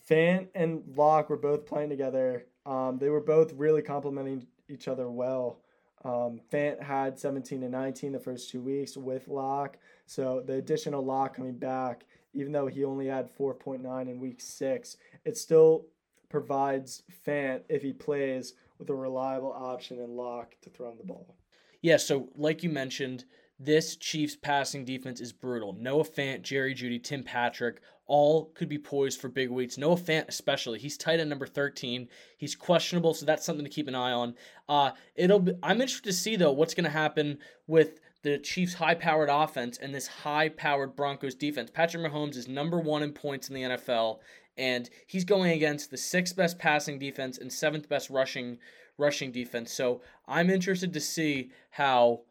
Fant 0.09 0.49
and 0.55 0.83
Lock 0.97 1.29
were 1.29 1.37
both 1.37 1.67
playing 1.67 1.91
together, 1.91 2.47
um, 2.65 2.99
they 2.99 3.09
were 3.09 3.21
both 3.21 3.53
really 3.55 3.83
complementing 3.83 4.47
each 4.69 4.89
other 4.89 5.11
well. 5.11 5.61
Um, 6.05 6.41
Fant 6.53 6.83
had 6.83 7.19
17 7.19 7.63
and 7.63 7.73
19 7.73 8.13
the 8.13 8.19
first 8.19 8.51
two 8.51 8.61
weeks 8.61 8.97
with 8.97 9.29
Lock. 9.29 9.79
So 10.07 10.43
the 10.47 10.55
additional 10.55 11.05
Lock 11.05 11.37
coming 11.37 11.59
back, 11.59 12.05
even 12.35 12.53
though 12.53 12.67
he 12.67 12.85
only 12.85 13.07
had 13.07 13.35
4.9 13.37 14.03
in 14.03 14.21
week 14.21 14.41
six, 14.41 14.97
it 15.25 15.37
still 15.37 15.87
provides 16.29 17.03
Fant, 17.27 17.63
if 17.69 17.83
he 17.83 17.93
plays, 17.93 18.55
with 18.79 18.91
a 18.91 18.95
reliable 18.95 19.53
option 19.53 19.99
and 19.99 20.17
Lock 20.17 20.55
to 20.63 20.71
throw 20.71 20.91
him 20.91 20.99
the 20.99 21.05
ball. 21.05 21.35
Yeah, 21.83 21.97
so 21.97 22.29
like 22.37 22.63
you 22.63 22.71
mentioned, 22.71 23.25
this 23.59 23.97
Chiefs 23.97 24.37
passing 24.37 24.85
defense 24.85 25.21
is 25.21 25.33
brutal. 25.33 25.73
Noah 25.73 26.05
Fant, 26.05 26.43
Jerry 26.43 26.75
Jeudy, 26.75 27.03
Tim 27.03 27.23
Patrick, 27.23 27.81
all 28.07 28.47
could 28.55 28.69
be 28.69 28.79
poised 28.79 29.21
for 29.21 29.29
big 29.29 29.51
weeks. 29.51 29.77
Noah 29.77 29.97
Fant, 29.97 30.29
especially, 30.29 30.79
he's 30.79 30.97
tight 30.97 31.21
end 31.21 31.29
number 31.29 31.47
thirteen. 31.47 32.09
He's 32.37 32.55
questionable, 32.55 33.15
so 33.15 33.27
that's 33.27 33.45
something 33.45 33.65
to 33.65 33.71
keep 33.71 33.89
an 33.89 33.95
eye 33.95 34.13
on. 34.13 34.35
Uh, 34.69 34.93
it'll. 35.15 35.41
Be, 35.41 35.53
I'm 35.63 35.81
interested 35.81 36.05
to 36.05 36.13
see 36.13 36.37
though 36.37 36.53
what's 36.53 36.75
going 36.75 36.85
to 36.85 36.91
happen 36.91 37.39
with 37.67 38.01
the 38.23 38.39
Chiefs' 38.39 38.75
high-powered 38.75 39.29
offense 39.31 39.79
and 39.79 39.95
this 39.95 40.09
high-powered 40.09 40.97
Broncos 40.97 41.35
defense. 41.37 41.71
Patrick 41.71 42.05
Mahomes 42.05 42.37
is 42.37 42.49
number 42.49 42.81
one 42.81 43.03
in 43.03 43.13
points 43.13 43.49
in 43.49 43.55
the 43.55 43.63
NFL, 43.63 44.19
and 44.57 44.91
he's 45.07 45.25
going 45.25 45.53
against 45.53 45.91
the 45.91 45.97
sixth 45.97 46.35
best 46.35 46.59
passing 46.59 46.99
defense 46.99 47.39
and 47.39 47.53
seventh 47.53 47.89
best 47.89 48.11
rushing 48.11 48.59
rushing 48.97 49.31
defense. 49.33 49.73
So 49.73 50.01
I'm 50.27 50.51
interested 50.51 50.93
to 50.93 51.01
see 51.01 51.51
how 51.71 52.23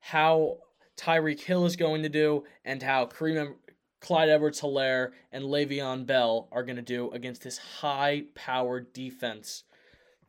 how 0.00 0.58
Tyreek 0.96 1.40
Hill 1.40 1.64
is 1.64 1.76
going 1.76 2.02
to 2.02 2.08
do 2.08 2.44
and 2.64 2.82
how 2.82 3.06
Kareem 3.06 3.54
Clyde 4.00 4.28
Edwards 4.28 4.60
Helaire 4.60 5.10
and 5.30 5.44
Le'Veon 5.44 6.06
Bell 6.06 6.48
are 6.50 6.64
going 6.64 6.76
to 6.76 6.82
do 6.82 7.10
against 7.12 7.42
this 7.42 7.58
high 7.58 8.24
powered 8.34 8.92
defense 8.92 9.64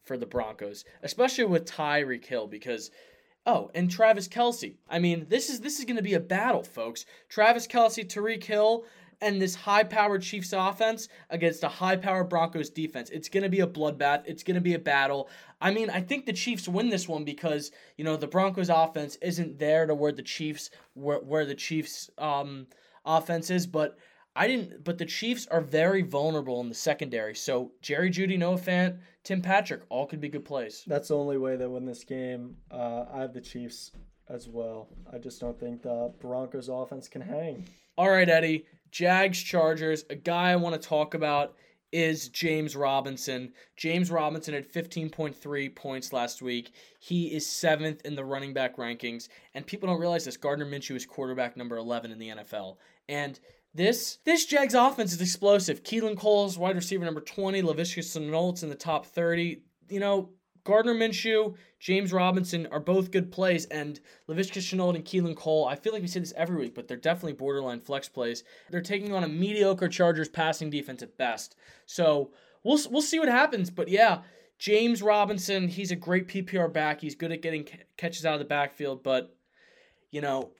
for 0.03 0.15
the 0.15 0.25
Broncos, 0.25 0.85
especially 1.01 1.45
with 1.45 1.65
Tyreek 1.65 2.25
Hill 2.25 2.47
because 2.47 2.91
oh, 3.45 3.71
and 3.73 3.89
Travis 3.89 4.27
Kelce. 4.27 4.75
I 4.89 4.99
mean, 4.99 5.25
this 5.27 5.49
is 5.49 5.61
this 5.61 5.79
is 5.79 5.85
going 5.85 5.97
to 5.97 6.03
be 6.03 6.13
a 6.13 6.19
battle, 6.19 6.63
folks. 6.63 7.05
Travis 7.29 7.67
Kelce, 7.67 8.05
Tyreek 8.05 8.43
Hill, 8.43 8.85
and 9.21 9.41
this 9.41 9.55
high 9.55 9.83
powered 9.83 10.21
Chiefs 10.21 10.53
offense 10.53 11.07
against 11.29 11.63
a 11.63 11.67
high 11.67 11.95
powered 11.95 12.29
Broncos 12.29 12.69
defense. 12.69 13.09
It's 13.09 13.29
going 13.29 13.43
to 13.43 13.49
be 13.49 13.61
a 13.61 13.67
bloodbath. 13.67 14.23
It's 14.25 14.43
going 14.43 14.55
to 14.55 14.61
be 14.61 14.73
a 14.73 14.79
battle. 14.79 15.29
I 15.61 15.71
mean, 15.71 15.89
I 15.89 16.01
think 16.01 16.25
the 16.25 16.33
Chiefs 16.33 16.67
win 16.67 16.89
this 16.89 17.07
one 17.07 17.23
because, 17.23 17.71
you 17.97 18.03
know, 18.03 18.17
the 18.17 18.27
Broncos 18.27 18.69
offense 18.69 19.17
isn't 19.21 19.59
there 19.59 19.85
to 19.85 19.95
where 19.95 20.11
the 20.11 20.23
Chiefs 20.23 20.69
where, 20.93 21.19
where 21.19 21.45
the 21.45 21.55
Chiefs 21.55 22.09
um 22.17 22.67
offense 23.05 23.49
is, 23.49 23.67
but 23.67 23.97
I 24.35 24.47
didn't 24.47 24.83
but 24.83 24.97
the 24.97 25.05
Chiefs 25.05 25.47
are 25.47 25.61
very 25.61 26.01
vulnerable 26.01 26.59
in 26.61 26.69
the 26.69 26.75
secondary. 26.75 27.35
So 27.35 27.71
Jerry 27.81 28.09
Jeudy, 28.09 28.37
Noah 28.37 28.57
Fant, 28.57 28.97
Tim 29.23 29.41
Patrick, 29.41 29.81
all 29.89 30.05
could 30.05 30.21
be 30.21 30.29
good 30.29 30.45
plays. 30.45 30.83
That's 30.87 31.09
the 31.09 31.17
only 31.17 31.37
way 31.37 31.55
they 31.55 31.67
win 31.67 31.85
this 31.85 32.03
game. 32.03 32.57
Uh, 32.71 33.05
I 33.13 33.21
have 33.21 33.33
the 33.33 33.41
Chiefs 33.41 33.91
as 34.29 34.47
well. 34.47 34.87
I 35.11 35.17
just 35.17 35.39
don't 35.39 35.59
think 35.59 35.83
the 35.83 36.11
Broncos 36.19 36.69
offense 36.69 37.07
can 37.07 37.21
hang. 37.21 37.67
All 37.97 38.09
right, 38.09 38.27
Eddie. 38.27 38.65
Jags 38.93 39.41
Chargers, 39.41 40.05
a 40.11 40.15
guy 40.15 40.51
I 40.51 40.55
want 40.55 40.79
to 40.79 40.87
talk 40.87 41.15
about 41.15 41.55
is 41.91 42.29
James 42.29 42.75
Robinson. 42.75 43.51
James 43.75 44.11
Robinson 44.11 44.53
had 44.53 44.71
15.3 44.71 45.75
points 45.75 46.13
last 46.13 46.43
week. 46.43 46.71
He 46.99 47.33
is 47.33 47.47
seventh 47.47 48.05
in 48.05 48.15
the 48.15 48.23
running 48.23 48.53
back 48.53 48.77
rankings, 48.77 49.29
and 49.55 49.65
people 49.65 49.89
don't 49.89 49.99
realize 49.99 50.25
this. 50.25 50.37
Gardner 50.37 50.67
Minshew 50.67 50.95
is 50.95 51.07
quarterback 51.07 51.57
number 51.57 51.75
11 51.75 52.11
in 52.11 52.19
the 52.19 52.29
NFL, 52.29 52.77
and 53.09 53.39
this 53.73 54.19
this 54.25 54.45
Jags 54.45 54.75
offense 54.75 55.11
is 55.11 55.21
explosive. 55.21 55.81
Keelan 55.81 56.15
Cole's 56.15 56.59
wide 56.59 56.75
receiver 56.75 57.03
number 57.03 57.21
20, 57.21 57.63
Laviska 57.63 58.03
Shenault's 58.03 58.61
in 58.61 58.69
the 58.69 58.75
top 58.75 59.07
30. 59.07 59.63
You 59.89 59.99
know, 59.99 60.29
Gardner 60.63 60.93
Minshew, 60.93 61.55
James 61.79 62.13
Robinson 62.13 62.67
are 62.67 62.79
both 62.79 63.11
good 63.11 63.31
plays, 63.31 63.65
and 63.65 63.99
Laviska 64.29 64.59
Shenault 64.59 64.95
and 64.95 65.03
Keelan 65.03 65.35
Cole, 65.35 65.67
I 65.67 65.75
feel 65.75 65.91
like 65.91 66.01
we 66.01 66.07
say 66.07 66.21
this 66.21 66.33
every 66.37 66.55
week, 66.55 66.75
but 66.75 66.87
they're 66.87 66.97
definitely 66.97 67.33
borderline 67.33 67.81
flex 67.81 68.07
plays. 68.07 68.43
They're 68.69 68.81
taking 68.81 69.13
on 69.13 69.23
a 69.23 69.27
mediocre 69.27 69.89
Chargers 69.89 70.29
passing 70.29 70.69
defense 70.69 71.01
at 71.03 71.17
best. 71.17 71.55
So 71.85 72.31
we'll, 72.63 72.79
we'll 72.89 73.01
see 73.01 73.19
what 73.19 73.27
happens, 73.27 73.69
but 73.69 73.89
yeah, 73.89 74.21
James 74.57 75.01
Robinson, 75.01 75.67
he's 75.67 75.91
a 75.91 75.95
great 75.95 76.27
PPR 76.29 76.71
back. 76.71 77.01
He's 77.01 77.15
good 77.15 77.33
at 77.33 77.41
getting 77.41 77.67
catches 77.97 78.25
out 78.25 78.35
of 78.35 78.39
the 78.39 78.45
backfield, 78.45 79.03
but, 79.03 79.35
you 80.11 80.21
know, 80.21 80.51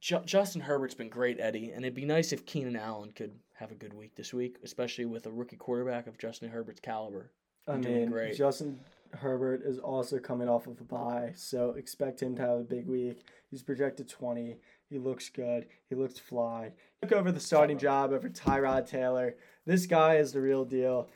J- 0.00 0.22
Justin 0.26 0.60
Herbert's 0.60 0.94
been 0.94 1.08
great, 1.08 1.40
Eddie, 1.40 1.70
and 1.70 1.84
it'd 1.84 1.94
be 1.94 2.04
nice 2.04 2.32
if 2.32 2.44
Keenan 2.44 2.76
Allen 2.76 3.12
could 3.12 3.32
have 3.54 3.70
a 3.70 3.74
good 3.74 3.94
week 3.94 4.14
this 4.16 4.34
week, 4.34 4.56
especially 4.64 5.06
with 5.06 5.26
a 5.26 5.30
rookie 5.30 5.56
quarterback 5.56 6.06
of 6.06 6.18
Justin 6.18 6.50
Herbert's 6.50 6.80
caliber. 6.80 7.30
I 7.68 7.76
mean, 7.76 8.10
great. 8.10 8.36
Justin 8.36 8.80
Herbert 9.12 9.62
is 9.64 9.78
also 9.78 10.18
coming 10.18 10.48
off 10.48 10.66
of 10.66 10.80
a 10.80 10.84
bye, 10.84 11.32
so 11.34 11.70
expect 11.70 12.22
him 12.22 12.36
to 12.36 12.42
have 12.42 12.58
a 12.58 12.64
big 12.64 12.86
week. 12.86 13.24
He's 13.50 13.62
projected 13.62 14.08
20. 14.08 14.56
He 14.88 14.98
looks 14.98 15.28
good. 15.28 15.66
He 15.88 15.94
looks 15.94 16.18
fly. 16.18 16.72
Took 17.02 17.12
over 17.12 17.32
the 17.32 17.40
starting 17.40 17.78
job 17.78 18.12
over 18.12 18.28
Tyrod 18.28 18.88
Taylor. 18.88 19.36
This 19.66 19.86
guy 19.86 20.16
is 20.16 20.32
the 20.32 20.40
real 20.40 20.64
deal. 20.64 21.08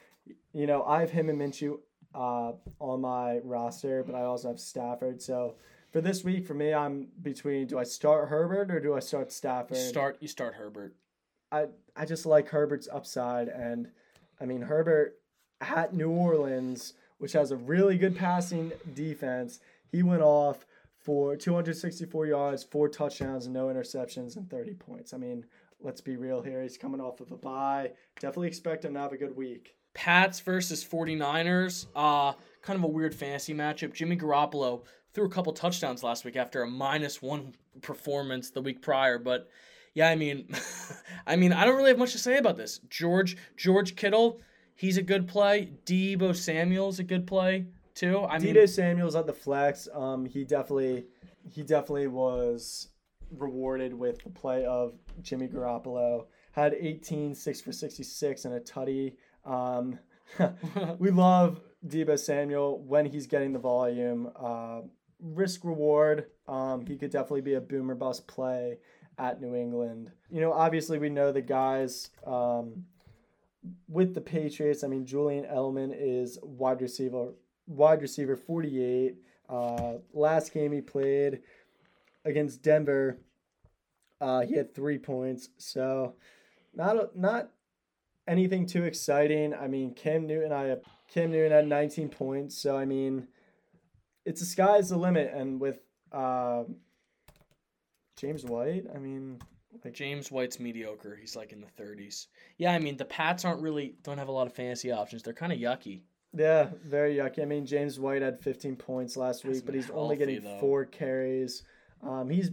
You 0.53 0.67
know, 0.67 0.85
I 0.85 1.01
have 1.01 1.11
him 1.11 1.29
and 1.29 1.41
Minshew 1.41 1.79
uh, 2.15 2.53
on 2.79 3.01
my 3.01 3.39
roster, 3.45 4.03
but 4.05 4.15
I 4.15 4.23
also 4.23 4.49
have 4.49 4.61
Stafford. 4.61 5.21
So 5.21 5.57
for 5.93 6.01
this 6.01 6.25
week, 6.25 6.47
for 6.47 6.55
me, 6.55 6.73
I'm 6.73 7.09
between 7.23 7.67
do 7.67 7.79
I 7.79 7.85
start 7.85 8.29
Herbert 8.29 8.71
or 8.71 8.81
do 8.81 8.95
I 8.95 9.01
start 9.01 9.33
Stafford? 9.33 9.77
Start 9.77 10.17
you 10.21 10.29
start 10.29 10.55
Herbert. 10.55 10.95
I 11.53 11.67
I 11.97 12.05
just 12.05 12.27
like 12.27 12.49
Herbert's 12.49 12.89
upside, 12.93 13.49
and 13.49 13.89
I 14.41 14.45
mean 14.45 14.63
Herbert 14.63 15.19
at 15.61 15.95
New 15.95 16.11
Orleans, 16.11 16.95
which 17.19 17.33
has 17.33 17.51
a 17.51 17.57
really 17.57 17.99
good 17.99 18.17
passing 18.17 18.73
defense. 18.95 19.61
He 19.91 20.03
went 20.03 20.23
off 20.23 20.67
for 20.99 21.37
264 21.37 22.27
yards, 22.27 22.65
four 22.65 22.89
touchdowns, 22.89 23.47
no 23.47 23.67
interceptions, 23.67 24.37
and 24.37 24.49
30 24.49 24.75
points. 24.75 25.13
I 25.13 25.19
mean, 25.19 25.45
let's 25.81 26.01
be 26.01 26.17
real 26.17 26.43
here. 26.43 26.63
He's 26.63 26.79
coming 26.79 27.01
off 27.01 27.21
of 27.21 27.31
a 27.31 27.37
bye. 27.37 27.93
Definitely 28.21 28.49
expect 28.49 28.85
him 28.85 28.95
to 28.95 29.01
have 29.01 29.13
a 29.13 29.17
good 29.19 29.37
week. 29.37 29.75
Pats 29.93 30.41
versus 30.41 30.85
49ers. 30.85 31.87
Uh, 31.95 32.33
kind 32.63 32.79
of 32.79 32.85
a 32.85 32.89
weird 32.89 33.15
fantasy 33.15 33.55
matchup. 33.55 33.93
Jimmy 33.93 34.17
Garoppolo 34.17 34.83
threw 35.13 35.27
a 35.27 35.31
couple 35.31 35.53
touchdowns 35.53 36.03
last 36.03 36.25
week 36.25 36.37
after 36.37 36.63
a 36.63 36.67
minus 36.67 37.23
one 37.23 37.55
performance 37.83 38.51
the 38.51 38.61
week 38.61 38.83
prior, 38.83 39.19
but 39.19 39.49
yeah, 39.95 40.09
I 40.09 40.17
mean, 40.17 40.49
I 41.27 41.37
mean, 41.37 41.53
I 41.53 41.65
don't 41.65 41.77
really 41.77 41.91
have 41.91 41.99
much 41.99 42.13
to 42.13 42.19
say 42.19 42.37
about 42.37 42.57
this. 42.57 42.81
George 42.91 43.37
George 43.57 43.95
Kittle, 43.97 44.41
he's 44.75 44.97
a 44.97 45.03
good 45.03 45.29
play. 45.29 45.71
Deebo 45.87 46.35
Samuel's 46.35 46.99
a 46.99 47.05
good 47.05 47.27
play 47.27 47.67
too. 47.95 48.25
I 48.25 48.39
mean, 48.39 48.55
Deebo 48.55 48.69
Samuel's 48.69 49.15
at 49.15 49.27
the 49.27 49.33
flex. 49.33 49.89
Um, 49.93 50.27
he 50.27 50.45
definitely, 50.45 51.05
he 51.51 51.63
definitely 51.63 52.09
was 52.09 52.89
rewarded 53.31 53.95
with 53.95 54.23
the 54.23 54.31
play 54.31 54.65
of 54.65 54.95
Jimmy 55.23 55.49
Garoppolo. 55.49 56.27
Had 56.53 56.75
18, 56.75 57.35
6 57.35 57.61
for 57.61 57.73
66, 57.73 58.45
and 58.45 58.55
a 58.55 58.61
tutty. 58.61 59.15
Um, 59.45 59.99
we 60.99 61.11
love 61.11 61.61
Deebo 61.87 62.19
Samuel 62.19 62.83
when 62.83 63.07
he's 63.07 63.27
getting 63.27 63.53
the 63.53 63.59
volume. 63.59 64.31
Uh, 64.37 64.83
risk 65.21 65.65
reward. 65.65 66.27
Um, 66.47 66.87
he 66.87 66.97
could 66.97 67.11
definitely 67.11 67.43
be 67.43 67.55
a 67.55 67.61
boomer 67.61 67.95
bust 67.95 68.27
play 68.27 68.79
at 69.19 69.41
New 69.41 69.55
England. 69.55 70.11
You 70.31 70.41
know, 70.41 70.53
obviously 70.53 70.99
we 70.99 71.09
know 71.09 71.33
the 71.33 71.43
guys 71.43 72.11
um, 72.27 72.85
with 73.89 74.15
the 74.15 74.21
Patriots. 74.21 74.85
I 74.85 74.89
mean, 74.89 75.07
Julian 75.07 75.45
Edelman 75.45 75.95
is 75.97 76.39
wide 76.43 76.81
receiver, 76.81 77.33
wide 77.67 78.03
receiver 78.03 78.37
48. 78.37 79.17
Uh, 79.49 79.95
last 80.13 80.53
game 80.53 80.73
he 80.73 80.81
played 80.81 81.41
against 82.25 82.63
Denver, 82.63 83.19
uh, 84.21 84.41
he 84.41 84.57
had 84.57 84.75
three 84.75 84.99
points. 84.99 85.51
So 85.59 86.15
not 86.75 87.17
not 87.17 87.51
anything 88.27 88.67
too 88.67 88.85
exciting. 88.85 89.55
I 89.55 89.69
mean, 89.69 89.95
Cam 89.95 90.27
Newton, 90.27 90.53
I 90.53 90.77
Cam 91.13 91.31
Newton 91.31 91.53
had 91.53 91.67
19 91.69 92.09
points. 92.09 92.57
So 92.57 92.77
I 92.77 92.85
mean, 92.85 93.29
it's 94.25 94.41
the 94.41 94.47
sky's 94.47 94.89
the 94.89 94.97
limit, 94.97 95.33
and 95.35 95.61
with 95.61 95.81
uh, 96.13 96.65
James 98.17 98.45
White, 98.45 98.87
I 98.95 98.99
mean, 98.99 99.41
James 99.93 100.31
White's 100.31 100.59
mediocre. 100.61 101.17
He's 101.21 101.37
like 101.37 101.53
in 101.53 101.61
the 101.61 101.83
30s. 101.83 102.27
Yeah, 102.59 102.73
I 102.73 102.79
mean, 102.79 102.97
the 102.97 103.05
Pats 103.05 103.45
aren't 103.45 103.61
really 103.63 103.95
don't 104.03 104.19
have 104.19 104.29
a 104.29 104.33
lot 104.33 104.47
of 104.47 104.55
fantasy 104.55 104.91
options. 104.93 105.23
They're 105.23 105.33
kind 105.33 105.53
of 105.53 105.59
yucky. 105.59 106.03
yeah, 106.33 106.69
very 106.85 107.17
yucky. 107.17 107.43
I 107.43 107.45
mean, 107.45 107.67
James 107.67 107.99
White 108.01 108.23
had 108.23 108.41
15 108.41 108.77
points 108.77 109.17
last 109.17 109.45
week, 109.45 109.65
but 109.65 109.75
he's 109.75 109.91
only 109.91 110.17
getting 110.17 110.43
though. 110.43 110.59
four 110.61 110.85
carries. 110.85 111.63
Um, 112.03 112.29
he's 112.31 112.51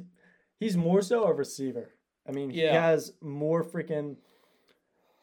he's 0.59 0.77
more 0.77 1.01
so 1.01 1.23
a 1.25 1.33
receiver. 1.33 1.89
I 2.27 2.31
mean, 2.31 2.49
he 2.49 2.59
has 2.61 3.13
more 3.21 3.63
freaking. 3.63 4.17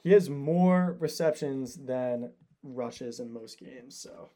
He 0.03 0.12
has 0.12 0.28
more 0.30 0.96
receptions 1.01 1.76
than 1.76 2.32
rushes 2.62 3.20
in 3.20 3.32
most 3.32 3.59
games. 3.59 3.99
So, 3.99 4.30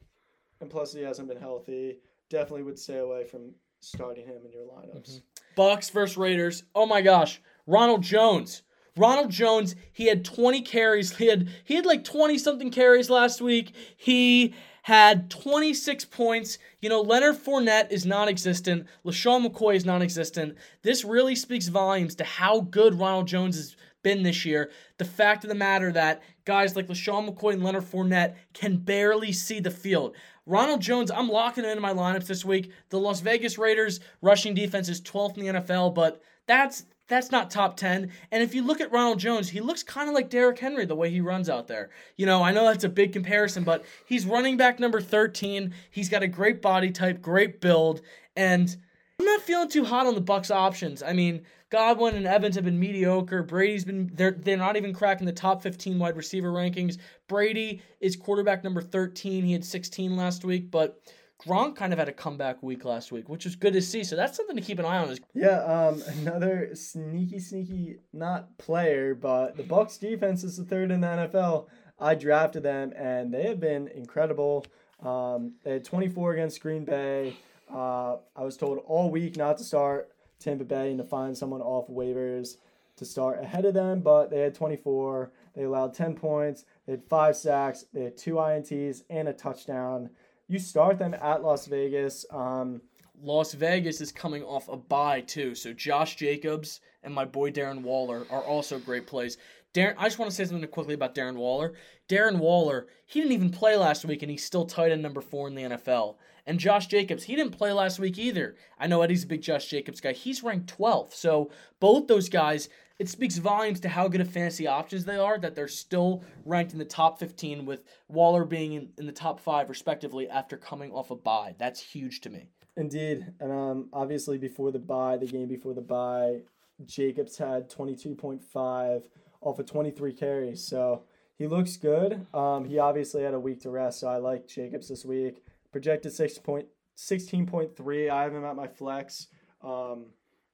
and 0.61 0.69
plus 0.69 0.93
he 0.93 1.01
hasn't 1.01 1.27
been 1.27 1.39
healthy. 1.39 1.99
Definitely 2.29 2.63
would 2.63 2.79
stay 2.79 2.97
away 2.97 3.25
from 3.25 3.53
starting 3.79 4.25
him 4.25 4.37
in 4.45 4.51
your 4.51 4.63
lineups. 4.65 5.21
Bucks 5.55 5.89
versus 5.89 6.17
Raiders. 6.17 6.63
Oh 6.73 6.85
my 6.85 7.01
gosh, 7.01 7.41
Ronald 7.65 8.03
Jones. 8.03 8.63
Ronald 8.95 9.31
Jones, 9.31 9.75
he 9.91 10.05
had 10.05 10.23
20 10.23 10.61
carries. 10.61 11.17
He 11.17 11.27
had 11.27 11.49
he 11.63 11.75
had 11.75 11.85
like 11.85 12.03
20 12.03 12.37
something 12.37 12.69
carries 12.69 13.09
last 13.09 13.41
week. 13.41 13.73
He 13.97 14.53
had 14.83 15.31
26 15.31 16.05
points. 16.05 16.57
You 16.81 16.89
know, 16.89 17.01
Leonard 17.01 17.37
Fournette 17.37 17.91
is 17.91 18.05
non-existent. 18.05 18.85
LeSean 19.05 19.47
McCoy 19.47 19.75
is 19.75 19.85
non-existent. 19.85 20.57
This 20.83 21.03
really 21.03 21.35
speaks 21.35 21.69
volumes 21.69 22.15
to 22.15 22.23
how 22.23 22.59
good 22.61 22.99
Ronald 22.99 23.27
Jones 23.27 23.55
has 23.55 23.75
been 24.03 24.23
this 24.23 24.45
year. 24.45 24.69
The 24.97 25.05
fact 25.05 25.43
of 25.45 25.49
the 25.49 25.55
matter 25.55 25.91
that 25.93 26.21
guys 26.45 26.75
like 26.75 26.87
LeSean 26.87 27.27
McCoy 27.27 27.53
and 27.53 27.63
Leonard 27.63 27.85
Fournette 27.85 28.35
can 28.53 28.77
barely 28.77 29.31
see 29.31 29.59
the 29.59 29.71
field. 29.71 30.15
Ronald 30.45 30.81
Jones, 30.81 31.09
I'm 31.09 31.29
locking 31.29 31.63
him 31.63 31.69
into 31.69 31.81
my 31.81 31.93
lineups 31.93 32.27
this 32.27 32.43
week. 32.43 32.71
The 32.89 32.99
Las 32.99 33.21
Vegas 33.21 33.57
Raiders 33.57 34.01
rushing 34.21 34.53
defense 34.53 34.89
is 34.89 35.01
12th 35.01 35.37
in 35.37 35.45
the 35.45 35.61
NFL, 35.61 35.95
but 35.95 36.21
that's 36.45 36.83
that's 37.07 37.31
not 37.31 37.51
top 37.51 37.77
10. 37.77 38.11
And 38.31 38.43
if 38.43 38.55
you 38.55 38.63
look 38.63 38.79
at 38.81 38.91
Ronald 38.91 39.19
Jones, 39.19 39.49
he 39.49 39.59
looks 39.59 39.83
kind 39.83 40.07
of 40.07 40.15
like 40.15 40.29
Derrick 40.29 40.59
Henry 40.59 40.85
the 40.85 40.95
way 40.95 41.09
he 41.09 41.21
runs 41.21 41.49
out 41.49 41.67
there. 41.67 41.89
You 42.15 42.25
know, 42.25 42.41
I 42.43 42.51
know 42.51 42.65
that's 42.65 42.83
a 42.83 42.89
big 42.89 43.13
comparison, 43.13 43.63
but 43.63 43.83
he's 44.05 44.25
running 44.25 44.57
back 44.57 44.79
number 44.79 45.01
13. 45.01 45.73
He's 45.91 46.09
got 46.09 46.23
a 46.23 46.27
great 46.27 46.61
body 46.61 46.91
type, 46.91 47.21
great 47.21 47.59
build, 47.59 48.01
and 48.35 48.75
I'm 49.19 49.25
not 49.25 49.41
feeling 49.41 49.69
too 49.69 49.85
hot 49.85 50.07
on 50.07 50.15
the 50.15 50.21
Bucks 50.21 50.49
options. 50.49 51.03
I 51.03 51.13
mean, 51.13 51.43
Godwin 51.69 52.15
and 52.15 52.27
Evans 52.27 52.55
have 52.55 52.65
been 52.65 52.79
mediocre. 52.79 53.43
Brady's 53.43 53.85
been 53.85 54.11
they're 54.13 54.31
they're 54.31 54.57
not 54.57 54.77
even 54.77 54.93
cracking 54.93 55.25
the 55.25 55.33
top 55.33 55.63
15 55.63 55.97
wide 55.99 56.15
receiver 56.15 56.51
rankings. 56.51 56.97
Brady 57.27 57.81
is 57.99 58.15
quarterback 58.15 58.63
number 58.63 58.81
13. 58.81 59.43
He 59.43 59.53
had 59.53 59.65
16 59.65 60.15
last 60.15 60.45
week, 60.45 60.69
but 60.69 61.01
Gronk 61.41 61.75
kind 61.75 61.91
of 61.91 61.99
had 61.99 62.07
a 62.07 62.13
comeback 62.13 62.63
week 62.63 62.85
last 62.85 63.11
week, 63.11 63.27
which 63.27 63.45
was 63.45 63.55
good 63.55 63.73
to 63.73 63.81
see. 63.81 64.03
So 64.03 64.15
that's 64.15 64.37
something 64.37 64.55
to 64.55 64.61
keep 64.61 64.79
an 64.79 64.85
eye 64.85 64.97
on. 64.97 65.09
Is 65.09 65.19
Yeah, 65.33 65.59
um, 65.63 66.01
another 66.19 66.73
sneaky, 66.73 67.39
sneaky, 67.39 67.97
not 68.13 68.57
player, 68.57 69.13
but 69.13 69.57
the 69.57 69.63
Bucks 69.63 69.97
defense 69.97 70.43
is 70.43 70.57
the 70.57 70.63
third 70.63 70.91
in 70.91 71.01
the 71.01 71.07
NFL. 71.07 71.67
I 71.99 72.15
drafted 72.15 72.63
them, 72.63 72.93
and 72.95 73.33
they 73.33 73.43
have 73.43 73.59
been 73.59 73.87
incredible. 73.89 74.65
Um, 75.01 75.53
they 75.63 75.73
had 75.73 75.85
24 75.85 76.33
against 76.33 76.61
Green 76.61 76.85
Bay. 76.85 77.35
Uh, 77.73 78.17
I 78.35 78.43
was 78.43 78.57
told 78.57 78.79
all 78.85 79.09
week 79.09 79.35
not 79.35 79.57
to 79.57 79.63
start 79.63 80.09
Tampa 80.39 80.63
Bay 80.63 80.89
and 80.89 80.97
to 80.99 81.03
find 81.03 81.37
someone 81.37 81.61
off 81.61 81.87
waivers 81.87 82.57
to 82.97 83.05
start 83.05 83.41
ahead 83.41 83.65
of 83.65 83.73
them, 83.73 84.01
but 84.01 84.29
they 84.29 84.39
had 84.39 84.53
24. 84.53 85.31
They 85.55 85.63
allowed 85.63 85.93
10 85.93 86.15
points. 86.15 86.65
They 86.85 86.93
had 86.93 87.03
five 87.05 87.35
sacks. 87.35 87.85
They 87.93 88.03
had 88.03 88.17
two 88.17 88.35
INTs 88.35 89.03
and 89.09 89.27
a 89.27 89.33
touchdown. 89.33 90.09
You 90.47 90.59
start 90.59 90.99
them 90.99 91.13
at 91.13 91.43
Las 91.43 91.67
Vegas. 91.67 92.25
Um, 92.31 92.81
Las 93.21 93.53
Vegas 93.53 94.01
is 94.01 94.11
coming 94.11 94.43
off 94.43 94.67
a 94.67 94.75
bye 94.75 95.21
too, 95.21 95.55
so 95.55 95.71
Josh 95.71 96.15
Jacobs 96.15 96.81
and 97.03 97.13
my 97.13 97.25
boy 97.25 97.51
Darren 97.51 97.81
Waller 97.81 98.25
are 98.29 98.43
also 98.43 98.79
great 98.79 99.07
plays. 99.07 99.37
Darren, 99.73 99.95
I 99.97 100.05
just 100.05 100.19
want 100.19 100.29
to 100.29 100.35
say 100.35 100.45
something 100.45 100.67
quickly 100.69 100.93
about 100.93 101.15
Darren 101.15 101.35
Waller. 101.35 101.73
Darren 102.09 102.37
Waller, 102.37 102.87
he 103.05 103.21
didn't 103.21 103.33
even 103.33 103.49
play 103.49 103.75
last 103.75 104.05
week, 104.05 104.21
and 104.21 104.29
he's 104.29 104.43
still 104.43 104.65
tight 104.65 104.91
end 104.91 105.01
number 105.01 105.21
four 105.21 105.47
in 105.47 105.55
the 105.55 105.63
NFL. 105.63 106.15
And 106.45 106.59
Josh 106.59 106.87
Jacobs, 106.87 107.23
he 107.23 107.35
didn't 107.35 107.57
play 107.57 107.71
last 107.71 107.99
week 107.99 108.17
either. 108.17 108.55
I 108.77 108.87
know 108.87 109.01
Eddie's 109.01 109.23
a 109.23 109.27
big 109.27 109.41
Josh 109.41 109.67
Jacobs 109.67 110.01
guy. 110.01 110.11
He's 110.11 110.43
ranked 110.43 110.77
12th. 110.77 111.13
So 111.13 111.51
both 111.79 112.07
those 112.07 112.27
guys, 112.27 112.67
it 112.99 113.07
speaks 113.09 113.37
volumes 113.37 113.79
to 113.81 113.89
how 113.89 114.07
good 114.07 114.21
of 114.21 114.29
fantasy 114.29 114.67
options 114.67 115.05
they 115.05 115.15
are 115.17 115.37
that 115.39 115.55
they're 115.55 115.67
still 115.67 116.23
ranked 116.45 116.73
in 116.73 116.79
the 116.79 116.85
top 116.85 117.19
15 117.19 117.65
with 117.65 117.83
Waller 118.07 118.43
being 118.43 118.73
in, 118.73 118.89
in 118.97 119.05
the 119.05 119.11
top 119.11 119.39
five 119.39 119.69
respectively 119.69 120.29
after 120.29 120.57
coming 120.57 120.91
off 120.91 121.11
a 121.11 121.15
bye. 121.15 121.55
That's 121.57 121.79
huge 121.79 122.21
to 122.21 122.29
me. 122.29 122.49
Indeed, 122.75 123.33
and 123.39 123.51
um, 123.51 123.89
obviously 123.93 124.37
before 124.37 124.71
the 124.71 124.79
bye, 124.79 125.17
the 125.17 125.27
game 125.27 125.47
before 125.47 125.73
the 125.75 125.81
bye, 125.81 126.41
Jacobs 126.85 127.37
had 127.37 127.69
twenty 127.69 127.95
two 127.95 128.15
point 128.15 128.43
five 128.43 129.07
off 129.41 129.59
of 129.59 129.67
twenty 129.67 129.91
three 129.91 130.11
carries, 130.11 130.65
so 130.65 131.03
he 131.37 131.45
looks 131.45 131.77
good. 131.77 132.25
Um, 132.33 132.65
he 132.65 132.79
obviously 132.79 133.21
had 133.21 133.35
a 133.35 133.39
week 133.39 133.61
to 133.61 133.69
rest, 133.69 133.99
so 133.99 134.07
I 134.07 134.17
like 134.17 134.47
Jacobs 134.47 134.87
this 134.89 135.05
week. 135.05 135.43
Projected 135.73 136.13
six 136.13 136.37
point 136.37 136.67
sixteen 136.95 137.45
point 137.45 137.75
three. 137.75 138.09
I 138.09 138.23
have 138.23 138.33
him 138.33 138.45
at 138.45 138.55
my 138.55 138.67
flex. 138.67 139.27
Um, 139.61 140.05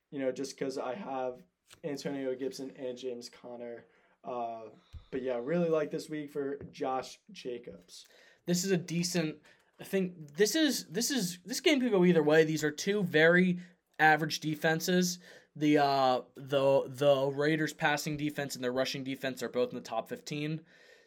you 0.10 0.20
know, 0.20 0.32
just 0.32 0.58
because 0.58 0.80
I 0.80 0.96
have 0.96 1.44
Antonio 1.84 2.34
Gibson 2.34 2.72
and 2.80 2.98
James 2.98 3.30
Conner. 3.30 3.86
Uh, 4.24 4.70
but 5.12 5.22
yeah, 5.22 5.40
really 5.42 5.70
like 5.70 5.92
this 5.92 6.10
week 6.10 6.32
for 6.32 6.58
Josh 6.72 7.20
Jacobs. 7.32 8.06
This 8.48 8.64
is 8.64 8.72
a 8.72 8.78
decent. 8.78 9.36
I 9.80 9.84
think 9.84 10.36
this 10.36 10.56
is 10.56 10.86
this 10.86 11.12
is 11.12 11.40
this 11.46 11.60
game 11.60 11.80
could 11.80 11.92
go 11.92 12.06
either 12.06 12.24
way. 12.24 12.44
These 12.44 12.64
are 12.64 12.72
two 12.72 13.04
very 13.04 13.60
average 14.00 14.40
defenses. 14.40 15.20
The 15.56 15.80
uh 15.80 16.22
the 16.36 16.84
the 16.88 17.32
Raiders 17.36 17.74
passing 17.74 18.18
defense 18.18 18.56
and 18.56 18.64
their 18.64 18.72
rushing 18.72 19.04
defense 19.04 19.44
are 19.44 19.50
both 19.50 19.70
in 19.70 19.76
the 19.76 19.82
top 19.82 20.10
15. 20.10 20.62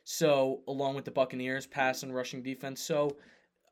So, 0.04 0.62
along 0.66 0.96
with 0.96 1.04
the 1.04 1.10
Buccaneers 1.10 1.66
pass 1.66 2.02
and 2.02 2.14
rushing 2.14 2.42
defense. 2.42 2.80
So, 2.80 3.16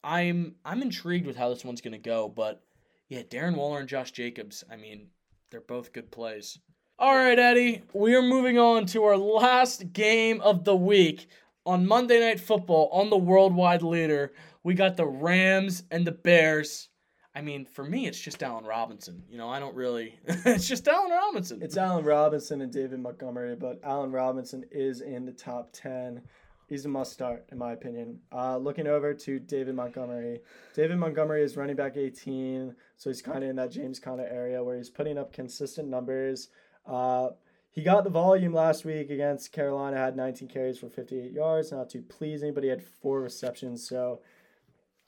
I'm 0.03 0.55
I'm 0.65 0.83
intrigued 0.83 1.27
with 1.27 1.37
how 1.37 1.51
this 1.51 1.65
one's 1.65 1.81
to 1.81 1.99
go, 1.99 2.29
but 2.29 2.63
yeah, 3.09 3.23
Darren 3.23 3.57
Waller 3.57 3.81
and 3.81 3.89
Josh 3.89 4.13
Jacobs, 4.13 4.65
I 4.71 4.77
mean, 4.77 5.09
they're 5.51 5.61
both 5.61 5.93
good 5.93 6.11
plays. 6.11 6.59
All 6.99 7.17
right, 7.17 7.39
Eddie, 7.39 7.83
we 7.95 8.15
are 8.15 8.23
moving 8.23 8.59
on 8.59 8.87
to 8.87 9.05
our 9.05 9.17
last 9.17 9.93
game 9.93 10.41
of 10.43 10.65
the 10.65 10.77
week 10.77 11.29
on 11.65 11.87
Monday 11.87 12.21
Night 12.21 12.41
Football 12.41 12.89
on 12.93 13.11
the 13.11 13.17
worldwide 13.17 13.83
leader 13.83 14.33
we 14.63 14.75
got 14.75 14.97
the 14.97 15.07
Rams 15.07 15.85
and 15.91 16.07
the 16.07 16.13
Bears. 16.13 16.89
I 17.35 17.43
mean, 17.43 17.65
for 17.65 17.85
me, 17.85 18.07
it's 18.07 18.21
just 18.21 18.43
Allen 18.43 18.65
Robinson. 18.65 19.23
You 19.29 19.39
know, 19.39 19.49
I 19.49 19.61
don't 19.61 19.75
really. 19.75 20.19
it's 20.27 20.67
just 20.67 20.89
Allen 20.89 21.11
Robinson. 21.11 21.63
It's 21.63 21.77
Allen 21.77 22.05
Robinson 22.05 22.61
and 22.61 22.73
David 22.73 23.01
Montgomery, 23.01 23.55
but 23.55 23.81
Allen 23.85 24.11
Robinson 24.11 24.65
is 24.71 25.01
in 25.01 25.25
the 25.25 25.33
top 25.33 25.71
10. 25.73 26.23
He's 26.71 26.85
a 26.85 26.89
must 26.89 27.13
start, 27.13 27.47
in 27.51 27.59
my 27.59 27.73
opinion. 27.73 28.21
Uh, 28.33 28.57
looking 28.57 28.87
over 28.87 29.13
to 29.13 29.41
David 29.41 29.75
Montgomery. 29.75 30.39
David 30.73 30.99
Montgomery 30.99 31.43
is 31.43 31.57
running 31.57 31.75
back 31.75 31.97
18, 31.97 32.77
so 32.97 33.11
he's 33.11 33.21
kind 33.21 33.43
of 33.43 33.51
in 33.51 33.57
that 33.57 33.73
James 33.73 33.99
Conner 33.99 34.25
area 34.31 34.63
where 34.63 34.77
he's 34.77 34.89
putting 34.89 35.19
up 35.19 35.33
consistent 35.33 35.89
numbers. 35.89 36.51
Uh, 36.87 37.31
he 37.73 37.83
got 37.83 38.05
the 38.05 38.11
volume 38.11 38.55
last 38.55 38.85
week 38.85 39.11
against 39.11 39.51
Carolina, 39.51 39.97
had 39.97 40.15
19 40.15 40.47
carries 40.47 40.79
for 40.79 40.89
58 40.89 41.33
yards. 41.33 41.73
Not 41.73 41.91
too 41.91 42.03
pleasing, 42.03 42.55
but 42.55 42.63
he 42.63 42.71
had 42.71 42.85
four 42.85 43.21
receptions, 43.21 43.89
so 43.89 44.21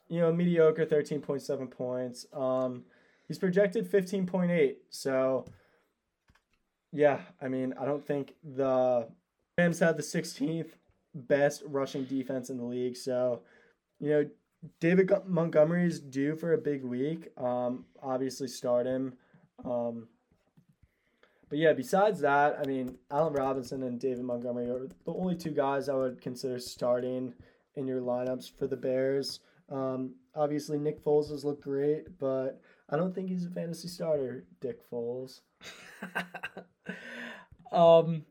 you 0.09 0.19
know, 0.19 0.33
mediocre 0.33 0.85
13.7 0.85 1.71
points. 1.71 2.25
Um, 2.33 2.83
he's 3.29 3.39
projected 3.39 3.89
15.8. 3.89 4.75
So, 4.89 5.45
yeah, 6.91 7.21
I 7.41 7.47
mean, 7.47 7.73
I 7.79 7.85
don't 7.85 8.05
think 8.05 8.35
the 8.43 9.07
Rams 9.57 9.79
had 9.79 9.95
the 9.95 10.03
16th 10.03 10.71
best 11.13 11.63
rushing 11.65 12.05
defense 12.05 12.49
in 12.49 12.57
the 12.57 12.63
league. 12.63 12.97
So, 12.97 13.41
you 13.99 14.09
know, 14.09 14.29
David 14.79 15.11
Montgomery 15.27 15.85
is 15.85 15.99
due 15.99 16.35
for 16.35 16.53
a 16.53 16.57
big 16.57 16.83
week. 16.83 17.29
Um, 17.37 17.85
obviously, 18.01 18.47
start 18.47 18.85
him. 18.85 19.13
Um, 19.65 20.07
but 21.49 21.59
yeah, 21.59 21.73
besides 21.73 22.21
that, 22.21 22.57
I 22.59 22.65
mean, 22.65 22.97
Allen 23.11 23.33
Robinson 23.33 23.83
and 23.83 23.99
David 23.99 24.23
Montgomery 24.23 24.69
are 24.69 24.87
the 25.05 25.13
only 25.13 25.35
two 25.35 25.51
guys 25.51 25.89
I 25.89 25.95
would 25.95 26.21
consider 26.21 26.59
starting 26.59 27.33
in 27.75 27.87
your 27.87 28.01
lineups 28.01 28.57
for 28.57 28.67
the 28.67 28.77
Bears. 28.77 29.39
Um, 29.69 30.15
obviously, 30.35 30.77
Nick 30.77 31.03
Foles 31.03 31.29
has 31.29 31.45
looked 31.45 31.63
great, 31.63 32.17
but 32.19 32.61
I 32.89 32.97
don't 32.97 33.13
think 33.13 33.29
he's 33.29 33.45
a 33.45 33.49
fantasy 33.49 33.87
starter, 33.87 34.45
Dick 34.61 34.79
Foles. 34.89 35.41
um, 37.71 38.25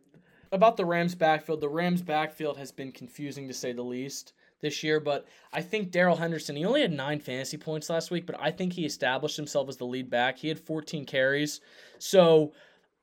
about 0.53 0.77
the 0.77 0.85
Rams 0.85 1.15
backfield, 1.15 1.61
the 1.61 1.69
Rams 1.69 2.03
backfield 2.03 2.59
has 2.59 2.71
been 2.71 2.93
confusing 2.93 3.49
to 3.49 3.55
say 3.55 3.73
the 3.73 3.83
least 3.83 4.35
this 4.61 4.83
year, 4.83 5.01
but 5.01 5.27
I 5.53 5.61
think 5.61 5.91
Darrell 5.91 6.17
Henderson, 6.17 6.55
he 6.55 6.65
only 6.65 6.83
had 6.83 6.93
nine 6.93 7.19
fantasy 7.19 7.57
points 7.57 7.91
last 7.91 8.11
week, 8.11 8.27
but 8.27 8.37
I 8.39 8.51
think 8.51 8.73
he 8.73 8.85
established 8.85 9.37
himself 9.37 9.69
as 9.69 9.77
the 9.77 9.87
lead 9.87 10.09
back. 10.09 10.39
He 10.39 10.49
had 10.49 10.61
14 10.61 11.05
carries. 11.05 11.61
So 11.99 12.53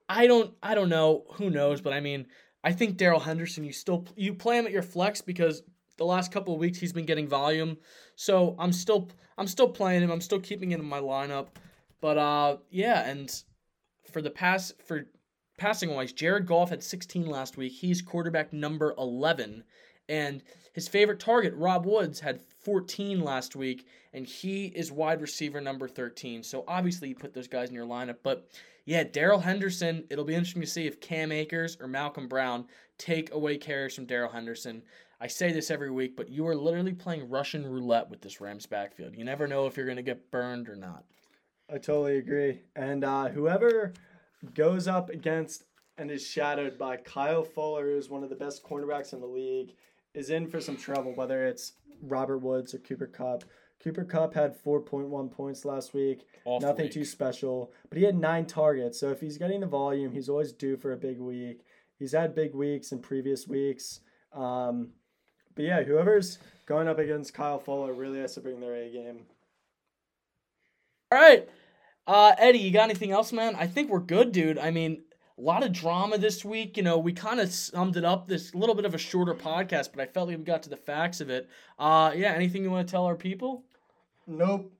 I 0.08 0.26
don't 0.26 0.54
I 0.64 0.74
don't 0.74 0.90
know, 0.90 1.26
who 1.34 1.50
knows, 1.50 1.82
but 1.82 1.92
I 1.92 2.00
mean, 2.00 2.28
I 2.64 2.72
think 2.72 2.98
Darrell 2.98 3.20
Henderson, 3.20 3.64
you 3.64 3.74
still 3.74 4.06
you 4.16 4.34
play 4.34 4.58
him 4.58 4.66
at 4.66 4.72
your 4.72 4.82
flex 4.82 5.22
because 5.22 5.64
the 5.98 6.06
last 6.06 6.32
couple 6.32 6.54
of 6.54 6.60
weeks 6.60 6.80
he's 6.80 6.94
been 6.94 7.06
getting 7.06 7.28
volume. 7.28 7.78
So 8.16 8.56
I'm 8.58 8.72
still 8.72 9.10
I'm 9.38 9.48
still 9.48 9.70
playing 9.70 10.02
him. 10.02 10.12
I'm 10.12 10.22
still 10.22 10.40
keeping 10.40 10.72
him 10.72 10.80
in 10.80 10.86
my 10.86 11.00
lineup. 11.00 11.48
But 12.00 12.18
uh 12.18 12.58
yeah, 12.70 13.08
and 13.10 13.30
for 14.12 14.22
the 14.22 14.30
past 14.32 14.82
for 14.82 15.08
passing 15.60 15.94
wise, 15.94 16.14
Jared 16.14 16.48
Goff 16.48 16.70
had 16.70 16.84
16 16.84 17.28
last 17.28 17.58
week. 17.58 17.74
He's 17.74 18.02
quarterback 18.02 18.52
number 18.52 18.94
11 18.98 19.64
and 20.10 20.42
his 20.74 20.88
favorite 20.88 21.20
target, 21.20 21.54
Rob 21.56 21.86
Woods, 21.86 22.20
had 22.20 22.42
14 22.64 23.22
last 23.22 23.56
week, 23.56 23.86
and 24.14 24.26
he 24.26 24.66
is 24.66 24.92
wide 24.92 25.22
receiver 25.22 25.62
number 25.62 25.88
13. 25.88 26.44
So 26.44 26.64
obviously 26.68 27.10
you 27.10 27.16
put 27.16 27.34
those 27.34 27.48
guys 27.48 27.70
in 27.70 27.76
your 27.76 27.86
lineup. 27.86 28.18
But 28.24 28.48
yeah, 28.86 29.04
Darrell 29.04 29.40
Henderson, 29.40 30.04
it'll 30.10 30.26
be 30.26 30.34
interesting 30.34 30.62
to 30.62 30.68
see 30.68 30.88
if 30.88 31.00
Cam 31.00 31.32
Akers 31.32 31.78
or 31.80 31.88
Malcolm 31.88 32.28
Brown 32.28 32.66
take 32.98 33.32
away 33.34 33.58
carries 33.58 33.96
from 33.96 34.06
Darrell 34.06 34.32
Henderson. 34.32 34.82
I 35.22 35.28
say 35.28 35.52
this 35.52 35.70
every 35.70 35.92
week, 35.92 36.16
but 36.16 36.30
you 36.30 36.48
are 36.48 36.56
literally 36.56 36.94
playing 36.94 37.30
Russian 37.30 37.68
roulette 37.68 38.10
with 38.10 38.22
this 38.22 38.42
Rams 38.42 38.66
backfield. 38.66 39.16
You 39.16 39.26
never 39.26 39.48
know 39.48 39.68
if 39.68 39.78
you're 39.78 39.86
going 39.86 39.98
to 39.98 40.02
get 40.02 40.32
burned 40.32 40.70
or 40.70 40.76
not. 40.76 41.04
I 41.72 41.78
totally 41.78 42.18
agree. 42.18 42.62
And 42.76 43.04
uh, 43.04 43.28
whoever 43.28 43.94
goes 44.54 44.88
up 44.88 45.10
against 45.10 45.64
and 45.98 46.10
is 46.10 46.26
shadowed 46.26 46.78
by 46.78 46.98
Kyle 46.98 47.44
Fuller, 47.44 47.86
who's 47.86 48.10
one 48.10 48.24
of 48.24 48.30
the 48.30 48.36
best 48.36 48.64
cornerbacks 48.64 49.14
in 49.14 49.20
the 49.20 49.28
league, 49.28 49.74
is 50.14 50.30
in 50.30 50.48
for 50.48 50.62
some 50.62 50.78
trouble, 50.78 51.14
whether 51.16 51.46
it's 51.46 51.74
Robert 52.02 52.40
Woods 52.40 52.74
or 52.74 52.80
Cooper 52.80 53.08
Kupp. 53.08 53.44
Cooper 53.84 54.04
Kupp 54.04 54.34
had 54.34 54.62
4.1 54.62 55.32
points 55.32 55.66
last 55.66 55.94
week. 55.94 56.26
Off 56.46 56.62
Nothing 56.62 56.86
week. 56.86 56.94
too 56.94 57.06
special. 57.06 57.72
But 57.90 57.98
he 57.98 58.04
had 58.04 58.18
nine 58.18 58.46
targets. 58.46 59.00
So 59.00 59.10
if 59.10 59.22
he's 59.22 59.38
getting 59.38 59.62
the 59.62 59.68
volume, 59.68 60.12
he's 60.12 60.30
always 60.30 60.52
due 60.52 60.78
for 60.78 60.92
a 60.94 60.98
big 60.98 61.20
week. 61.20 61.64
He's 61.98 62.12
had 62.14 62.36
big 62.36 62.54
weeks 62.54 62.92
in 62.92 63.00
previous 63.00 63.48
weeks. 63.48 64.02
Um, 64.34 64.90
but 65.56 65.66
yeah, 65.66 65.84
whoever's 65.84 66.40
going 66.66 66.88
up 66.88 67.00
against 67.00 67.34
Kyle 67.34 67.60
Fuller 67.60 67.94
really 67.94 68.20
has 68.20 68.36
to 68.36 68.42
bring 68.42 68.60
their 68.60 68.76
A 68.76 68.90
game. 68.90 69.26
All 71.12 71.20
right. 71.20 71.50
Uh, 72.10 72.34
Eddie, 72.40 72.58
you 72.58 72.72
got 72.72 72.86
anything 72.86 73.12
else, 73.12 73.32
man? 73.32 73.56
I 73.56 73.68
think 73.68 73.92
we're 73.92 74.00
good, 74.00 74.32
dude. 74.32 74.58
I 74.58 74.72
mean, 74.72 75.04
a 75.38 75.42
lot 75.42 75.64
of 75.64 75.72
drama 75.72 76.18
this 76.18 76.44
week. 76.44 76.76
You 76.76 76.82
know, 76.82 76.98
we 76.98 77.14
kind 77.14 77.40
of 77.40 77.54
summed 77.54 77.98
it 77.98 78.04
up 78.04 78.28
this 78.28 78.56
little 78.56 78.74
bit 78.74 78.86
of 78.86 78.96
a 78.96 78.98
shorter 78.98 79.36
podcast, 79.36 79.90
but 79.94 80.02
I 80.02 80.08
felt 80.08 80.28
like 80.28 80.40
we 80.40 80.44
got 80.44 80.64
to 80.64 80.72
the 80.72 80.76
facts 80.76 81.22
of 81.22 81.30
it. 81.30 81.48
Uh, 81.78 82.12
yeah, 82.16 82.32
anything 82.32 82.64
you 82.64 82.72
want 82.72 82.88
to 82.88 82.92
tell 82.92 83.06
our 83.06 83.16
people? 83.16 83.64
Nope. 84.26 84.74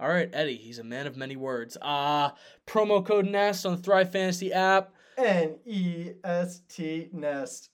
All 0.00 0.08
right, 0.08 0.30
Eddie, 0.32 0.56
he's 0.56 0.78
a 0.78 0.84
man 0.84 1.06
of 1.06 1.18
many 1.18 1.36
words. 1.36 1.76
Uh, 1.82 2.30
promo 2.66 3.04
code 3.04 3.26
NEST 3.26 3.66
on 3.66 3.76
the 3.76 3.82
Thrive 3.82 4.10
Fantasy 4.10 4.50
app. 4.50 4.94
N 5.18 5.56
E 5.66 6.12
S 6.24 6.62
T 6.70 7.10
NEST. 7.12 7.68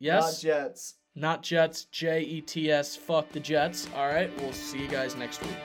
Yes. 0.00 0.22
Not 0.22 0.40
Jets. 0.42 0.94
Not 1.14 1.42
Jets, 1.42 1.84
J 1.86 2.20
E 2.20 2.40
T 2.42 2.70
S. 2.70 2.94
Fuck 2.94 3.32
the 3.32 3.40
Jets. 3.40 3.88
All 3.96 4.08
right, 4.08 4.30
we'll 4.38 4.52
see 4.52 4.82
you 4.82 4.88
guys 4.88 5.16
next 5.16 5.42
week. 5.42 5.56